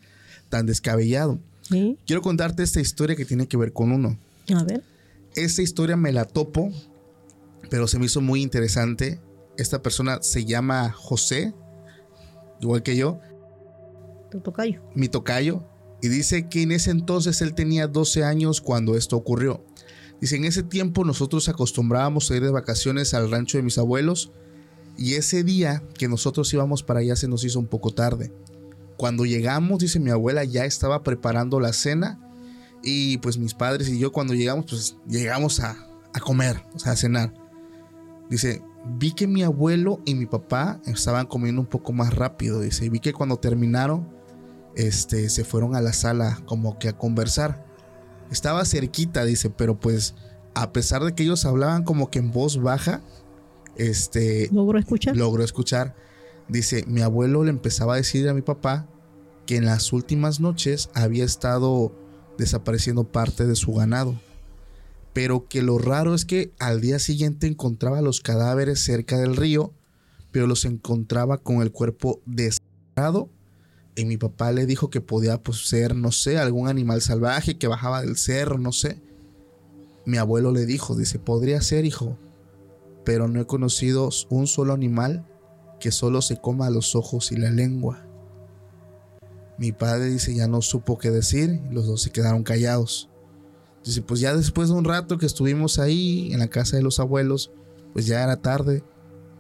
tan 0.51 0.67
descabellado. 0.67 1.41
Sí. 1.69 1.99
Quiero 2.07 2.23
contarte 2.23 2.63
esta 2.63 2.81
historia 2.81 3.17
que 3.17 3.25
tiene 3.25 3.49
que 3.49 3.57
ver 3.57 3.73
con 3.73 3.91
uno. 3.91 4.17
A 4.55 4.63
ver, 4.63 4.85
Esta 5.35 5.63
historia 5.63 5.97
me 5.97 6.13
la 6.13 6.27
topo, 6.27 6.71
pero 7.71 7.89
se 7.89 7.99
me 7.99 8.07
hizo 8.07 8.21
muy 8.21 8.41
interesante. 8.41 9.19
Esta 9.59 9.83
persona 9.83 10.23
se 10.23 10.45
llama 10.45 10.93
José, 10.93 11.55
igual 12.61 12.85
que 12.85 12.95
yo, 12.95 13.19
tu 14.31 14.41
tocayo. 14.41 14.81
mi 14.95 15.09
tocayo, 15.09 15.65
y 16.03 16.09
dice 16.09 16.49
que 16.49 16.63
en 16.63 16.73
ese 16.73 16.91
entonces 16.91 17.43
él 17.43 17.55
tenía 17.55 17.87
12 17.87 18.25
años 18.25 18.61
cuando 18.61 18.97
esto 18.97 19.17
ocurrió. 19.17 19.65
Dice, 20.21 20.37
en 20.37 20.45
ese 20.45 20.63
tiempo 20.63 21.05
nosotros 21.05 21.49
acostumbrábamos 21.49 22.31
a 22.31 22.37
ir 22.37 22.43
de 22.43 22.51
vacaciones 22.51 23.15
al 23.15 23.31
rancho 23.31 23.59
de 23.59 23.63
mis 23.63 23.79
abuelos 23.79 24.33
y 24.97 25.15
ese 25.15 25.43
día 25.45 25.83
que 25.99 26.09
nosotros 26.09 26.53
íbamos 26.53 26.83
para 26.83 27.01
allá 27.01 27.17
se 27.17 27.29
nos 27.29 27.45
hizo 27.45 27.59
un 27.59 27.67
poco 27.67 27.93
tarde. 27.93 28.33
Cuando 28.97 29.25
llegamos, 29.25 29.79
dice 29.79 29.99
mi 29.99 30.11
abuela, 30.11 30.45
ya 30.45 30.67
estaba 30.67 31.03
preparando 31.03 31.59
la 31.59 31.73
cena 31.73 32.21
y 32.83 33.19
pues 33.19 33.39
mis 33.39 33.55
padres 33.55 33.89
y 33.89 33.99
yo 33.99 34.13
cuando 34.13 34.35
llegamos, 34.35 34.67
pues 34.69 34.97
llegamos 35.09 35.61
a, 35.61 35.89
a 36.13 36.21
comer, 36.21 36.63
o 36.75 36.79
sea, 36.79 36.93
a 36.93 36.97
cenar. 36.97 37.33
Dice, 38.29 38.63
vi 38.99 39.13
que 39.13 39.27
mi 39.27 39.43
abuelo 39.43 40.01
y 40.05 40.15
mi 40.15 40.27
papá 40.27 40.81
estaban 40.87 41.27
comiendo 41.27 41.63
un 41.63 41.67
poco 41.67 41.93
más 41.93 42.15
rápido, 42.15 42.61
dice, 42.61 42.85
y 42.85 42.89
vi 42.91 43.01
que 43.01 43.15
cuando 43.15 43.39
terminaron, 43.39 44.20
este, 44.77 45.29
se 45.29 45.45
fueron 45.45 45.75
a 45.75 45.81
la 45.81 45.93
sala 45.93 46.41
como 46.47 46.79
que 46.79 46.89
a 46.89 46.97
conversar. 46.97 47.65
Estaba 48.31 48.65
cerquita, 48.65 49.25
dice, 49.25 49.51
pero 49.51 49.79
pues 49.79 50.15
a 50.55 50.73
pesar 50.73 51.05
de 51.05 51.15
que 51.15 51.23
ellos 51.23 51.45
hablaban 51.45 51.85
como 51.85 52.11
que 52.11 52.19
en 52.19 52.33
voz 52.33 52.61
baja, 52.61 53.01
este, 53.77 54.49
¿Logro 54.53 54.79
escuchar? 54.79 55.17
logró 55.17 55.43
escuchar. 55.43 55.95
Dice, 56.49 56.85
mi 56.87 57.01
abuelo 57.01 57.45
le 57.45 57.51
empezaba 57.51 57.95
a 57.95 57.97
decir 57.97 58.29
a 58.29 58.35
mi 58.35 58.43
papá 58.43 58.87
que 59.47 59.57
en 59.57 59.65
las 59.65 59.93
últimas 59.93 60.41
noches 60.41 60.91
había 60.95 61.25
estado 61.25 61.93
desapareciendo 62.39 63.05
parte 63.05 63.47
de 63.47 63.57
su 63.57 63.73
ganado. 63.73 64.21
Pero 65.13 65.49
que 65.49 65.63
lo 65.63 65.79
raro 65.79 66.15
es 66.15 66.25
que 66.25 66.53
al 66.59 66.81
día 66.81 66.99
siguiente 66.99 67.47
encontraba 67.47 68.01
los 68.01 68.21
cadáveres 68.21 68.81
cerca 68.81 69.19
del 69.19 69.37
río, 69.37 69.73
pero 70.31 70.47
los 70.47 70.65
encontraba 70.65 71.39
con 71.39 71.63
el 71.63 71.73
cuerpo 71.73 72.21
desgarrado. 72.27 73.29
Y 74.01 74.07
mi 74.07 74.17
papá 74.17 74.51
le 74.51 74.65
dijo 74.65 74.89
que 74.89 75.03
podía 75.03 75.43
pues, 75.43 75.69
ser, 75.69 75.95
no 75.95 76.11
sé, 76.11 76.39
algún 76.39 76.69
animal 76.69 77.03
salvaje 77.03 77.59
que 77.59 77.67
bajaba 77.67 78.01
del 78.01 78.17
cerro, 78.17 78.57
no 78.57 78.73
sé. 78.73 78.99
Mi 80.07 80.17
abuelo 80.17 80.53
le 80.53 80.65
dijo, 80.65 80.97
dice, 80.97 81.19
podría 81.19 81.61
ser, 81.61 81.85
hijo, 81.85 82.17
pero 83.05 83.29
no 83.29 83.43
he 83.43 83.47
conocido 83.47 84.09
un 84.31 84.47
solo 84.47 84.73
animal 84.73 85.29
que 85.81 85.91
solo 85.91 86.23
se 86.23 86.41
coma 86.41 86.71
los 86.71 86.97
ojos 86.97 87.31
y 87.31 87.37
la 87.37 87.51
lengua. 87.51 88.07
Mi 89.59 89.71
padre 89.71 90.07
dice 90.07 90.35
ya 90.35 90.49
no 90.49 90.63
supo 90.63 90.97
qué 90.97 91.11
decir 91.11 91.61
los 91.71 91.87
dos 91.87 92.01
se 92.01 92.11
quedaron 92.11 92.43
callados. 92.43 93.11
Dice, 93.85 94.01
pues 94.01 94.21
ya 94.21 94.35
después 94.35 94.71
de 94.71 94.77
un 94.77 94.85
rato 94.85 95.19
que 95.19 95.27
estuvimos 95.27 95.79
ahí 95.79 96.33
en 96.33 96.39
la 96.39 96.49
casa 96.49 96.79
de 96.79 96.83
los 96.83 97.01
abuelos, 97.01 97.53
pues 97.93 98.07
ya 98.07 98.23
era 98.23 98.41
tarde 98.41 98.83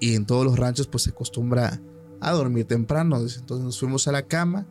y 0.00 0.16
en 0.16 0.26
todos 0.26 0.44
los 0.44 0.58
ranchos 0.58 0.86
pues 0.86 1.04
se 1.04 1.10
acostumbra 1.10 1.80
a 2.20 2.32
dormir 2.32 2.66
temprano. 2.66 3.18
Entonces 3.18 3.64
nos 3.64 3.78
fuimos 3.78 4.06
a 4.08 4.12
la 4.12 4.26
cama, 4.26 4.66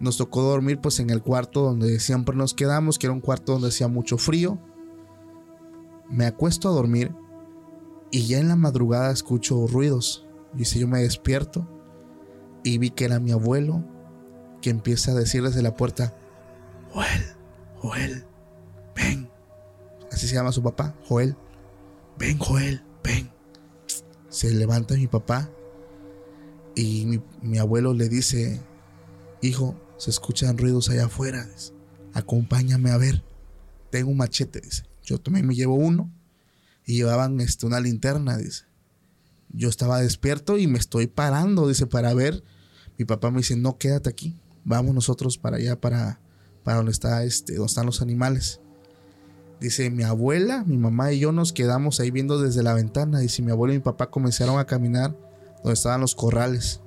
nos 0.00 0.16
tocó 0.16 0.42
dormir 0.42 0.80
pues 0.80 1.00
en 1.00 1.10
el 1.10 1.22
cuarto 1.22 1.62
donde 1.62 2.00
siempre 2.00 2.36
nos 2.36 2.54
quedamos, 2.54 2.98
que 2.98 3.06
era 3.06 3.14
un 3.14 3.20
cuarto 3.20 3.52
donde 3.52 3.68
hacía 3.68 3.88
mucho 3.88 4.18
frío. 4.18 4.58
Me 6.10 6.26
acuesto 6.26 6.68
a 6.68 6.72
dormir 6.72 7.14
y 8.10 8.26
ya 8.26 8.38
en 8.38 8.48
la 8.48 8.56
madrugada 8.56 9.10
escucho 9.12 9.66
ruidos. 9.66 10.26
Dice, 10.52 10.78
yo 10.78 10.86
me 10.86 11.00
despierto 11.00 11.66
y 12.62 12.78
vi 12.78 12.90
que 12.90 13.06
era 13.06 13.18
mi 13.18 13.32
abuelo 13.32 13.84
que 14.60 14.70
empieza 14.70 15.12
a 15.12 15.14
decir 15.14 15.42
desde 15.42 15.62
la 15.62 15.74
puerta, 15.74 16.14
Joel, 16.92 17.24
Joel, 17.78 18.24
ven. 18.94 19.30
Así 20.12 20.28
se 20.28 20.34
llama 20.34 20.52
su 20.52 20.62
papá, 20.62 20.94
Joel. 21.08 21.36
Ven, 22.18 22.38
Joel, 22.38 22.84
ven. 23.02 23.30
Se 24.28 24.50
levanta 24.50 24.94
mi 24.94 25.06
papá 25.06 25.50
y 26.74 27.20
mi, 27.42 27.58
abuelo 27.58 27.92
le 27.94 28.08
dice, 28.08 28.60
hijo, 29.42 29.80
se 29.98 30.10
escuchan 30.10 30.56
ruidos 30.56 30.88
allá 30.88 31.06
afuera. 31.06 31.48
Acompáñame 32.14 32.90
a 32.90 32.96
ver. 32.96 33.22
Tengo 33.90 34.10
un 34.10 34.16
machete, 34.16 34.60
dice. 34.60 34.84
Yo 35.02 35.18
también 35.20 35.46
me 35.46 35.54
llevo 35.54 35.74
uno 35.74 36.10
y 36.86 36.94
llevaban 36.94 37.40
este, 37.40 37.66
una 37.66 37.80
linterna, 37.80 38.36
dice. 38.36 38.64
Yo 39.50 39.68
estaba 39.68 40.00
despierto 40.00 40.56
y 40.56 40.66
me 40.66 40.78
estoy 40.78 41.06
parando, 41.06 41.68
dice, 41.68 41.86
para 41.86 42.14
ver. 42.14 42.42
Mi 42.98 43.04
papá 43.04 43.30
me 43.30 43.38
dice, 43.38 43.56
no, 43.56 43.76
quédate 43.76 44.08
aquí. 44.08 44.38
Vamos 44.64 44.94
nosotros 44.94 45.36
para 45.36 45.56
allá, 45.56 45.80
para, 45.80 46.20
para 46.62 46.78
donde, 46.78 46.92
está, 46.92 47.24
este, 47.24 47.54
donde 47.54 47.66
están 47.66 47.86
los 47.86 48.00
animales. 48.00 48.60
Dice, 49.60 49.90
mi 49.90 50.04
abuela, 50.04 50.64
mi 50.64 50.78
mamá 50.78 51.12
y 51.12 51.20
yo 51.20 51.32
nos 51.32 51.52
quedamos 51.52 52.00
ahí 52.00 52.10
viendo 52.10 52.40
desde 52.40 52.62
la 52.62 52.74
ventana. 52.74 53.18
Dice, 53.18 53.42
mi 53.42 53.50
abuelo 53.50 53.74
y 53.74 53.76
mi 53.76 53.82
papá 53.82 54.10
comenzaron 54.10 54.58
a 54.58 54.64
caminar 54.64 55.16
donde 55.62 55.74
estaban 55.74 56.00
los 56.00 56.14
corrales. 56.14 56.80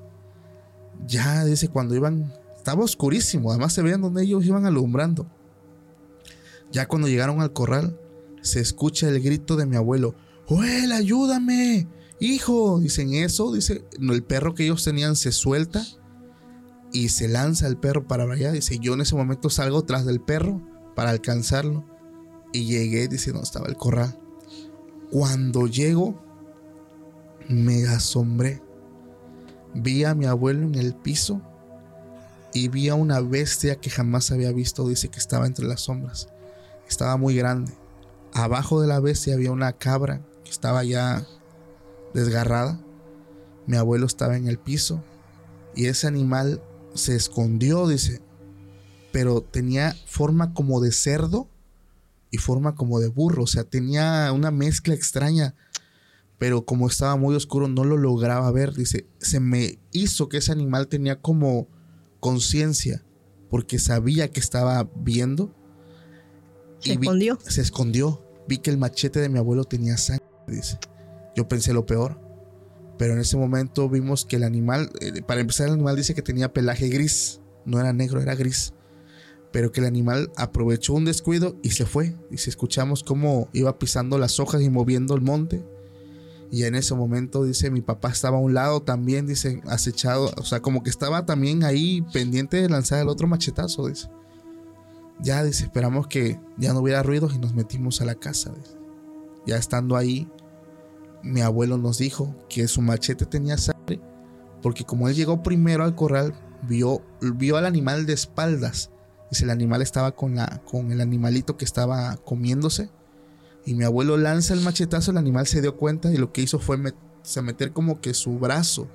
Ya, 1.08 1.44
dice, 1.46 1.70
cuando 1.70 1.96
iban, 1.96 2.34
estaba 2.56 2.84
oscurísimo. 2.84 3.52
Además 3.52 3.74
se 3.74 3.82
veían 3.82 4.02
donde 4.02 4.24
ellos 4.24 4.46
iban 4.46 4.66
alumbrando. 4.66 5.28
Ya 6.72 6.88
cuando 6.88 7.08
llegaron 7.08 7.42
al 7.42 7.54
corral, 7.54 8.00
se 8.42 8.60
escucha 8.60 9.08
el 9.08 9.22
grito 9.22 9.56
de 9.56 9.66
mi 9.66 9.76
abuelo. 9.76 10.16
Joel, 10.48 10.92
ayúdame, 10.92 11.88
hijo. 12.20 12.80
Dicen 12.80 13.14
eso, 13.14 13.54
dice, 13.54 13.86
el 14.00 14.24
perro 14.24 14.56
que 14.56 14.66
ellos 14.66 14.84
tenían 14.84 15.16
se 15.16 15.32
suelta 15.32 15.86
y 16.92 17.10
se 17.10 17.28
lanza 17.28 17.68
el 17.68 17.78
perro 17.78 18.08
para 18.08 18.24
allá. 18.24 18.52
Dice, 18.52 18.80
yo 18.80 18.94
en 18.94 19.02
ese 19.02 19.16
momento 19.16 19.50
salgo 19.50 19.84
tras 19.84 20.06
del 20.06 20.22
perro 20.22 20.62
para 20.96 21.10
alcanzarlo. 21.10 21.86
Y 22.54 22.66
llegué, 22.66 23.08
dice, 23.08 23.34
no 23.34 23.42
estaba 23.42 23.68
el 23.68 23.76
corral. 23.76 24.18
Cuando 25.12 25.68
llego, 25.68 26.24
me 27.50 27.86
asombré. 27.86 28.62
Vi 29.76 30.04
a 30.04 30.16
mi 30.16 30.26
abuelo 30.26 30.64
en 30.64 30.76
el 30.76 30.96
piso 30.96 31.42
y 32.54 32.70
vi 32.70 32.90
a 32.90 32.96
una 32.96 33.20
bestia 33.20 33.76
que 33.76 33.90
jamás 33.90 34.32
había 34.32 34.52
visto. 34.52 34.88
Dice 34.88 35.10
que 35.10 35.20
estaba 35.20 35.46
entre 35.46 35.66
las 35.66 35.82
sombras. 35.82 36.30
Estaba 36.88 37.18
muy 37.18 37.36
grande. 37.36 37.74
Abajo 38.34 38.82
de 38.82 38.88
la 38.88 39.00
bestia 39.00 39.34
había 39.34 39.52
una 39.52 39.74
cabra 39.74 40.22
que 40.44 40.52
estaba 40.52 40.84
ya 40.84 41.26
desgarrada. 42.14 42.80
Mi 43.68 43.78
abuelo 43.78 44.06
estaba 44.06 44.38
en 44.38 44.48
el 44.48 44.58
piso 44.58 45.04
y 45.76 45.88
ese 45.88 46.08
animal 46.08 46.62
se 46.94 47.16
escondió, 47.16 47.88
dice, 47.88 48.22
pero 49.12 49.42
tenía 49.42 49.96
forma 50.06 50.54
como 50.54 50.80
de 50.80 50.92
cerdo 50.92 51.50
y 52.32 52.38
forma 52.38 52.76
como 52.76 53.00
de 53.00 53.10
burro, 53.10 53.44
o 53.44 53.48
sea, 53.48 53.64
tenía 53.64 54.32
una 54.34 54.52
mezcla 54.52 54.94
extraña, 54.94 55.56
pero 56.38 56.66
como 56.66 56.88
estaba 56.88 57.16
muy 57.16 57.36
oscuro 57.36 57.68
no 57.68 57.84
lo 57.84 57.98
lograba 57.98 58.52
ver, 58.52 58.74
dice, 58.74 59.08
se 59.20 59.40
me 59.40 59.80
hizo 59.92 60.28
que 60.30 60.38
ese 60.38 60.52
animal 60.52 60.88
tenía 60.88 61.22
como 61.22 61.68
conciencia, 62.20 63.04
porque 63.50 63.80
sabía 63.80 64.30
que 64.32 64.40
estaba 64.40 64.90
viendo. 64.96 65.54
Se 66.80 66.98
vi- 66.98 67.06
escondió. 67.08 67.40
se 67.48 67.62
escondió. 67.62 68.22
Vi 68.48 68.58
que 68.60 68.70
el 68.70 68.78
machete 68.78 69.20
de 69.20 69.30
mi 69.30 69.40
abuelo 69.40 69.64
tenía 69.64 69.98
sangre, 69.98 70.26
dice. 70.48 70.78
Yo 71.36 71.48
pensé 71.48 71.74
lo 71.74 71.86
peor. 71.86 72.20
Pero 72.98 73.14
en 73.14 73.20
ese 73.20 73.36
momento 73.38 73.90
vimos 73.90 74.24
que 74.26 74.38
el 74.38 74.44
animal, 74.44 74.90
eh, 75.02 75.22
para 75.22 75.42
empezar, 75.42 75.68
el 75.68 75.74
animal 75.74 75.96
dice 75.96 76.16
que 76.16 76.22
tenía 76.22 76.54
pelaje 76.54 76.88
gris. 76.90 77.42
No 77.66 77.80
era 77.80 77.92
negro, 77.94 78.22
era 78.22 78.36
gris. 78.36 78.74
pero 79.52 79.72
que 79.72 79.80
el 79.80 79.88
animal 79.88 80.32
aprovechó 80.36 80.94
un 80.94 81.06
descuido 81.06 81.56
y 81.64 81.70
se 81.72 81.86
fue. 81.86 82.14
Y 82.30 82.40
si 82.40 82.50
escuchamos 82.50 83.04
cómo 83.06 83.48
iba 83.54 83.80
pisando 83.80 84.18
las 84.18 84.42
hojas 84.42 84.62
y 84.62 84.70
moviendo 84.70 85.16
el 85.16 85.22
monte. 85.22 85.66
Y 86.52 86.64
en 86.64 86.76
ese 86.76 86.96
momento, 86.96 87.44
dice, 87.44 87.72
mi 87.72 87.82
papá 87.82 88.10
estaba 88.10 88.38
a 88.38 88.42
un 88.42 88.54
lado 88.54 88.82
también, 88.82 89.26
dice, 89.26 89.62
acechado, 89.68 90.32
o 90.38 90.44
sea, 90.44 90.62
como 90.62 90.84
que 90.84 90.90
estaba 90.90 91.26
también 91.26 91.64
ahí 91.64 92.02
pendiente 92.14 92.62
de 92.62 92.70
lanzar 92.70 93.02
el 93.02 93.10
otro 93.10 93.28
machetazo, 93.28 93.88
dice. 93.88 94.10
Ya, 95.22 95.44
dice, 95.44 95.64
esperamos 95.64 96.08
que 96.08 96.40
ya 96.58 96.74
no 96.74 96.82
hubiera 96.82 97.04
ruidos 97.04 97.34
y 97.36 97.40
nos 97.40 97.54
metimos 97.54 98.02
a 98.02 98.06
la 98.06 98.16
casa. 98.16 98.54
Ya 99.46 99.58
estando 99.58 99.96
ahí, 99.96 100.30
mi 101.24 101.42
abuelo 101.42 101.78
nos 101.78 101.98
dijo 101.98 102.36
que 102.50 102.68
su 102.68 102.82
machete 102.82 103.26
tenía 103.26 103.58
sangre, 103.58 104.00
porque 104.62 104.84
como 104.84 105.10
él 105.10 105.16
llegó 105.16 105.42
primero 105.42 105.84
al 105.84 105.96
corral, 105.96 106.34
vio, 106.68 107.02
vio 107.22 107.58
al 107.58 107.66
animal 107.66 108.06
de 108.06 108.14
espaldas. 108.14 108.92
Dice, 109.32 109.46
el 109.46 109.50
animal 109.50 109.82
estaba 109.82 110.12
con, 110.12 110.36
la, 110.36 110.62
con 110.66 110.92
el 110.92 111.02
animalito 111.02 111.58
que 111.58 111.66
estaba 111.66 112.18
comiéndose 112.18 112.90
y 113.66 113.74
mi 113.74 113.84
abuelo 113.84 114.18
lanza 114.18 114.54
el 114.54 114.62
machetazo, 114.62 115.12
el 115.12 115.18
animal 115.18 115.48
se 115.48 115.62
dio 115.62 115.76
cuenta 115.76 116.14
y 116.14 116.18
lo 116.18 116.32
que 116.32 116.42
hizo 116.42 116.60
fue 116.60 116.78
meter 116.78 117.72
como 117.74 118.00
que 118.00 118.14
su 118.14 118.38
brazo 118.38 118.88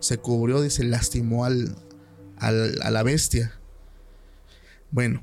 se 0.00 0.18
cubrió 0.18 0.64
y 0.64 0.70
se 0.70 0.84
lastimó 0.84 1.44
al, 1.44 1.76
a 2.38 2.50
la 2.90 3.02
bestia. 3.02 3.52
Bueno, 4.90 5.22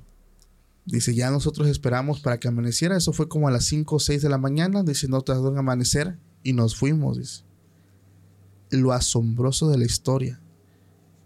dice, 0.85 1.15
ya 1.15 1.31
nosotros 1.31 1.67
esperamos 1.67 2.19
para 2.19 2.39
que 2.39 2.47
amaneciera. 2.47 2.95
Eso 2.95 3.13
fue 3.13 3.27
como 3.27 3.47
a 3.47 3.51
las 3.51 3.65
5 3.65 3.95
o 3.95 3.99
6 3.99 4.21
de 4.21 4.29
la 4.29 4.37
mañana. 4.37 4.83
Dice, 4.83 5.07
no 5.07 5.21
tardó 5.21 5.49
en 5.49 5.57
amanecer 5.57 6.19
y 6.43 6.53
nos 6.53 6.75
fuimos. 6.75 7.17
Dice. 7.17 7.43
Lo 8.69 8.91
asombroso 8.91 9.69
de 9.69 9.77
la 9.77 9.85
historia. 9.85 10.41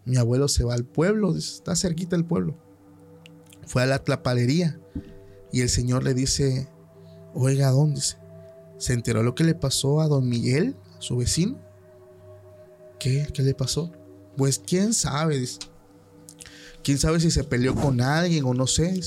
Mi 0.05 0.15
abuelo 0.15 0.47
se 0.47 0.63
va 0.63 0.73
al 0.73 0.85
pueblo, 0.85 1.35
está 1.35 1.75
cerquita 1.75 2.15
del 2.15 2.25
pueblo. 2.25 2.57
Fue 3.65 3.83
a 3.83 3.85
la 3.85 3.99
tlapalería 3.99 4.79
y 5.51 5.61
el 5.61 5.69
señor 5.69 6.05
le 6.05 6.13
dice, 6.13 6.69
Oiga, 7.39 7.69
¿dónde? 7.69 8.01
¿Se 8.79 8.93
enteró 8.93 9.21
lo 9.21 9.35
que 9.35 9.43
le 9.43 9.53
pasó 9.53 10.01
a 10.01 10.07
don 10.07 10.27
Miguel, 10.27 10.75
su 10.97 11.17
vecino? 11.17 11.59
¿Qué? 12.99 13.27
¿Qué 13.31 13.43
le 13.43 13.53
pasó? 13.53 13.91
Pues 14.35 14.57
quién 14.57 14.91
sabe, 14.91 15.45
Quién 16.83 16.97
sabe 16.97 17.19
si 17.19 17.29
se 17.29 17.43
peleó 17.43 17.75
con 17.75 18.01
alguien 18.01 18.43
o 18.45 18.55
no 18.55 18.65
sé. 18.65 18.99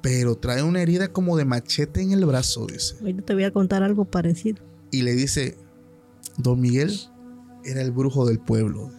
Pero 0.00 0.38
trae 0.38 0.62
una 0.62 0.80
herida 0.80 1.08
como 1.08 1.36
de 1.36 1.44
machete 1.44 2.00
en 2.00 2.12
el 2.12 2.24
brazo, 2.24 2.66
dice. 2.66 2.96
Hoy 3.04 3.12
te 3.12 3.34
voy 3.34 3.44
a 3.44 3.52
contar 3.52 3.82
algo 3.82 4.06
parecido. 4.06 4.62
Y 4.90 5.02
le 5.02 5.12
dice, 5.12 5.58
don 6.38 6.58
Miguel 6.58 6.98
era 7.64 7.82
el 7.82 7.90
brujo 7.90 8.24
del 8.24 8.38
pueblo. 8.38 8.90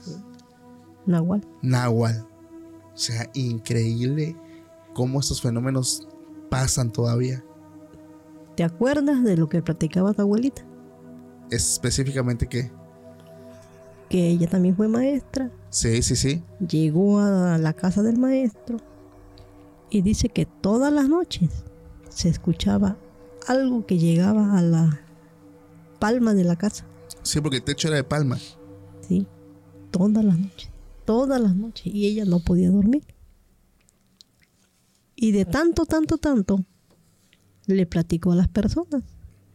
Nahual. 1.07 1.41
Nahual. 1.63 2.28
O 2.93 2.97
sea, 2.97 3.32
increíble 3.34 4.36
cómo 4.93 5.19
estos 5.19 5.41
fenómenos 5.41 6.07
pasan 6.51 6.91
todavía. 6.91 7.43
¿Te 8.55 8.63
acuerdas 8.63 9.23
de 9.23 9.37
lo 9.37 9.49
que 9.49 9.61
platicaba 9.61 10.13
tu 10.13 10.21
abuelita? 10.21 10.63
¿Específicamente 11.49 12.47
qué? 12.47 12.71
Que 14.09 14.29
ella 14.29 14.47
también 14.47 14.75
fue 14.75 14.87
maestra. 14.87 15.51
Sí, 15.69 16.01
sí, 16.01 16.15
sí. 16.15 16.43
Llegó 16.59 17.19
a 17.19 17.57
la 17.57 17.73
casa 17.73 18.03
del 18.03 18.17
maestro 18.17 18.77
y 19.89 20.01
dice 20.01 20.29
que 20.29 20.45
todas 20.45 20.91
las 20.91 21.07
noches 21.07 21.49
se 22.09 22.29
escuchaba 22.29 22.97
algo 23.47 23.85
que 23.85 23.97
llegaba 23.97 24.57
a 24.57 24.61
la 24.61 25.01
palma 25.99 26.33
de 26.33 26.43
la 26.43 26.55
casa. 26.55 26.85
Sí, 27.23 27.39
porque 27.41 27.57
el 27.57 27.63
techo 27.63 27.87
era 27.87 27.97
de 27.97 28.03
palma. 28.03 28.37
Sí, 29.07 29.27
todas 29.91 30.23
las 30.23 30.37
noches, 30.37 30.69
todas 31.05 31.39
las 31.39 31.55
noches. 31.55 31.85
Y 31.93 32.07
ella 32.07 32.25
no 32.25 32.39
podía 32.39 32.69
dormir. 32.69 33.03
Y 35.15 35.31
de 35.31 35.45
tanto, 35.45 35.85
tanto, 35.85 36.17
tanto, 36.17 36.65
le 37.76 37.86
platicó 37.86 38.32
a 38.32 38.36
las 38.36 38.47
personas. 38.47 39.03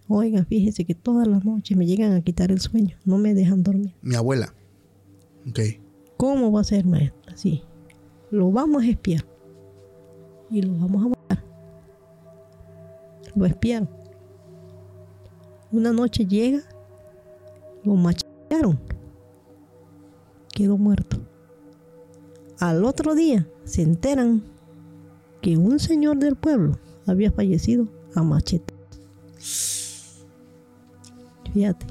Oiga, 0.09 0.45
fíjese 0.45 0.85
que 0.85 0.95
todas 0.95 1.27
las 1.27 1.45
noches 1.45 1.77
me 1.77 1.87
llegan 1.87 2.13
a 2.13 2.21
quitar 2.21 2.53
el 2.53 2.61
sueño, 2.61 2.97
no 3.05 3.19
me 3.19 3.35
dejan 3.35 3.63
dormir. 3.63 3.95
Mi 4.03 4.15
abuela. 4.15 4.55
Ok. 5.49 5.61
¿Cómo 6.17 6.53
va 6.53 6.61
a 6.61 6.65
ser, 6.65 6.87
maestra? 6.87 7.37
Sí. 7.37 7.63
Lo 8.31 8.51
vamos 8.51 8.83
a 8.83 8.89
espiar. 8.89 9.25
Y 10.51 10.63
lo 10.63 10.73
vamos 10.79 11.07
a 11.07 11.09
matar. 11.09 11.45
Lo 13.35 13.47
espiaron. 13.47 13.89
Una 15.73 15.93
noche 15.93 16.25
llega, 16.25 16.63
lo 17.85 17.95
macharon. 17.95 18.79
Quedó 20.55 20.79
muerto. 20.79 21.19
Al 22.59 22.85
otro 22.85 23.15
día 23.15 23.47
se 23.65 23.83
enteran 23.83 24.43
que 25.43 25.57
un 25.57 25.79
señor 25.79 26.17
del 26.17 26.37
pueblo 26.37 26.79
había 27.07 27.31
fallecido 27.31 27.89
a 28.17 28.23
machete. 28.23 28.75
Fíjate. 31.53 31.87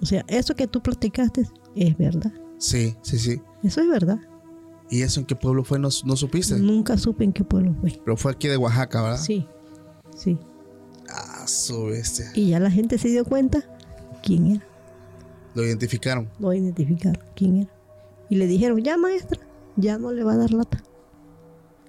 O 0.00 0.06
sea, 0.06 0.24
eso 0.28 0.54
que 0.54 0.66
tú 0.66 0.82
platicaste 0.82 1.48
es 1.74 1.96
verdad. 1.96 2.32
Sí, 2.58 2.96
sí, 3.02 3.18
sí. 3.18 3.40
Eso 3.62 3.80
es 3.80 3.88
verdad. 3.88 4.18
¿Y 4.90 5.02
eso 5.02 5.20
en 5.20 5.26
qué 5.26 5.36
pueblo 5.36 5.64
fue? 5.64 5.78
¿No, 5.78 5.90
supiste? 5.90 6.58
Nunca 6.58 6.96
supe 6.96 7.24
en 7.24 7.32
qué 7.32 7.44
pueblo 7.44 7.74
fue. 7.80 8.00
Pero 8.04 8.16
fue 8.16 8.32
aquí 8.32 8.48
de 8.48 8.56
Oaxaca, 8.56 9.02
¿verdad? 9.02 9.18
Sí, 9.18 9.46
sí. 10.16 10.38
Ah, 11.10 11.46
su 11.46 11.86
bestia. 11.86 12.30
Y 12.34 12.50
ya 12.50 12.60
la 12.60 12.70
gente 12.70 12.98
se 12.98 13.08
dio 13.08 13.24
cuenta 13.24 13.62
quién 14.22 14.46
era. 14.46 14.66
Lo 15.54 15.64
identificaron. 15.64 16.28
Lo 16.38 16.52
identificaron, 16.54 17.22
quién 17.34 17.62
era. 17.62 17.70
Y 18.30 18.36
le 18.36 18.46
dijeron, 18.46 18.82
ya 18.82 18.96
maestra, 18.96 19.40
ya 19.76 19.98
no 19.98 20.12
le 20.12 20.22
va 20.22 20.34
a 20.34 20.36
dar 20.36 20.52
lata. 20.52 20.82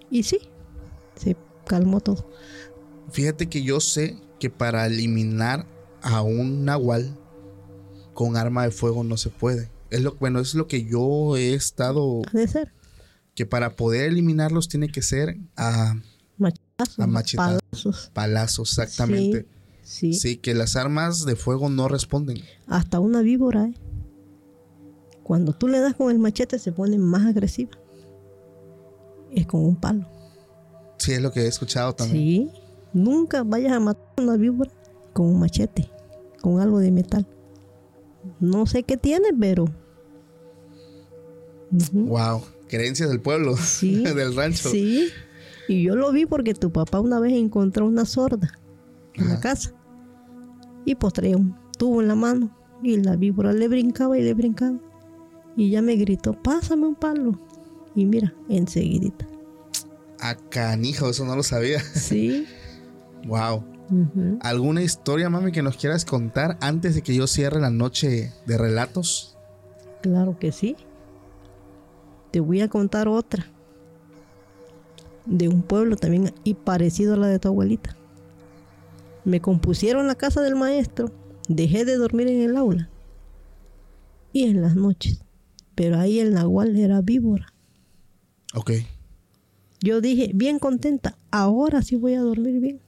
Y 0.09 0.23
sí, 0.23 0.39
se 1.15 1.35
calmó 1.65 1.99
todo. 1.99 2.25
Fíjate 3.11 3.47
que 3.47 3.63
yo 3.63 3.79
sé 3.79 4.17
que 4.39 4.49
para 4.49 4.85
eliminar 4.85 5.65
a 6.01 6.21
un 6.21 6.65
nahual 6.65 7.17
con 8.13 8.37
arma 8.37 8.63
de 8.63 8.71
fuego 8.71 9.03
no 9.03 9.17
se 9.17 9.29
puede. 9.29 9.69
Es 9.89 10.01
lo, 10.01 10.15
bueno, 10.15 10.39
es 10.39 10.53
lo 10.53 10.67
que 10.67 10.85
yo 10.85 11.35
he 11.37 11.53
estado. 11.53 12.21
De 12.33 12.47
ser. 12.47 12.73
Que 13.35 13.45
para 13.45 13.75
poder 13.75 14.09
eliminarlos 14.09 14.67
tiene 14.67 14.89
que 14.89 15.01
ser 15.01 15.37
a. 15.55 15.95
Machetazos. 16.37 16.99
A 16.99 17.07
machetazos. 17.07 18.11
Palazos. 18.13 18.69
exactamente. 18.71 19.45
Sí, 19.83 20.13
sí. 20.13 20.37
que 20.37 20.53
las 20.53 20.75
armas 20.75 21.25
de 21.25 21.35
fuego 21.35 21.69
no 21.69 21.87
responden. 21.87 22.43
Hasta 22.67 22.99
una 22.99 23.21
víbora, 23.21 23.65
¿eh? 23.65 23.73
Cuando 25.23 25.53
tú 25.53 25.67
le 25.67 25.79
das 25.79 25.95
con 25.95 26.11
el 26.11 26.19
machete 26.19 26.59
se 26.59 26.71
pone 26.71 26.97
más 26.97 27.25
agresiva. 27.25 27.71
Es 29.31 29.45
con 29.47 29.63
un 29.63 29.75
palo. 29.75 30.07
Sí, 30.97 31.13
es 31.13 31.21
lo 31.21 31.31
que 31.31 31.41
he 31.41 31.47
escuchado 31.47 31.93
también. 31.93 32.51
Sí. 32.51 32.58
Nunca 32.93 33.43
vayas 33.43 33.73
a 33.73 33.79
matar 33.79 34.03
una 34.17 34.37
víbora 34.37 34.71
con 35.13 35.27
un 35.27 35.39
machete, 35.39 35.89
con 36.41 36.59
algo 36.59 36.79
de 36.79 36.91
metal. 36.91 37.27
No 38.39 38.65
sé 38.65 38.83
qué 38.83 38.97
tiene, 38.97 39.29
pero. 39.39 39.65
Wow, 41.91 42.41
creencias 42.67 43.09
del 43.09 43.21
pueblo, 43.21 43.55
sí, 43.57 44.03
del 44.03 44.35
rancho. 44.35 44.69
Sí, 44.69 45.09
y 45.67 45.83
yo 45.83 45.95
lo 45.95 46.11
vi 46.11 46.25
porque 46.25 46.53
tu 46.53 46.71
papá 46.71 46.99
una 46.99 47.19
vez 47.19 47.33
encontró 47.33 47.85
una 47.85 48.05
sorda 48.05 48.57
en 49.13 49.29
la 49.29 49.39
casa. 49.39 49.73
Y 50.85 50.95
pues 50.95 51.13
traía 51.13 51.37
un 51.37 51.55
tubo 51.77 52.01
en 52.01 52.07
la 52.07 52.15
mano. 52.15 52.55
Y 52.81 52.97
la 52.97 53.15
víbora 53.15 53.53
le 53.53 53.67
brincaba 53.67 54.17
y 54.17 54.23
le 54.23 54.33
brincaba. 54.33 54.79
Y 55.55 55.69
ya 55.69 55.81
me 55.81 55.95
gritó, 55.95 56.33
pásame 56.41 56.87
un 56.87 56.95
palo. 56.95 57.37
Y 57.93 58.05
mira, 58.05 58.33
enseguidita. 58.47 59.27
Acá, 60.19 60.75
hijo, 60.77 61.09
eso 61.09 61.25
no 61.25 61.35
lo 61.35 61.43
sabía. 61.43 61.79
Sí. 61.81 62.47
wow. 63.25 63.63
¿Alguna 64.41 64.83
historia, 64.83 65.29
mami, 65.29 65.51
que 65.51 65.63
nos 65.63 65.77
quieras 65.77 66.05
contar 66.05 66.57
antes 66.61 66.93
de 66.95 67.01
que 67.01 67.15
yo 67.15 67.25
cierre 67.25 67.59
la 67.59 67.71
noche 67.71 68.31
de 68.45 68.57
relatos? 68.57 69.37
Claro 70.01 70.37
que 70.37 70.51
sí. 70.51 70.75
Te 72.31 72.39
voy 72.39 72.61
a 72.61 72.67
contar 72.67 73.07
otra. 73.07 73.47
De 75.25 75.47
un 75.47 75.63
pueblo 75.63 75.95
también 75.95 76.33
y 76.43 76.53
parecido 76.53 77.15
a 77.15 77.17
la 77.17 77.27
de 77.27 77.39
tu 77.39 77.47
abuelita. 77.47 77.95
Me 79.25 79.41
compusieron 79.41 80.07
la 80.07 80.15
casa 80.15 80.41
del 80.41 80.55
maestro. 80.55 81.11
Dejé 81.47 81.83
de 81.85 81.97
dormir 81.97 82.27
en 82.27 82.41
el 82.41 82.57
aula. 82.57 82.89
Y 84.31 84.43
en 84.43 84.61
las 84.61 84.75
noches. 84.75 85.23
Pero 85.73 85.97
ahí 85.97 86.19
el 86.19 86.33
nahual 86.33 86.75
era 86.77 87.01
víbora. 87.01 87.53
Ok. 88.53 88.71
Yo 89.81 90.01
dije, 90.01 90.31
bien 90.33 90.59
contenta, 90.59 91.17
ahora 91.31 91.81
sí 91.81 91.95
voy 91.95 92.15
a 92.15 92.21
dormir 92.21 92.59
bien. 92.59 92.81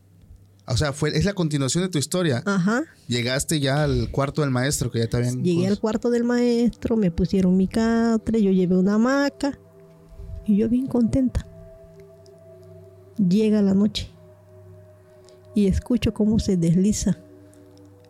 O 0.72 0.78
sea, 0.78 0.94
fue, 0.94 1.16
es 1.18 1.26
la 1.26 1.34
continuación 1.34 1.84
de 1.84 1.90
tu 1.90 1.98
historia. 1.98 2.44
Ajá. 2.46 2.84
Llegaste 3.08 3.60
ya 3.60 3.84
al 3.84 4.10
cuarto 4.12 4.42
del 4.42 4.52
maestro, 4.52 4.92
que 4.92 5.00
ya 5.00 5.08
te 5.08 5.18
habían... 5.18 5.44
Llegué 5.44 5.68
al 5.68 5.80
cuarto 5.80 6.10
del 6.10 6.24
maestro, 6.24 6.96
me 6.96 7.12
pusieron 7.12 7.58
mi 7.58 7.68
catre, 7.68 8.42
yo 8.42 8.52
llevé 8.52 8.78
una 8.78 8.96
hamaca 8.96 9.60
y 10.46 10.58
yo 10.58 10.70
bien 10.70 10.88
contenta. 10.88 11.46
Llega 13.18 13.62
la 13.62 13.74
noche 13.74 14.10
y 15.54 15.68
escucho 15.68 16.14
cómo 16.14 16.40
se 16.40 16.58
desliza 16.58 17.18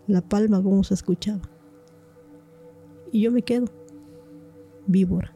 la 0.08 0.22
palma, 0.22 0.62
cómo 0.62 0.84
se 0.84 0.94
escuchaba. 0.94 1.42
Y 3.12 3.22
yo 3.22 3.32
me 3.32 3.42
quedo 3.42 3.66
víbora. 4.88 5.34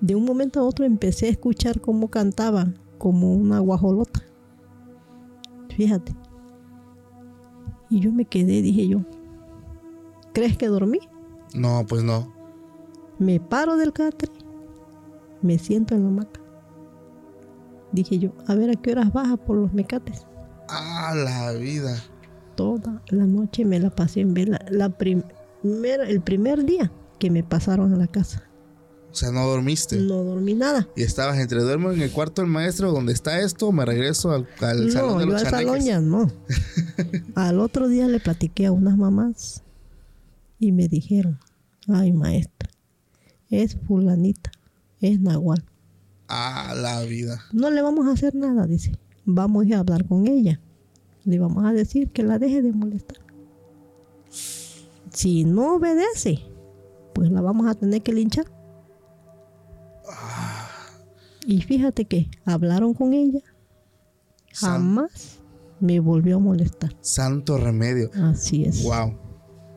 De 0.00 0.14
un 0.14 0.24
momento 0.24 0.60
a 0.60 0.64
otro 0.64 0.84
empecé 0.84 1.26
a 1.26 1.30
escuchar 1.30 1.80
cómo 1.80 2.10
cantaba 2.10 2.72
como 2.98 3.34
una 3.34 3.58
guajolota. 3.58 4.22
Fíjate. 5.76 6.14
Y 7.90 8.00
yo 8.00 8.12
me 8.12 8.24
quedé, 8.24 8.62
dije 8.62 8.88
yo, 8.88 9.00
¿crees 10.32 10.56
que 10.56 10.68
dormí? 10.68 11.00
No, 11.54 11.84
pues 11.88 12.02
no. 12.02 12.32
Me 13.18 13.38
paro 13.40 13.76
del 13.76 13.92
catre, 13.92 14.30
me 15.42 15.58
siento 15.58 15.94
en 15.94 16.02
la 16.02 16.08
hamaca. 16.08 16.40
Dije 17.92 18.18
yo, 18.18 18.32
a 18.48 18.54
ver 18.54 18.70
a 18.70 18.74
qué 18.74 18.92
horas 18.92 19.12
baja 19.12 19.36
por 19.36 19.56
los 19.56 19.72
mecates. 19.72 20.26
Ah, 20.68 21.14
la 21.14 21.52
vida. 21.52 21.96
Toda 22.56 23.02
la 23.08 23.26
noche 23.26 23.64
me 23.64 23.78
la 23.78 23.90
pasé 23.90 24.20
en 24.20 24.34
vela. 24.34 24.64
La 24.68 24.88
primera, 24.88 26.08
el 26.08 26.20
primer 26.20 26.64
día 26.64 26.90
que 27.18 27.30
me 27.30 27.44
pasaron 27.44 27.92
a 27.92 27.96
la 27.96 28.08
casa. 28.08 28.42
O 29.14 29.16
sea, 29.16 29.30
no 29.30 29.46
dormiste. 29.46 29.96
No 29.98 30.24
dormí 30.24 30.54
nada. 30.54 30.88
Y 30.96 31.02
estabas 31.02 31.38
entre 31.38 31.62
duermo 31.62 31.92
en 31.92 32.02
el 32.02 32.10
cuarto 32.10 32.42
del 32.42 32.50
maestro 32.50 32.90
donde 32.90 33.12
está 33.12 33.38
esto, 33.38 33.70
me 33.70 33.84
regreso 33.84 34.32
al, 34.32 34.48
al 34.60 34.90
salón 34.90 35.18
de 35.18 35.24
yo 35.26 35.30
los 35.30 35.44
al 35.44 35.50
salón 35.50 35.80
ya 35.82 36.00
no. 36.00 36.32
al 37.36 37.60
otro 37.60 37.86
día 37.86 38.08
le 38.08 38.18
platiqué 38.18 38.66
a 38.66 38.72
unas 38.72 38.96
mamás 38.96 39.62
y 40.58 40.72
me 40.72 40.88
dijeron, 40.88 41.38
ay 41.86 42.10
maestra, 42.12 42.68
es 43.50 43.76
fulanita, 43.86 44.50
es 45.00 45.20
Nahual. 45.20 45.64
Ah, 46.26 46.74
la 46.76 47.02
vida. 47.02 47.40
No 47.52 47.70
le 47.70 47.82
vamos 47.82 48.08
a 48.08 48.14
hacer 48.14 48.34
nada, 48.34 48.66
dice. 48.66 48.98
Vamos 49.24 49.62
a 49.62 49.66
ir 49.68 49.74
a 49.76 49.78
hablar 49.78 50.08
con 50.08 50.26
ella. 50.26 50.60
Le 51.24 51.38
vamos 51.38 51.64
a 51.64 51.72
decir 51.72 52.10
que 52.10 52.24
la 52.24 52.40
deje 52.40 52.62
de 52.62 52.72
molestar. 52.72 53.18
Si 55.12 55.44
no 55.44 55.76
obedece, 55.76 56.40
pues 57.14 57.30
la 57.30 57.42
vamos 57.42 57.68
a 57.68 57.76
tener 57.76 58.02
que 58.02 58.12
linchar. 58.12 58.46
Y 61.46 61.60
fíjate 61.62 62.04
que 62.06 62.28
hablaron 62.44 62.94
con 62.94 63.12
ella. 63.12 63.40
San- 64.52 64.72
Jamás 64.72 65.38
me 65.80 66.00
volvió 66.00 66.36
a 66.36 66.40
molestar. 66.40 66.94
Santo 67.00 67.58
remedio. 67.58 68.10
Así 68.14 68.64
es. 68.64 68.82
Wow. 68.82 69.18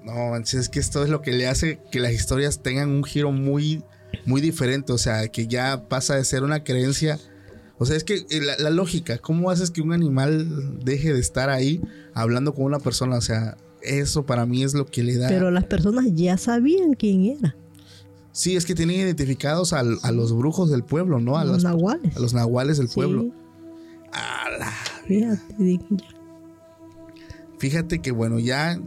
No, 0.06 0.30
manches, 0.32 0.62
es 0.62 0.70
que 0.70 0.80
esto 0.80 1.04
es 1.04 1.10
lo 1.10 1.22
que 1.22 1.32
le 1.34 1.48
hace 1.48 1.80
que 1.92 2.00
las 2.00 2.14
historias 2.14 2.62
tengan 2.64 2.90
un 2.90 3.04
giro 3.04 3.32
muy, 3.32 3.84
muy 4.26 4.40
diferente. 4.40 4.94
O 4.94 4.98
sea, 4.98 5.28
que 5.28 5.48
ya 5.48 5.88
pasa 5.90 6.16
de 6.16 6.24
ser 6.24 6.44
una 6.44 6.64
creencia. 6.64 7.20
O 7.78 7.86
sea, 7.86 7.96
es 7.98 8.04
que 8.04 8.26
eh, 8.30 8.42
la, 8.42 8.56
la 8.58 8.70
lógica, 8.70 9.18
¿cómo 9.18 9.50
haces 9.50 9.70
que 9.70 9.82
un 9.82 9.92
animal 9.94 10.80
deje 10.84 11.14
de 11.14 11.20
estar 11.20 11.50
ahí 11.50 11.82
hablando 12.14 12.54
con 12.56 12.66
una 12.66 12.80
persona? 12.80 13.18
O 13.18 13.22
sea, 13.22 13.58
eso 13.82 14.26
para 14.26 14.46
mí 14.46 14.64
es 14.64 14.74
lo 14.74 14.86
que 14.86 15.04
le 15.04 15.18
da. 15.18 15.28
Pero 15.28 15.52
las 15.52 15.66
personas 15.66 16.06
ya 16.14 16.38
sabían 16.38 16.94
quién 16.94 17.26
era. 17.26 17.56
Sí, 18.38 18.56
es 18.56 18.66
que 18.66 18.76
tienen 18.76 18.98
identificados 18.98 19.74
al- 19.74 19.98
a, 20.04 20.12
los 20.12 20.32
brujos 20.36 20.70
del 20.70 20.84
pueblo, 20.84 21.20
¿no? 21.20 21.38
A 21.38 21.44
los 21.44 21.56
los, 21.56 21.64
nahuales. 21.64 22.16
a 22.16 22.20
los 22.20 22.34
nahuales 22.34 22.78
del 22.78 22.88
Sí, 22.90 22.96
pueblo. 22.96 23.32
Fíjate. 25.08 25.80
Fíjate 27.60 28.00
que 28.00 28.12
bueno, 28.12 28.40
ya 28.40 28.80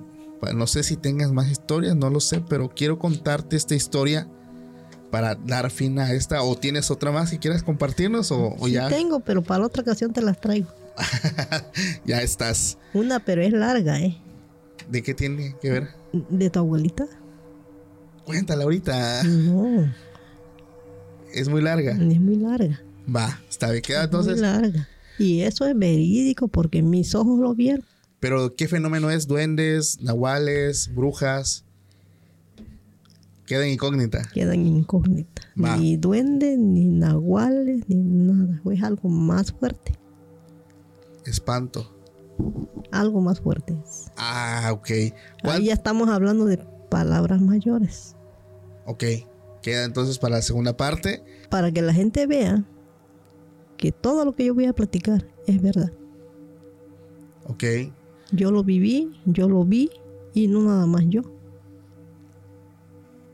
no 0.54 0.66
sé 0.66 0.82
si 0.82 0.96
tengas 0.96 1.32
más 1.32 1.50
historias, 1.50 1.96
no 1.96 2.08
lo 2.10 2.20
sé, 2.20 2.40
pero 2.40 2.68
quiero 2.74 2.98
contarte 2.98 3.56
esta 3.56 3.74
historia 3.74 4.28
para 5.10 5.34
dar 5.34 5.70
fin 5.70 5.98
a 5.98 6.12
esta. 6.12 6.42
¿O 6.42 6.56
tienes 6.56 6.90
otra 6.90 7.10
más 7.10 7.30
que 7.30 7.38
quieras 7.38 7.62
compartirnos? 7.62 8.30
¿O, 8.30 8.54
o 8.58 8.66
Sí 8.66 8.72
ya, 8.74 8.88
tengo, 8.88 9.20
pero 9.20 9.42
para 9.42 9.66
otra 9.66 9.82
ocasión 9.82 10.12
te 10.12 10.22
las 10.22 10.40
traigo. 10.40 10.68
ya 12.04 12.22
estás? 12.22 12.78
Una, 12.94 13.18
pero 13.20 13.42
es 13.42 13.52
larga, 13.52 13.98
¿eh? 14.00 14.16
¿De 14.88 15.02
qué 15.02 15.14
tiene 15.14 15.56
que 15.60 15.70
ver? 15.70 15.88
¿De 16.12 16.50
tu 16.50 16.60
abuelita? 16.60 17.06
Cuéntala 18.24 18.64
ahorita. 18.64 19.24
No, 19.24 19.92
Es 21.32 21.48
muy 21.48 21.62
larga. 21.62 21.92
es 21.92 22.20
muy 22.20 22.36
larga. 22.36 22.80
Va, 23.14 23.40
está 23.48 23.70
bien. 23.70 23.82
Queda 23.82 23.98
muy 23.98 24.04
entonces. 24.06 24.40
larga. 24.40 24.88
Y 25.18 25.40
eso 25.42 25.66
es 25.66 25.76
verídico 25.78 26.48
porque 26.48 26.82
mis 26.82 27.14
ojos 27.14 27.38
lo 27.40 27.54
vieron. 27.54 27.84
Pero 28.20 28.54
¿qué 28.54 28.68
fenómeno 28.68 29.10
es? 29.10 29.26
Duendes, 29.26 30.00
nahuales, 30.00 30.90
brujas. 30.94 31.64
Queda 33.46 33.64
en 33.66 33.72
incógnita. 33.72 34.22
Quedan 34.32 34.64
incógnitas. 34.66 35.46
Va. 35.62 35.76
Ni 35.76 35.96
duendes, 35.96 36.56
ni 36.58 36.84
nahuales, 36.84 37.82
ni 37.88 37.96
nada. 37.96 38.60
Es 38.72 38.82
algo 38.82 39.08
más 39.08 39.52
fuerte. 39.52 39.98
Espanto. 41.26 41.92
Algo 42.92 43.20
más 43.20 43.40
fuerte. 43.40 43.76
Ah, 44.16 44.70
ok. 44.72 44.88
¿Cuál- 45.42 45.56
Ahí 45.58 45.66
ya 45.66 45.74
estamos 45.74 46.08
hablando 46.08 46.44
de 46.46 46.58
palabras 46.90 47.40
mayores. 47.40 48.16
Ok. 48.84 49.04
Queda 49.62 49.84
entonces 49.84 50.18
para 50.18 50.36
la 50.36 50.42
segunda 50.42 50.76
parte. 50.76 51.22
Para 51.48 51.72
que 51.72 51.80
la 51.80 51.94
gente 51.94 52.26
vea 52.26 52.64
que 53.76 53.92
todo 53.92 54.24
lo 54.24 54.34
que 54.34 54.44
yo 54.44 54.54
voy 54.54 54.66
a 54.66 54.74
platicar 54.74 55.26
es 55.46 55.62
verdad. 55.62 55.90
Ok. 57.46 57.64
Yo 58.32 58.50
lo 58.50 58.62
viví, 58.62 59.18
yo 59.24 59.48
lo 59.48 59.64
vi 59.64 59.90
y 60.34 60.48
no 60.48 60.62
nada 60.62 60.86
más 60.86 61.04
yo. 61.08 61.22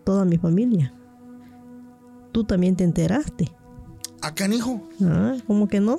Toda 0.05 0.25
mi 0.25 0.39
familia. 0.39 0.95
Tú 2.33 2.45
también 2.45 2.77
te 2.77 2.85
enteraste. 2.85 3.53
Ah, 4.21 4.35
canijo. 4.35 4.89
Ah, 5.03 5.37
¿Cómo 5.47 5.69
que 5.69 5.81
no? 5.81 5.99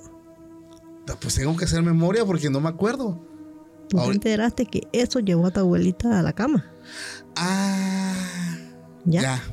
Pues 1.21 1.35
tengo 1.35 1.55
que 1.55 1.65
hacer 1.65 1.81
memoria 1.83 2.25
porque 2.25 2.49
no 2.49 2.59
me 2.59 2.69
acuerdo. 2.69 3.19
Tú 3.89 3.97
te 3.97 4.01
Ahora- 4.03 4.13
enteraste 4.13 4.65
que 4.65 4.87
eso 4.91 5.19
llevó 5.19 5.47
a 5.47 5.51
tu 5.51 5.59
abuelita 5.61 6.19
a 6.19 6.23
la 6.23 6.33
cama. 6.33 6.69
Ah. 7.35 8.13
¿Ya? 9.05 9.21
Ya. 9.21 9.43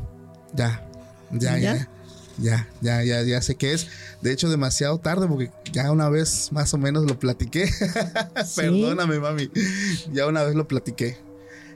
Ya. 0.54 0.88
Ya, 1.32 1.58
ya. 1.58 1.74
¿Ya? 1.76 1.88
Ya, 2.36 2.66
ya, 2.80 3.04
ya, 3.04 3.22
ya 3.22 3.40
sé 3.42 3.54
qué 3.54 3.72
es. 3.74 3.86
De 4.20 4.32
hecho, 4.32 4.48
demasiado 4.50 4.98
tarde 4.98 5.28
porque 5.28 5.52
ya 5.72 5.92
una 5.92 6.08
vez 6.08 6.50
más 6.50 6.74
o 6.74 6.78
menos 6.78 7.04
lo 7.04 7.16
platiqué. 7.18 7.70
Perdóname, 8.56 9.20
mami. 9.20 9.50
Ya 10.12 10.26
una 10.26 10.42
vez 10.42 10.54
lo 10.56 10.66
platiqué. 10.66 11.16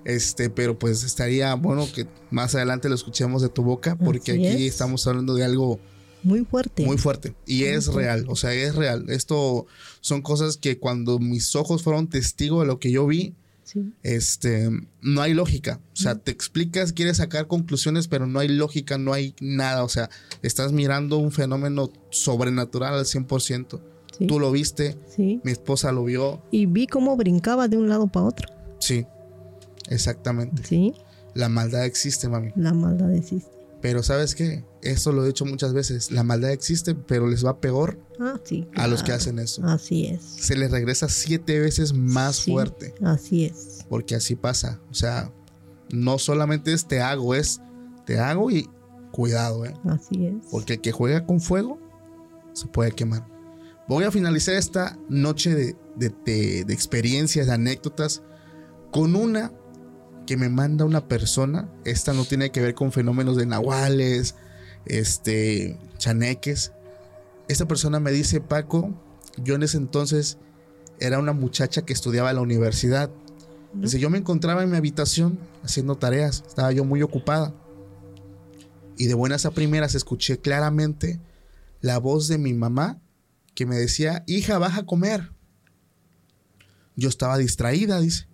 Este, 0.05 0.51
pero 0.51 0.77
pues 0.79 1.05
estaría 1.05 1.55
bueno 1.55 1.87
que 1.95 2.07
más 2.31 2.55
adelante 2.55 2.89
lo 2.89 2.95
escuchemos 2.95 3.43
de 3.43 3.51
tu 3.51 3.63
boca 3.63 3.95
porque 3.97 4.33
Así 4.33 4.47
aquí 4.47 4.67
es. 4.67 4.73
estamos 4.73 5.07
hablando 5.07 5.35
de 5.35 5.45
algo 5.45 5.79
Muy 6.23 6.45
fuerte. 6.45 6.85
muy 6.85 6.99
fuerte 6.99 7.35
y 7.47 7.65
es 7.65 7.87
fuerte. 7.87 8.03
real, 8.03 8.25
o 8.29 8.37
sea, 8.37 8.53
es 8.53 8.75
real. 8.75 9.07
Esto 9.09 9.67
son 10.01 10.21
cosas 10.23 10.57
que 10.57 10.79
cuando 10.79 11.19
mis 11.19 11.55
ojos 11.57 11.83
fueron 11.83 12.09
testigo 12.09 12.61
de 12.61 12.67
lo 12.67 12.79
que 12.79 12.91
yo 12.91 13.07
vi, 13.07 13.35
Sí. 13.65 13.93
este, 14.03 14.71
no 15.03 15.21
hay 15.21 15.35
lógica. 15.35 15.79
O 15.93 15.97
sea, 15.97 16.15
te 16.15 16.31
explicas, 16.31 16.95
quieres 16.95 17.19
sacar 17.19 17.47
conclusiones, 17.49 18.09
pero 18.09 18.27
no 18.27 18.39
hay 18.39 18.49
lógica, 18.49 18.97
no 18.97 19.13
hay 19.13 19.35
nada. 19.43 19.85
O 19.85 19.91
sea, 19.91 20.09
estás 20.43 20.73
mirando 20.73 21.19
un 21.19 21.33
fenómeno 21.33 21.91
sobrenatural 22.11 22.95
al 22.95 23.05
100%. 23.05 23.81
Sí. 24.19 24.27
Tú 24.27 24.41
lo 24.41 24.51
viste, 24.51 24.97
sí. 25.15 25.41
mi 25.45 25.53
esposa 25.53 25.93
lo 25.93 26.05
vio. 26.05 26.43
Y 26.51 26.65
vi 26.65 26.87
cómo 26.87 27.15
brincaba 27.19 27.69
de 27.69 27.77
un 27.77 27.91
lado 27.91 28.07
para 28.09 28.25
otro. 28.27 28.49
Sí, 28.81 29.05
exactamente. 29.89 30.63
Sí. 30.65 30.95
La 31.35 31.49
maldad 31.49 31.85
existe, 31.85 32.29
mami. 32.29 32.51
La 32.57 32.73
maldad 32.73 33.15
existe. 33.15 33.51
Pero 33.81 34.03
¿sabes 34.03 34.35
qué? 34.35 34.65
Esto 34.83 35.13
lo 35.13 35.25
he 35.25 35.27
dicho 35.29 35.45
muchas 35.45 35.73
veces. 35.73 36.11
La 36.11 36.23
maldad 36.23 36.51
existe, 36.53 36.95
pero 36.95 37.27
les 37.27 37.45
va 37.45 37.61
peor 37.61 37.99
Ah, 38.21 38.39
sí. 38.45 38.69
a 38.77 38.87
los 38.87 39.01
que 39.01 39.07
claro. 39.07 39.21
hacen 39.21 39.39
eso. 39.39 39.65
Así 39.67 40.07
es. 40.07 40.23
Se 40.23 40.57
les 40.57 40.71
regresa 40.71 41.09
siete 41.09 41.59
veces 41.59 41.93
más 41.93 42.37
Sí, 42.37 42.53
fuerte. 42.53 42.95
Así 43.03 43.45
es. 43.47 43.85
Porque 43.89 44.15
así 44.15 44.37
pasa. 44.37 44.81
O 44.91 44.95
sea, 44.95 45.33
no 45.91 46.19
solamente 46.19 46.73
es 46.73 46.87
te 46.87 47.01
hago, 47.01 47.35
es 47.35 47.61
te 48.07 48.19
hago 48.21 48.51
y 48.51 48.69
cuidado, 49.13 49.65
¿eh? 49.65 49.75
Así 49.85 50.27
es. 50.27 50.35
Porque 50.51 50.75
el 50.75 50.81
que 50.81 50.93
juega 50.93 51.27
con 51.27 51.41
fuego 51.41 51.79
se 52.53 52.67
puede 52.67 52.93
quemar. 52.93 53.27
Voy 53.89 54.05
a 54.05 54.11
finalizar 54.11 54.55
esta 54.55 54.99
noche 55.09 55.55
de, 55.55 55.77
de- 55.97 56.15
de- 56.25 56.65
de 56.65 56.75
experiencias, 56.75 57.47
de 57.47 57.53
anécdotas, 57.55 58.23
con 58.93 59.17
una 59.17 59.53
que 60.27 60.37
me 60.37 60.51
manda 60.51 60.85
una 60.85 61.09
persona. 61.09 61.73
Esta 61.85 62.13
no 62.13 62.25
tiene 62.27 62.51
que 62.51 62.61
ver 62.61 62.75
con 62.75 62.93
fenómenos 62.93 63.37
de 63.37 63.47
nahuales, 63.47 64.35
este, 64.89 65.79
chaneques. 65.99 66.73
Esta 67.49 67.67
persona 67.67 68.01
me 68.01 68.11
dice, 68.11 68.41
Paco, 68.41 68.93
yo 69.37 69.55
en 69.55 69.63
ese 69.63 69.77
entonces 69.77 70.39
era 71.01 71.19
una 71.19 71.33
muchacha 71.33 71.83
que 71.83 71.93
estudiaba 71.93 72.31
en 72.31 72.37
la 72.37 72.43
universidad. 72.43 73.11
Dice, 73.75 74.01
yo 74.01 74.11
me 74.11 74.19
encontraba 74.19 74.63
en 74.63 74.71
mi 74.71 74.77
habitación 74.77 75.39
haciendo 75.63 75.97
tareas, 75.97 76.45
estaba 76.47 76.73
yo 76.73 76.85
muy 76.85 77.03
ocupada. 77.03 77.55
Y 78.97 79.07
de 79.07 79.15
buenas 79.15 79.47
a 79.47 79.53
primeras 79.53 79.95
escuché 79.95 80.39
claramente 80.39 81.21
la 81.81 81.99
voz 81.99 82.27
de 82.27 82.39
mi 82.39 82.53
mamá 82.53 83.01
que 83.55 83.67
me 83.67 83.77
decía, 83.77 84.25
hija, 84.27 84.59
baja 84.59 84.81
a 84.81 84.87
comer. 84.87 85.33
Yo 86.97 87.09
estaba 87.09 87.39
distraída, 87.39 88.01
dice. 88.01 88.27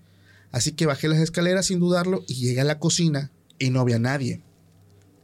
Así 0.52 0.72
que 0.72 0.86
bajé 0.86 1.08
las 1.08 1.18
escaleras 1.18 1.66
sin 1.66 1.80
dudarlo 1.80 2.22
y 2.26 2.34
llegué 2.34 2.60
a 2.60 2.64
la 2.64 2.78
cocina 2.78 3.30
y 3.58 3.70
no 3.70 3.80
había 3.80 3.98
nadie. 3.98 4.42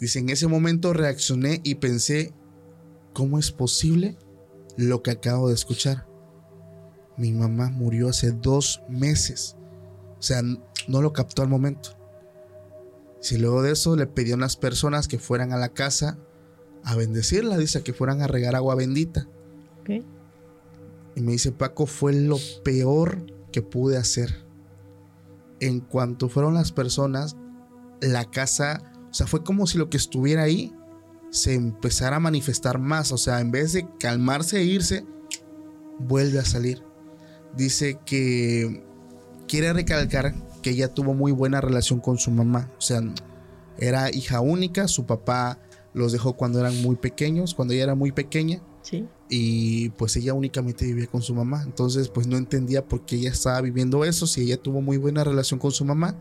Dice, 0.00 0.18
en 0.18 0.30
ese 0.30 0.46
momento 0.46 0.94
reaccioné 0.94 1.60
y 1.62 1.76
pensé, 1.76 2.32
¿cómo 3.12 3.38
es 3.38 3.52
posible 3.52 4.16
lo 4.76 5.02
que 5.02 5.10
acabo 5.10 5.48
de 5.48 5.54
escuchar? 5.54 6.08
Mi 7.18 7.32
mamá 7.32 7.68
murió 7.68 8.08
hace 8.08 8.32
dos 8.32 8.82
meses. 8.88 9.56
O 10.18 10.22
sea, 10.22 10.40
no 10.88 11.02
lo 11.02 11.12
captó 11.12 11.42
al 11.42 11.48
momento. 11.48 11.90
Si 13.20 13.36
luego 13.36 13.62
de 13.62 13.72
eso 13.72 13.94
le 13.94 14.06
pedí 14.06 14.32
a 14.32 14.36
unas 14.36 14.56
personas 14.56 15.06
que 15.06 15.18
fueran 15.18 15.52
a 15.52 15.58
la 15.58 15.68
casa 15.68 16.18
a 16.82 16.96
bendecirla, 16.96 17.58
dice 17.58 17.82
que 17.82 17.92
fueran 17.92 18.22
a 18.22 18.26
regar 18.26 18.56
agua 18.56 18.74
bendita. 18.74 19.28
Y 21.16 21.20
me 21.20 21.32
dice, 21.32 21.52
Paco, 21.52 21.84
fue 21.86 22.14
lo 22.14 22.38
peor 22.64 23.26
que 23.52 23.60
pude 23.60 23.98
hacer. 23.98 24.46
En 25.58 25.80
cuanto 25.80 26.30
fueron 26.30 26.54
las 26.54 26.72
personas, 26.72 27.36
la 28.00 28.30
casa, 28.30 28.89
o 29.10 29.14
sea, 29.14 29.26
fue 29.26 29.42
como 29.42 29.66
si 29.66 29.78
lo 29.78 29.90
que 29.90 29.96
estuviera 29.96 30.42
ahí 30.42 30.72
se 31.30 31.54
empezara 31.54 32.16
a 32.16 32.20
manifestar 32.20 32.78
más. 32.78 33.12
O 33.12 33.18
sea, 33.18 33.40
en 33.40 33.50
vez 33.50 33.72
de 33.72 33.88
calmarse 33.98 34.58
e 34.58 34.64
irse, 34.64 35.04
vuelve 35.98 36.38
a 36.38 36.44
salir. 36.44 36.82
Dice 37.56 37.98
que 38.04 38.84
quiere 39.48 39.72
recalcar 39.72 40.34
que 40.62 40.70
ella 40.70 40.94
tuvo 40.94 41.14
muy 41.14 41.32
buena 41.32 41.60
relación 41.60 42.00
con 42.00 42.18
su 42.18 42.30
mamá. 42.30 42.70
O 42.78 42.80
sea, 42.80 43.02
era 43.78 44.10
hija 44.10 44.40
única, 44.40 44.86
su 44.88 45.06
papá 45.06 45.58
los 45.92 46.12
dejó 46.12 46.34
cuando 46.34 46.60
eran 46.60 46.80
muy 46.82 46.96
pequeños, 46.96 47.54
cuando 47.54 47.74
ella 47.74 47.84
era 47.84 47.94
muy 47.94 48.12
pequeña. 48.12 48.62
Sí. 48.82 49.06
Y 49.28 49.90
pues 49.90 50.16
ella 50.16 50.34
únicamente 50.34 50.84
vivía 50.84 51.06
con 51.06 51.22
su 51.22 51.34
mamá. 51.34 51.62
Entonces 51.64 52.08
pues 52.08 52.26
no 52.28 52.36
entendía 52.36 52.86
por 52.86 53.04
qué 53.04 53.16
ella 53.16 53.30
estaba 53.30 53.60
viviendo 53.60 54.04
eso, 54.04 54.26
si 54.26 54.42
ella 54.42 54.56
tuvo 54.56 54.80
muy 54.82 54.98
buena 54.98 55.24
relación 55.24 55.58
con 55.58 55.72
su 55.72 55.84
mamá. 55.84 56.16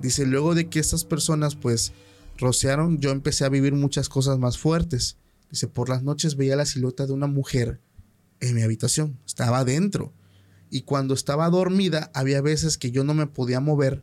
Dice, 0.00 0.26
luego 0.26 0.54
de 0.54 0.68
que 0.68 0.80
estas 0.80 1.04
personas 1.04 1.54
pues 1.54 1.92
rociaron, 2.38 2.98
yo 2.98 3.10
empecé 3.10 3.44
a 3.44 3.50
vivir 3.50 3.74
muchas 3.74 4.08
cosas 4.08 4.38
más 4.38 4.58
fuertes. 4.58 5.16
Dice, 5.50 5.68
por 5.68 5.88
las 5.88 6.02
noches 6.02 6.36
veía 6.36 6.56
la 6.56 6.66
silueta 6.66 7.06
de 7.06 7.12
una 7.12 7.26
mujer 7.26 7.80
en 8.40 8.54
mi 8.54 8.62
habitación, 8.62 9.18
estaba 9.26 9.58
adentro. 9.58 10.12
Y 10.70 10.82
cuando 10.82 11.14
estaba 11.14 11.48
dormida, 11.50 12.10
había 12.14 12.40
veces 12.40 12.78
que 12.78 12.90
yo 12.90 13.04
no 13.04 13.14
me 13.14 13.26
podía 13.26 13.60
mover 13.60 14.02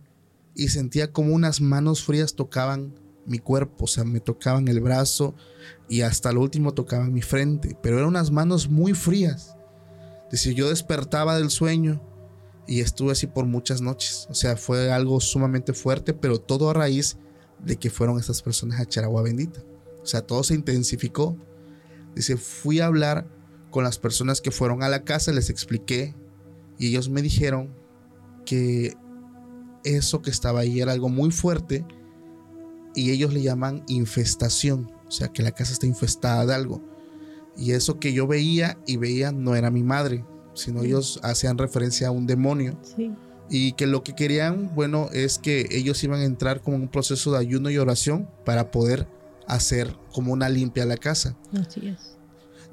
y 0.55 0.69
sentía 0.69 1.11
como 1.11 1.33
unas 1.33 1.61
manos 1.61 2.03
frías 2.03 2.35
tocaban 2.35 2.93
mi 3.25 3.39
cuerpo, 3.39 3.85
o 3.85 3.87
sea, 3.87 4.03
me 4.03 4.19
tocaban 4.19 4.67
el 4.67 4.81
brazo 4.81 5.35
y 5.87 6.01
hasta 6.01 6.31
lo 6.31 6.41
último 6.41 6.73
tocaban 6.73 7.13
mi 7.13 7.21
frente, 7.21 7.77
pero 7.81 7.97
eran 7.97 8.09
unas 8.09 8.31
manos 8.31 8.69
muy 8.69 8.93
frías. 8.93 9.55
Dice, 10.31 10.53
yo 10.53 10.69
despertaba 10.69 11.37
del 11.37 11.49
sueño 11.49 12.01
y 12.69 12.81
estuve 12.81 13.13
así 13.13 13.25
por 13.25 13.47
muchas 13.47 13.81
noches. 13.81 14.27
O 14.29 14.35
sea, 14.35 14.55
fue 14.55 14.91
algo 14.91 15.19
sumamente 15.19 15.73
fuerte, 15.73 16.13
pero 16.13 16.39
todo 16.39 16.69
a 16.69 16.73
raíz 16.73 17.17
de 17.65 17.77
que 17.77 17.89
fueron 17.89 18.19
estas 18.19 18.43
personas 18.43 18.79
a 18.79 18.83
echar 18.83 19.03
agua 19.03 19.23
bendita. 19.23 19.63
O 20.03 20.05
sea, 20.05 20.21
todo 20.21 20.43
se 20.43 20.53
intensificó. 20.53 21.35
Dice, 22.13 22.37
fui 22.37 22.79
a 22.79 22.85
hablar 22.85 23.27
con 23.71 23.83
las 23.83 23.97
personas 23.97 24.39
que 24.39 24.51
fueron 24.51 24.83
a 24.83 24.89
la 24.89 25.03
casa, 25.03 25.31
les 25.31 25.49
expliqué 25.49 26.15
y 26.77 26.89
ellos 26.89 27.09
me 27.09 27.23
dijeron 27.23 27.73
que 28.45 28.93
eso 29.83 30.21
que 30.21 30.29
estaba 30.29 30.59
ahí 30.59 30.79
era 30.79 30.91
algo 30.91 31.09
muy 31.09 31.31
fuerte 31.31 31.87
y 32.93 33.09
ellos 33.09 33.33
le 33.33 33.41
llaman 33.41 33.83
infestación, 33.87 34.91
o 35.07 35.11
sea 35.11 35.29
que 35.29 35.41
la 35.41 35.53
casa 35.53 35.73
está 35.73 35.87
infestada 35.87 36.45
de 36.45 36.53
algo. 36.53 36.83
Y 37.57 37.71
eso 37.71 37.99
que 37.99 38.13
yo 38.13 38.27
veía 38.27 38.77
y 38.85 38.97
veía 38.97 39.31
no 39.31 39.55
era 39.55 39.71
mi 39.71 39.81
madre, 39.81 40.23
sino 40.59 40.83
ellos 40.83 41.19
hacían 41.23 41.57
referencia 41.57 42.07
a 42.07 42.11
un 42.11 42.25
demonio. 42.27 42.77
Sí. 42.83 43.11
Y 43.49 43.71
que 43.73 43.87
lo 43.87 44.03
que 44.03 44.13
querían, 44.13 44.73
bueno, 44.75 45.09
es 45.11 45.39
que 45.39 45.67
ellos 45.71 46.03
iban 46.03 46.19
a 46.21 46.25
entrar 46.25 46.61
como 46.61 46.77
un 46.77 46.87
proceso 46.87 47.31
de 47.31 47.39
ayuno 47.39 47.69
y 47.71 47.77
oración 47.79 48.29
para 48.45 48.69
poder 48.71 49.07
hacer 49.47 49.95
como 50.13 50.31
una 50.33 50.49
limpia 50.49 50.83
a 50.83 50.85
la 50.85 50.97
casa. 50.97 51.35
Así 51.59 51.87
es. 51.87 52.15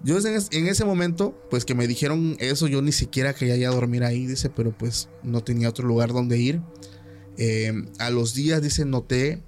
Yo 0.04 0.18
en, 0.18 0.34
es- 0.34 0.48
en 0.52 0.66
ese 0.68 0.84
momento, 0.84 1.34
pues 1.50 1.64
que 1.64 1.74
me 1.74 1.86
dijeron 1.86 2.36
eso, 2.40 2.66
yo 2.68 2.82
ni 2.82 2.92
siquiera 2.92 3.32
quería 3.32 3.56
ya 3.56 3.70
dormir 3.70 4.04
ahí, 4.04 4.26
dice, 4.26 4.50
pero 4.50 4.76
pues 4.76 5.08
no 5.22 5.42
tenía 5.42 5.70
otro 5.70 5.86
lugar 5.88 6.12
donde 6.12 6.38
ir. 6.38 6.60
Eh, 7.38 7.72
a 7.98 8.10
los 8.10 8.34
días, 8.34 8.60
dice, 8.60 8.84
noté, 8.84 9.42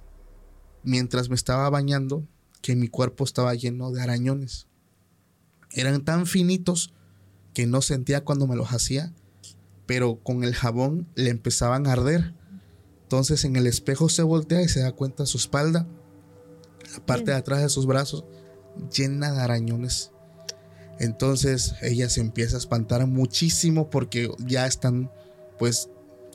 mientras 0.83 1.29
me 1.29 1.35
estaba 1.35 1.69
bañando, 1.69 2.25
que 2.63 2.75
mi 2.75 2.87
cuerpo 2.87 3.23
estaba 3.23 3.53
lleno 3.53 3.91
de 3.91 4.01
arañones. 4.01 4.65
Eran 5.71 6.03
tan 6.03 6.25
finitos 6.25 6.93
que 7.59 7.67
no 7.67 7.81
sentía 7.81 8.23
cuando 8.23 8.47
me 8.47 8.55
los 8.55 8.71
hacía, 8.71 9.11
pero 9.85 10.23
con 10.23 10.45
el 10.45 10.55
jabón 10.55 11.09
le 11.15 11.29
empezaban 11.29 11.87
a 11.87 11.91
arder. 11.91 12.33
Entonces 13.01 13.43
en 13.43 13.57
el 13.57 13.67
espejo 13.67 14.07
se 14.07 14.23
voltea 14.23 14.61
y 14.61 14.69
se 14.69 14.79
da 14.79 14.93
cuenta 14.93 15.25
su 15.25 15.37
espalda, 15.37 15.85
la 16.93 17.05
parte 17.05 17.31
de 17.31 17.37
atrás 17.37 17.61
de 17.61 17.67
sus 17.67 17.85
brazos, 17.85 18.23
llena 18.95 19.33
de 19.33 19.41
arañones. 19.41 20.11
Entonces 21.01 21.73
ella 21.81 22.09
se 22.09 22.21
empieza 22.21 22.55
a 22.55 22.59
espantar 22.59 23.05
muchísimo 23.07 23.89
porque 23.89 24.31
ya 24.37 24.65
están 24.65 25.11
pues 25.57 25.89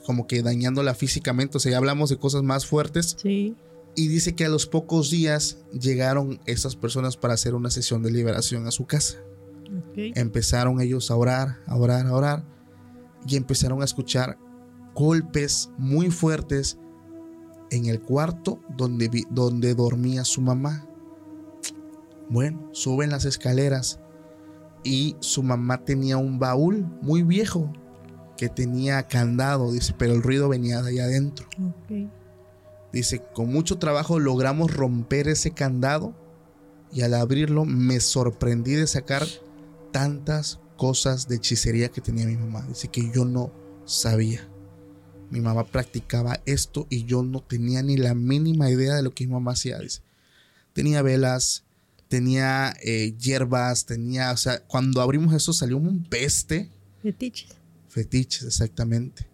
como 0.05 0.27
que 0.27 0.43
dañándola 0.43 0.93
físicamente. 0.93 1.57
O 1.57 1.59
sea, 1.59 1.71
ya 1.71 1.79
hablamos 1.79 2.11
de 2.11 2.19
cosas 2.19 2.43
más 2.43 2.67
fuertes. 2.67 3.17
Sí. 3.19 3.55
Y 3.95 4.09
dice 4.09 4.35
que 4.35 4.45
a 4.45 4.49
los 4.49 4.67
pocos 4.67 5.09
días 5.09 5.57
llegaron 5.71 6.39
estas 6.45 6.75
personas 6.75 7.17
para 7.17 7.33
hacer 7.33 7.55
una 7.55 7.71
sesión 7.71 8.03
de 8.03 8.11
liberación 8.11 8.67
a 8.67 8.71
su 8.71 8.85
casa. 8.85 9.24
Empezaron 10.15 10.79
ellos 10.81 11.09
a 11.11 11.15
orar, 11.15 11.57
a 11.67 11.75
orar, 11.77 12.05
a 12.07 12.13
orar. 12.13 12.43
Y 13.27 13.35
empezaron 13.37 13.81
a 13.81 13.85
escuchar 13.85 14.37
golpes 14.93 15.69
muy 15.77 16.11
fuertes 16.11 16.77
en 17.71 17.87
el 17.87 17.99
cuarto 18.01 18.59
donde, 18.77 19.09
vi- 19.09 19.25
donde 19.31 19.73
dormía 19.73 20.23
su 20.23 20.41
mamá. 20.41 20.87
Bueno, 22.29 22.69
suben 22.71 23.09
las 23.11 23.25
escaleras 23.25 23.99
y 24.83 25.15
su 25.19 25.43
mamá 25.43 25.83
tenía 25.83 26.17
un 26.17 26.39
baúl 26.39 26.85
muy 27.01 27.23
viejo 27.23 27.71
que 28.37 28.49
tenía 28.49 29.03
candado, 29.07 29.71
dice, 29.71 29.93
pero 29.97 30.13
el 30.13 30.21
ruido 30.21 30.49
venía 30.49 30.81
de 30.81 30.89
allá 30.91 31.05
adentro. 31.05 31.47
Dice, 32.91 33.21
con 33.33 33.51
mucho 33.51 33.77
trabajo 33.77 34.19
logramos 34.19 34.73
romper 34.73 35.27
ese 35.27 35.51
candado 35.51 36.13
y 36.93 37.01
al 37.01 37.13
abrirlo 37.13 37.65
me 37.65 37.99
sorprendí 37.99 38.73
de 38.73 38.87
sacar 38.87 39.23
tantas 39.95 40.59
cosas 40.75 41.29
de 41.29 41.37
hechicería 41.37 41.87
que 41.87 42.01
tenía 42.01 42.25
mi 42.25 42.35
mamá. 42.35 42.65
Dice 42.67 42.89
que 42.89 43.09
yo 43.15 43.23
no 43.23 43.53
sabía. 43.85 44.45
Mi 45.29 45.39
mamá 45.39 45.63
practicaba 45.63 46.41
esto 46.45 46.85
y 46.89 47.05
yo 47.05 47.23
no 47.23 47.39
tenía 47.39 47.81
ni 47.81 47.95
la 47.95 48.13
mínima 48.13 48.69
idea 48.69 48.93
de 48.95 49.03
lo 49.03 49.13
que 49.13 49.25
mi 49.25 49.31
mamá 49.31 49.53
hacía. 49.53 49.79
Dice, 49.79 50.01
tenía 50.73 51.01
velas, 51.01 51.63
tenía 52.09 52.73
eh, 52.83 53.15
hierbas, 53.17 53.85
tenía, 53.85 54.33
o 54.33 54.37
sea, 54.37 54.59
cuando 54.67 54.99
abrimos 54.99 55.33
eso 55.33 55.53
salió 55.53 55.77
un 55.77 56.03
peste 56.03 56.69
Fetiches. 57.01 57.55
fetiches, 57.87 58.43
exactamente. 58.43 59.29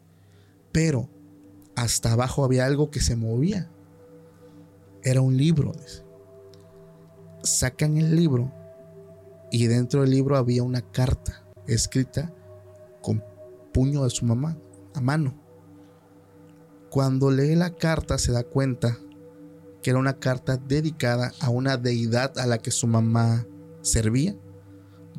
Pero 0.71 1.09
hasta 1.75 2.11
abajo 2.11 2.45
había 2.45 2.67
algo 2.67 2.91
que 2.91 3.01
se 3.01 3.15
movía. 3.15 3.67
Era 5.01 5.21
un 5.21 5.35
libro. 5.37 5.71
dice. 5.71 6.03
Sacan 7.41 7.97
el 7.97 8.15
libro 8.15 8.60
y 9.51 9.67
dentro 9.67 10.01
del 10.01 10.11
libro 10.11 10.37
había 10.37 10.63
una 10.63 10.81
carta 10.81 11.43
escrita 11.67 12.33
con 13.01 13.23
puño 13.73 14.03
de 14.03 14.09
su 14.09 14.25
mamá, 14.25 14.57
a 14.93 15.01
mano. 15.01 15.39
Cuando 16.89 17.31
lee 17.31 17.55
la 17.55 17.75
carta 17.75 18.17
se 18.17 18.31
da 18.31 18.43
cuenta 18.43 18.97
que 19.81 19.89
era 19.89 19.99
una 19.99 20.19
carta 20.19 20.57
dedicada 20.57 21.31
a 21.39 21.49
una 21.49 21.77
deidad 21.77 22.37
a 22.37 22.45
la 22.45 22.57
que 22.57 22.71
su 22.71 22.87
mamá 22.87 23.45
servía, 23.81 24.35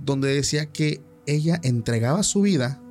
donde 0.01 0.35
decía 0.35 0.67
que 0.67 1.03
ella 1.27 1.61
entregaba 1.63 2.23
su 2.23 2.43
vida 2.43 2.83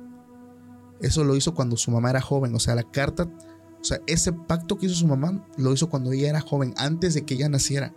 eso 1.02 1.24
lo 1.24 1.34
hizo 1.34 1.52
cuando 1.52 1.76
su 1.76 1.90
mamá 1.90 2.10
era 2.10 2.20
joven. 2.20 2.54
O 2.54 2.60
sea, 2.60 2.76
la 2.76 2.84
carta, 2.84 3.24
o 3.24 3.84
sea, 3.84 4.00
ese 4.06 4.32
pacto 4.32 4.78
que 4.78 4.86
hizo 4.86 4.94
su 4.94 5.06
mamá 5.06 5.44
lo 5.58 5.72
hizo 5.72 5.90
cuando 5.90 6.12
ella 6.12 6.30
era 6.30 6.40
joven, 6.40 6.72
antes 6.76 7.12
de 7.14 7.24
que 7.24 7.34
ella 7.34 7.48
naciera. 7.48 7.92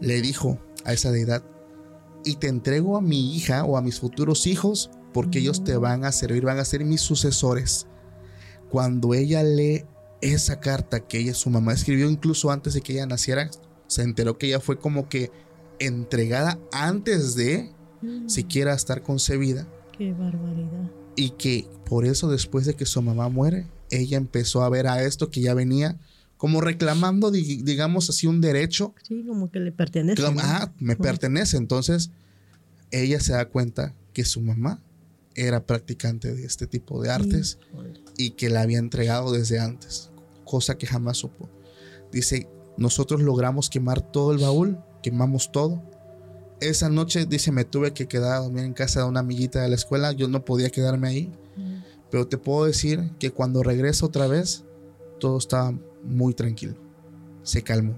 Le 0.00 0.20
dijo 0.20 0.58
a 0.84 0.92
esa 0.92 1.10
deidad, 1.10 1.42
y 2.24 2.36
te 2.36 2.48
entrego 2.48 2.96
a 2.96 3.00
mi 3.00 3.36
hija 3.36 3.64
o 3.64 3.76
a 3.76 3.82
mis 3.82 4.00
futuros 4.00 4.46
hijos 4.46 4.90
porque 5.12 5.38
ellos 5.38 5.62
te 5.64 5.76
van 5.76 6.04
a 6.04 6.12
servir, 6.12 6.44
van 6.44 6.58
a 6.58 6.64
ser 6.64 6.84
mis 6.84 7.00
sucesores. 7.00 7.86
Cuando 8.70 9.14
ella 9.14 9.42
lee 9.42 9.84
esa 10.20 10.58
carta 10.58 11.06
que 11.06 11.18
ella, 11.18 11.34
su 11.34 11.50
mamá 11.50 11.72
escribió 11.72 12.10
incluso 12.10 12.50
antes 12.50 12.74
de 12.74 12.80
que 12.80 12.94
ella 12.94 13.06
naciera, 13.06 13.50
se 13.86 14.02
enteró 14.02 14.38
que 14.38 14.46
ella 14.46 14.60
fue 14.60 14.78
como 14.78 15.08
que 15.08 15.30
entregada 15.78 16.58
antes 16.72 17.34
de 17.34 17.74
Mm, 18.04 18.28
siquiera 18.28 18.74
estar 18.74 19.02
concebida 19.02 19.66
Qué 19.96 20.12
barbaridad. 20.12 20.90
y 21.16 21.30
que 21.30 21.66
por 21.86 22.04
eso 22.04 22.28
después 22.28 22.66
de 22.66 22.74
que 22.74 22.84
su 22.84 23.00
mamá 23.00 23.30
muere, 23.30 23.66
ella 23.90 24.18
empezó 24.18 24.62
a 24.62 24.68
ver 24.68 24.86
a 24.86 25.02
esto 25.02 25.30
que 25.30 25.40
ya 25.40 25.54
venía 25.54 25.96
como 26.36 26.60
reclamando, 26.60 27.30
di- 27.30 27.62
digamos 27.62 28.10
así, 28.10 28.26
un 28.26 28.40
derecho. 28.40 28.94
Sí, 29.06 29.24
como 29.26 29.50
que 29.50 29.60
le 29.60 29.72
pertenece. 29.72 30.22
que, 30.22 30.30
¿no? 30.30 30.40
ah, 30.42 30.72
me 30.78 30.96
pertenece. 30.96 31.56
Entonces, 31.56 32.10
ella 32.90 33.20
se 33.20 33.32
da 33.32 33.46
cuenta 33.48 33.94
que 34.12 34.24
su 34.24 34.40
mamá 34.40 34.80
era 35.34 35.64
practicante 35.66 36.32
de 36.34 36.44
este 36.46 36.66
tipo 36.66 37.02
de 37.02 37.10
artes 37.10 37.58
y 38.16 38.30
que 38.30 38.48
la 38.50 38.60
había 38.62 38.78
entregado 38.78 39.32
desde 39.32 39.58
antes, 39.58 40.10
cosa 40.44 40.76
que 40.78 40.86
jamás 40.86 41.18
supo. 41.18 41.48
Dice, 42.12 42.48
nosotros 42.76 43.20
logramos 43.22 43.68
quemar 43.70 44.00
todo 44.00 44.32
el 44.32 44.38
baúl, 44.38 44.78
quemamos 45.02 45.50
todo. 45.50 45.82
Esa 46.60 46.88
noche, 46.88 47.26
dice, 47.26 47.50
me 47.50 47.64
tuve 47.64 47.92
que 47.92 48.06
quedar 48.06 48.36
a 48.36 48.40
dormir 48.40 48.64
en 48.64 48.74
casa 48.74 49.00
de 49.00 49.06
una 49.06 49.20
amiguita 49.20 49.60
de 49.62 49.68
la 49.68 49.74
escuela, 49.74 50.12
yo 50.12 50.28
no 50.28 50.44
podía 50.44 50.70
quedarme 50.70 51.08
ahí, 51.08 51.32
Mm, 51.56 51.82
pero 52.10 52.26
te 52.26 52.36
puedo 52.38 52.64
decir 52.66 53.10
que 53.20 53.30
cuando 53.32 53.62
regreso 53.62 54.06
otra 54.06 54.26
vez, 54.28 54.64
todo 55.20 55.38
estaba 55.38 55.72
muy 56.04 56.34
tranquilo, 56.34 56.74
se 57.42 57.62
calmó. 57.62 57.94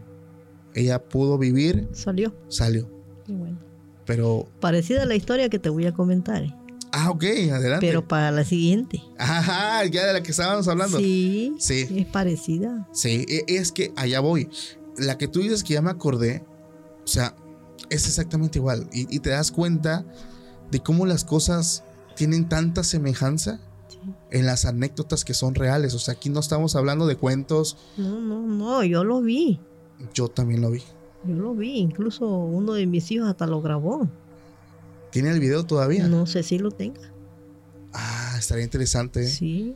Ella 0.74 1.02
pudo 1.02 1.38
vivir, 1.38 1.88
Salió. 1.92 2.34
salió. 2.48 2.88
Y 3.26 3.32
bueno, 3.32 3.58
Pero, 4.04 4.46
parecida 4.60 5.02
a 5.02 5.06
la 5.06 5.14
historia 5.14 5.48
que 5.48 5.58
te 5.58 5.68
voy 5.68 5.86
a 5.86 5.92
comentar, 5.92 6.42
¿eh? 6.42 6.54
ah, 6.92 7.10
ok, 7.10 7.24
adelante. 7.52 7.86
pero 7.86 8.06
para 8.06 8.30
la 8.30 8.44
siguiente. 8.44 9.02
Ajá, 9.18 9.84
ya 9.86 10.06
de 10.06 10.12
la 10.12 10.22
que 10.22 10.30
estábamos 10.30 10.68
hablando. 10.68 10.98
Sí, 10.98 11.54
Sí. 11.58 11.86
es 11.90 12.06
parecida. 12.06 12.88
Sí, 12.92 13.24
e- 13.28 13.44
es 13.48 13.72
que 13.72 13.92
allá 13.96 14.20
voy. 14.20 14.48
La 14.98 15.18
que 15.18 15.28
tú 15.28 15.40
dices 15.40 15.62
que 15.64 15.74
ya 15.74 15.82
me 15.82 15.90
acordé, 15.90 16.44
o 17.04 17.06
sea, 17.06 17.34
es 17.90 18.06
exactamente 18.06 18.58
igual. 18.58 18.88
Y, 18.92 19.14
y 19.14 19.20
te 19.20 19.30
das 19.30 19.50
cuenta 19.52 20.04
de 20.70 20.80
cómo 20.80 21.04
las 21.06 21.24
cosas 21.24 21.84
tienen 22.16 22.48
tanta 22.48 22.82
semejanza. 22.84 23.60
En 24.30 24.46
las 24.46 24.64
anécdotas 24.64 25.24
que 25.24 25.34
son 25.34 25.54
reales. 25.54 25.94
O 25.94 25.98
sea, 25.98 26.14
aquí 26.14 26.28
no 26.28 26.40
estamos 26.40 26.76
hablando 26.76 27.06
de 27.06 27.16
cuentos. 27.16 27.76
No, 27.96 28.20
no, 28.20 28.42
no, 28.46 28.84
yo 28.84 29.04
lo 29.04 29.20
vi. 29.22 29.60
Yo 30.14 30.28
también 30.28 30.60
lo 30.60 30.70
vi. 30.70 30.82
Yo 31.26 31.34
lo 31.34 31.54
vi. 31.54 31.78
Incluso 31.78 32.26
uno 32.26 32.74
de 32.74 32.86
mis 32.86 33.10
hijos 33.10 33.28
hasta 33.28 33.46
lo 33.46 33.60
grabó. 33.62 34.08
¿Tiene 35.10 35.30
el 35.30 35.40
video 35.40 35.64
todavía? 35.64 36.06
No 36.08 36.26
sé 36.26 36.42
si 36.42 36.58
lo 36.58 36.70
tenga. 36.70 37.00
Ah, 37.92 38.36
estaría 38.38 38.64
interesante. 38.64 39.22
¿eh? 39.24 39.28
Sí, 39.28 39.74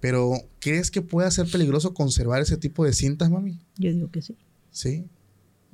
Pero, 0.00 0.32
¿crees 0.58 0.90
que 0.90 1.00
pueda 1.02 1.30
ser 1.30 1.48
peligroso 1.50 1.94
conservar 1.94 2.42
ese 2.42 2.56
tipo 2.56 2.84
de 2.84 2.92
cintas, 2.92 3.30
mami? 3.30 3.60
yo 3.76 3.92
digo 3.92 4.10
que 4.10 4.20
sí. 4.22 4.36
Sí. 4.72 5.04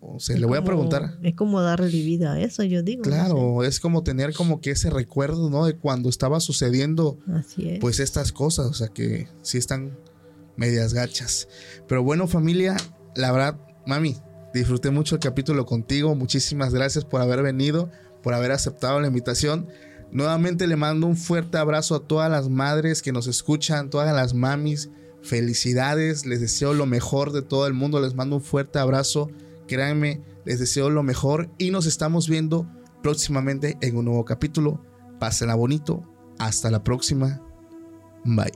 O 0.01 0.21
sea, 0.21 0.35
Es 0.37 0.41
le 0.41 0.47
voy 0.47 0.57
a 0.57 0.61
como- 0.61 0.67
preguntar. 0.67 1.19
Es 1.23 1.35
como 1.35 1.61
darle 1.61 1.89
vida 1.89 2.35
a 2.35 2.41
eso, 2.41 2.63
yo 2.63 2.83
digo. 2.83 3.03
no 3.05 3.11
Claro, 3.11 3.65
es 3.65 3.81
como 3.81 4.03
tener 4.05 4.33
como 4.33 4.61
que 4.61 4.71
ese 4.71 4.91
recuerdo, 4.91 5.51
¿no? 5.51 5.67
De 5.67 5.75
cuando 5.77 6.09
estaba 6.09 6.39
sucediendo. 6.41 7.19
Así 7.35 7.69
es. 7.69 7.81
pues 7.81 7.99
estas 8.01 8.33
cosas, 8.33 8.67
o 8.67 8.75
sea 8.75 8.89
que 8.89 9.29
sí 9.43 9.59
están 9.59 9.99
medias 10.57 10.95
gachas. 10.95 11.49
Pero 11.89 12.03
bueno, 12.05 12.27
familia, 12.29 12.77
la 13.17 13.33
verdad, 13.33 13.59
mami, 13.87 14.17
disfruté 14.55 14.91
mucho 14.91 15.17
el 15.17 15.21
capítulo 15.21 15.67
contigo. 15.67 16.15
Muchísimas 16.15 16.73
gracias 16.73 17.05
por 17.05 17.21
haber 17.21 17.43
venido, 17.43 17.91
por 18.23 18.35
haber 18.35 18.53
aceptado 18.53 19.01
la 19.01 19.09
invitación. 19.09 19.67
Nuevamente 20.13 20.67
le 20.67 20.77
mando 20.77 21.07
un 21.07 21.17
fuerte 21.17 21.59
abrazo 21.59 21.95
a 21.97 22.07
todas 22.07 22.31
las 22.31 22.49
madres 22.49 23.03
que 23.03 23.13
nos 23.13 23.27
escuchan, 23.27 23.91
todas 23.91 24.15
las 24.15 24.33
mamis. 24.33 24.91
Felicidades, 25.23 26.25
les 26.25 26.41
deseo 26.41 26.73
lo 26.73 26.87
mejor 26.87 27.33
de 27.33 27.43
todo 27.43 27.67
el 27.67 27.75
mundo, 27.75 28.01
les 28.01 28.15
mando 28.15 28.37
un 28.37 28.43
fuerte 28.43 28.79
abrazo. 28.79 29.31
Créanme, 29.69 30.23
les 30.45 30.59
deseo 30.59 30.91
lo 30.91 31.03
mejor 31.03 31.51
y 31.59 31.71
nos 31.71 31.87
estamos 31.87 32.29
viendo 32.29 32.67
próximamente 33.03 33.77
en 33.81 33.97
un 33.97 34.07
nuevo 34.07 34.25
capítulo. 34.25 34.83
Pásenla 35.21 35.55
bonito. 35.55 36.03
Hasta 36.39 36.71
la 36.71 36.83
próxima. 36.83 37.41
Bye. 38.25 38.53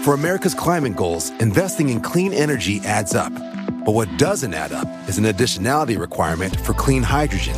For 0.00 0.14
America's 0.14 0.54
climate 0.54 0.94
goals, 0.94 1.30
investing 1.40 1.88
in 1.88 2.00
clean 2.00 2.32
energy 2.32 2.80
adds 2.84 3.14
up. 3.14 3.32
But 3.84 3.94
what 3.94 4.08
doesn't 4.18 4.54
add 4.54 4.72
up 4.72 4.88
is 5.08 5.18
an 5.18 5.24
additionality 5.24 5.98
requirement 5.98 6.58
for 6.60 6.74
clean 6.74 7.02
hydrogen. 7.02 7.56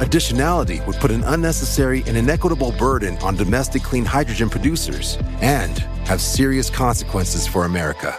Additionality 0.00 0.84
would 0.86 0.96
put 0.96 1.10
an 1.10 1.22
unnecessary 1.24 2.04
and 2.06 2.16
inequitable 2.16 2.72
burden 2.72 3.18
on 3.18 3.36
domestic 3.36 3.82
clean 3.82 4.04
hydrogen 4.04 4.48
producers 4.48 5.18
and 5.42 5.78
have 6.06 6.20
serious 6.20 6.70
consequences 6.70 7.46
for 7.46 7.64
America. 7.64 8.18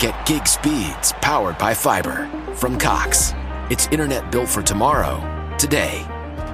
Get 0.00 0.24
gig 0.24 0.46
speeds 0.48 1.12
powered 1.20 1.58
by 1.58 1.74
fiber 1.74 2.26
from 2.54 2.78
Cox. 2.78 3.34
It's 3.68 3.86
internet 3.88 4.32
built 4.32 4.48
for 4.48 4.62
tomorrow, 4.62 5.20
today. 5.58 6.06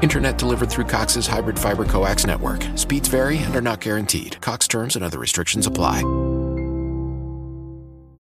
Internet 0.03 0.39
delivered 0.39 0.69
through 0.69 0.87
Cox's 0.87 1.29
hybrid 1.29 1.57
fiber 1.57 1.85
coax 1.85 2.27
network. 2.27 2.67
Speeds 2.75 3.07
vary 3.07 3.39
and 3.39 3.55
are 3.55 3.61
not 3.61 3.81
guaranteed. 3.81 4.41
Cox 4.41 4.67
terms 4.67 4.97
and 4.97 5.05
other 5.05 5.21
restrictions 5.21 5.69
apply. 5.69 6.03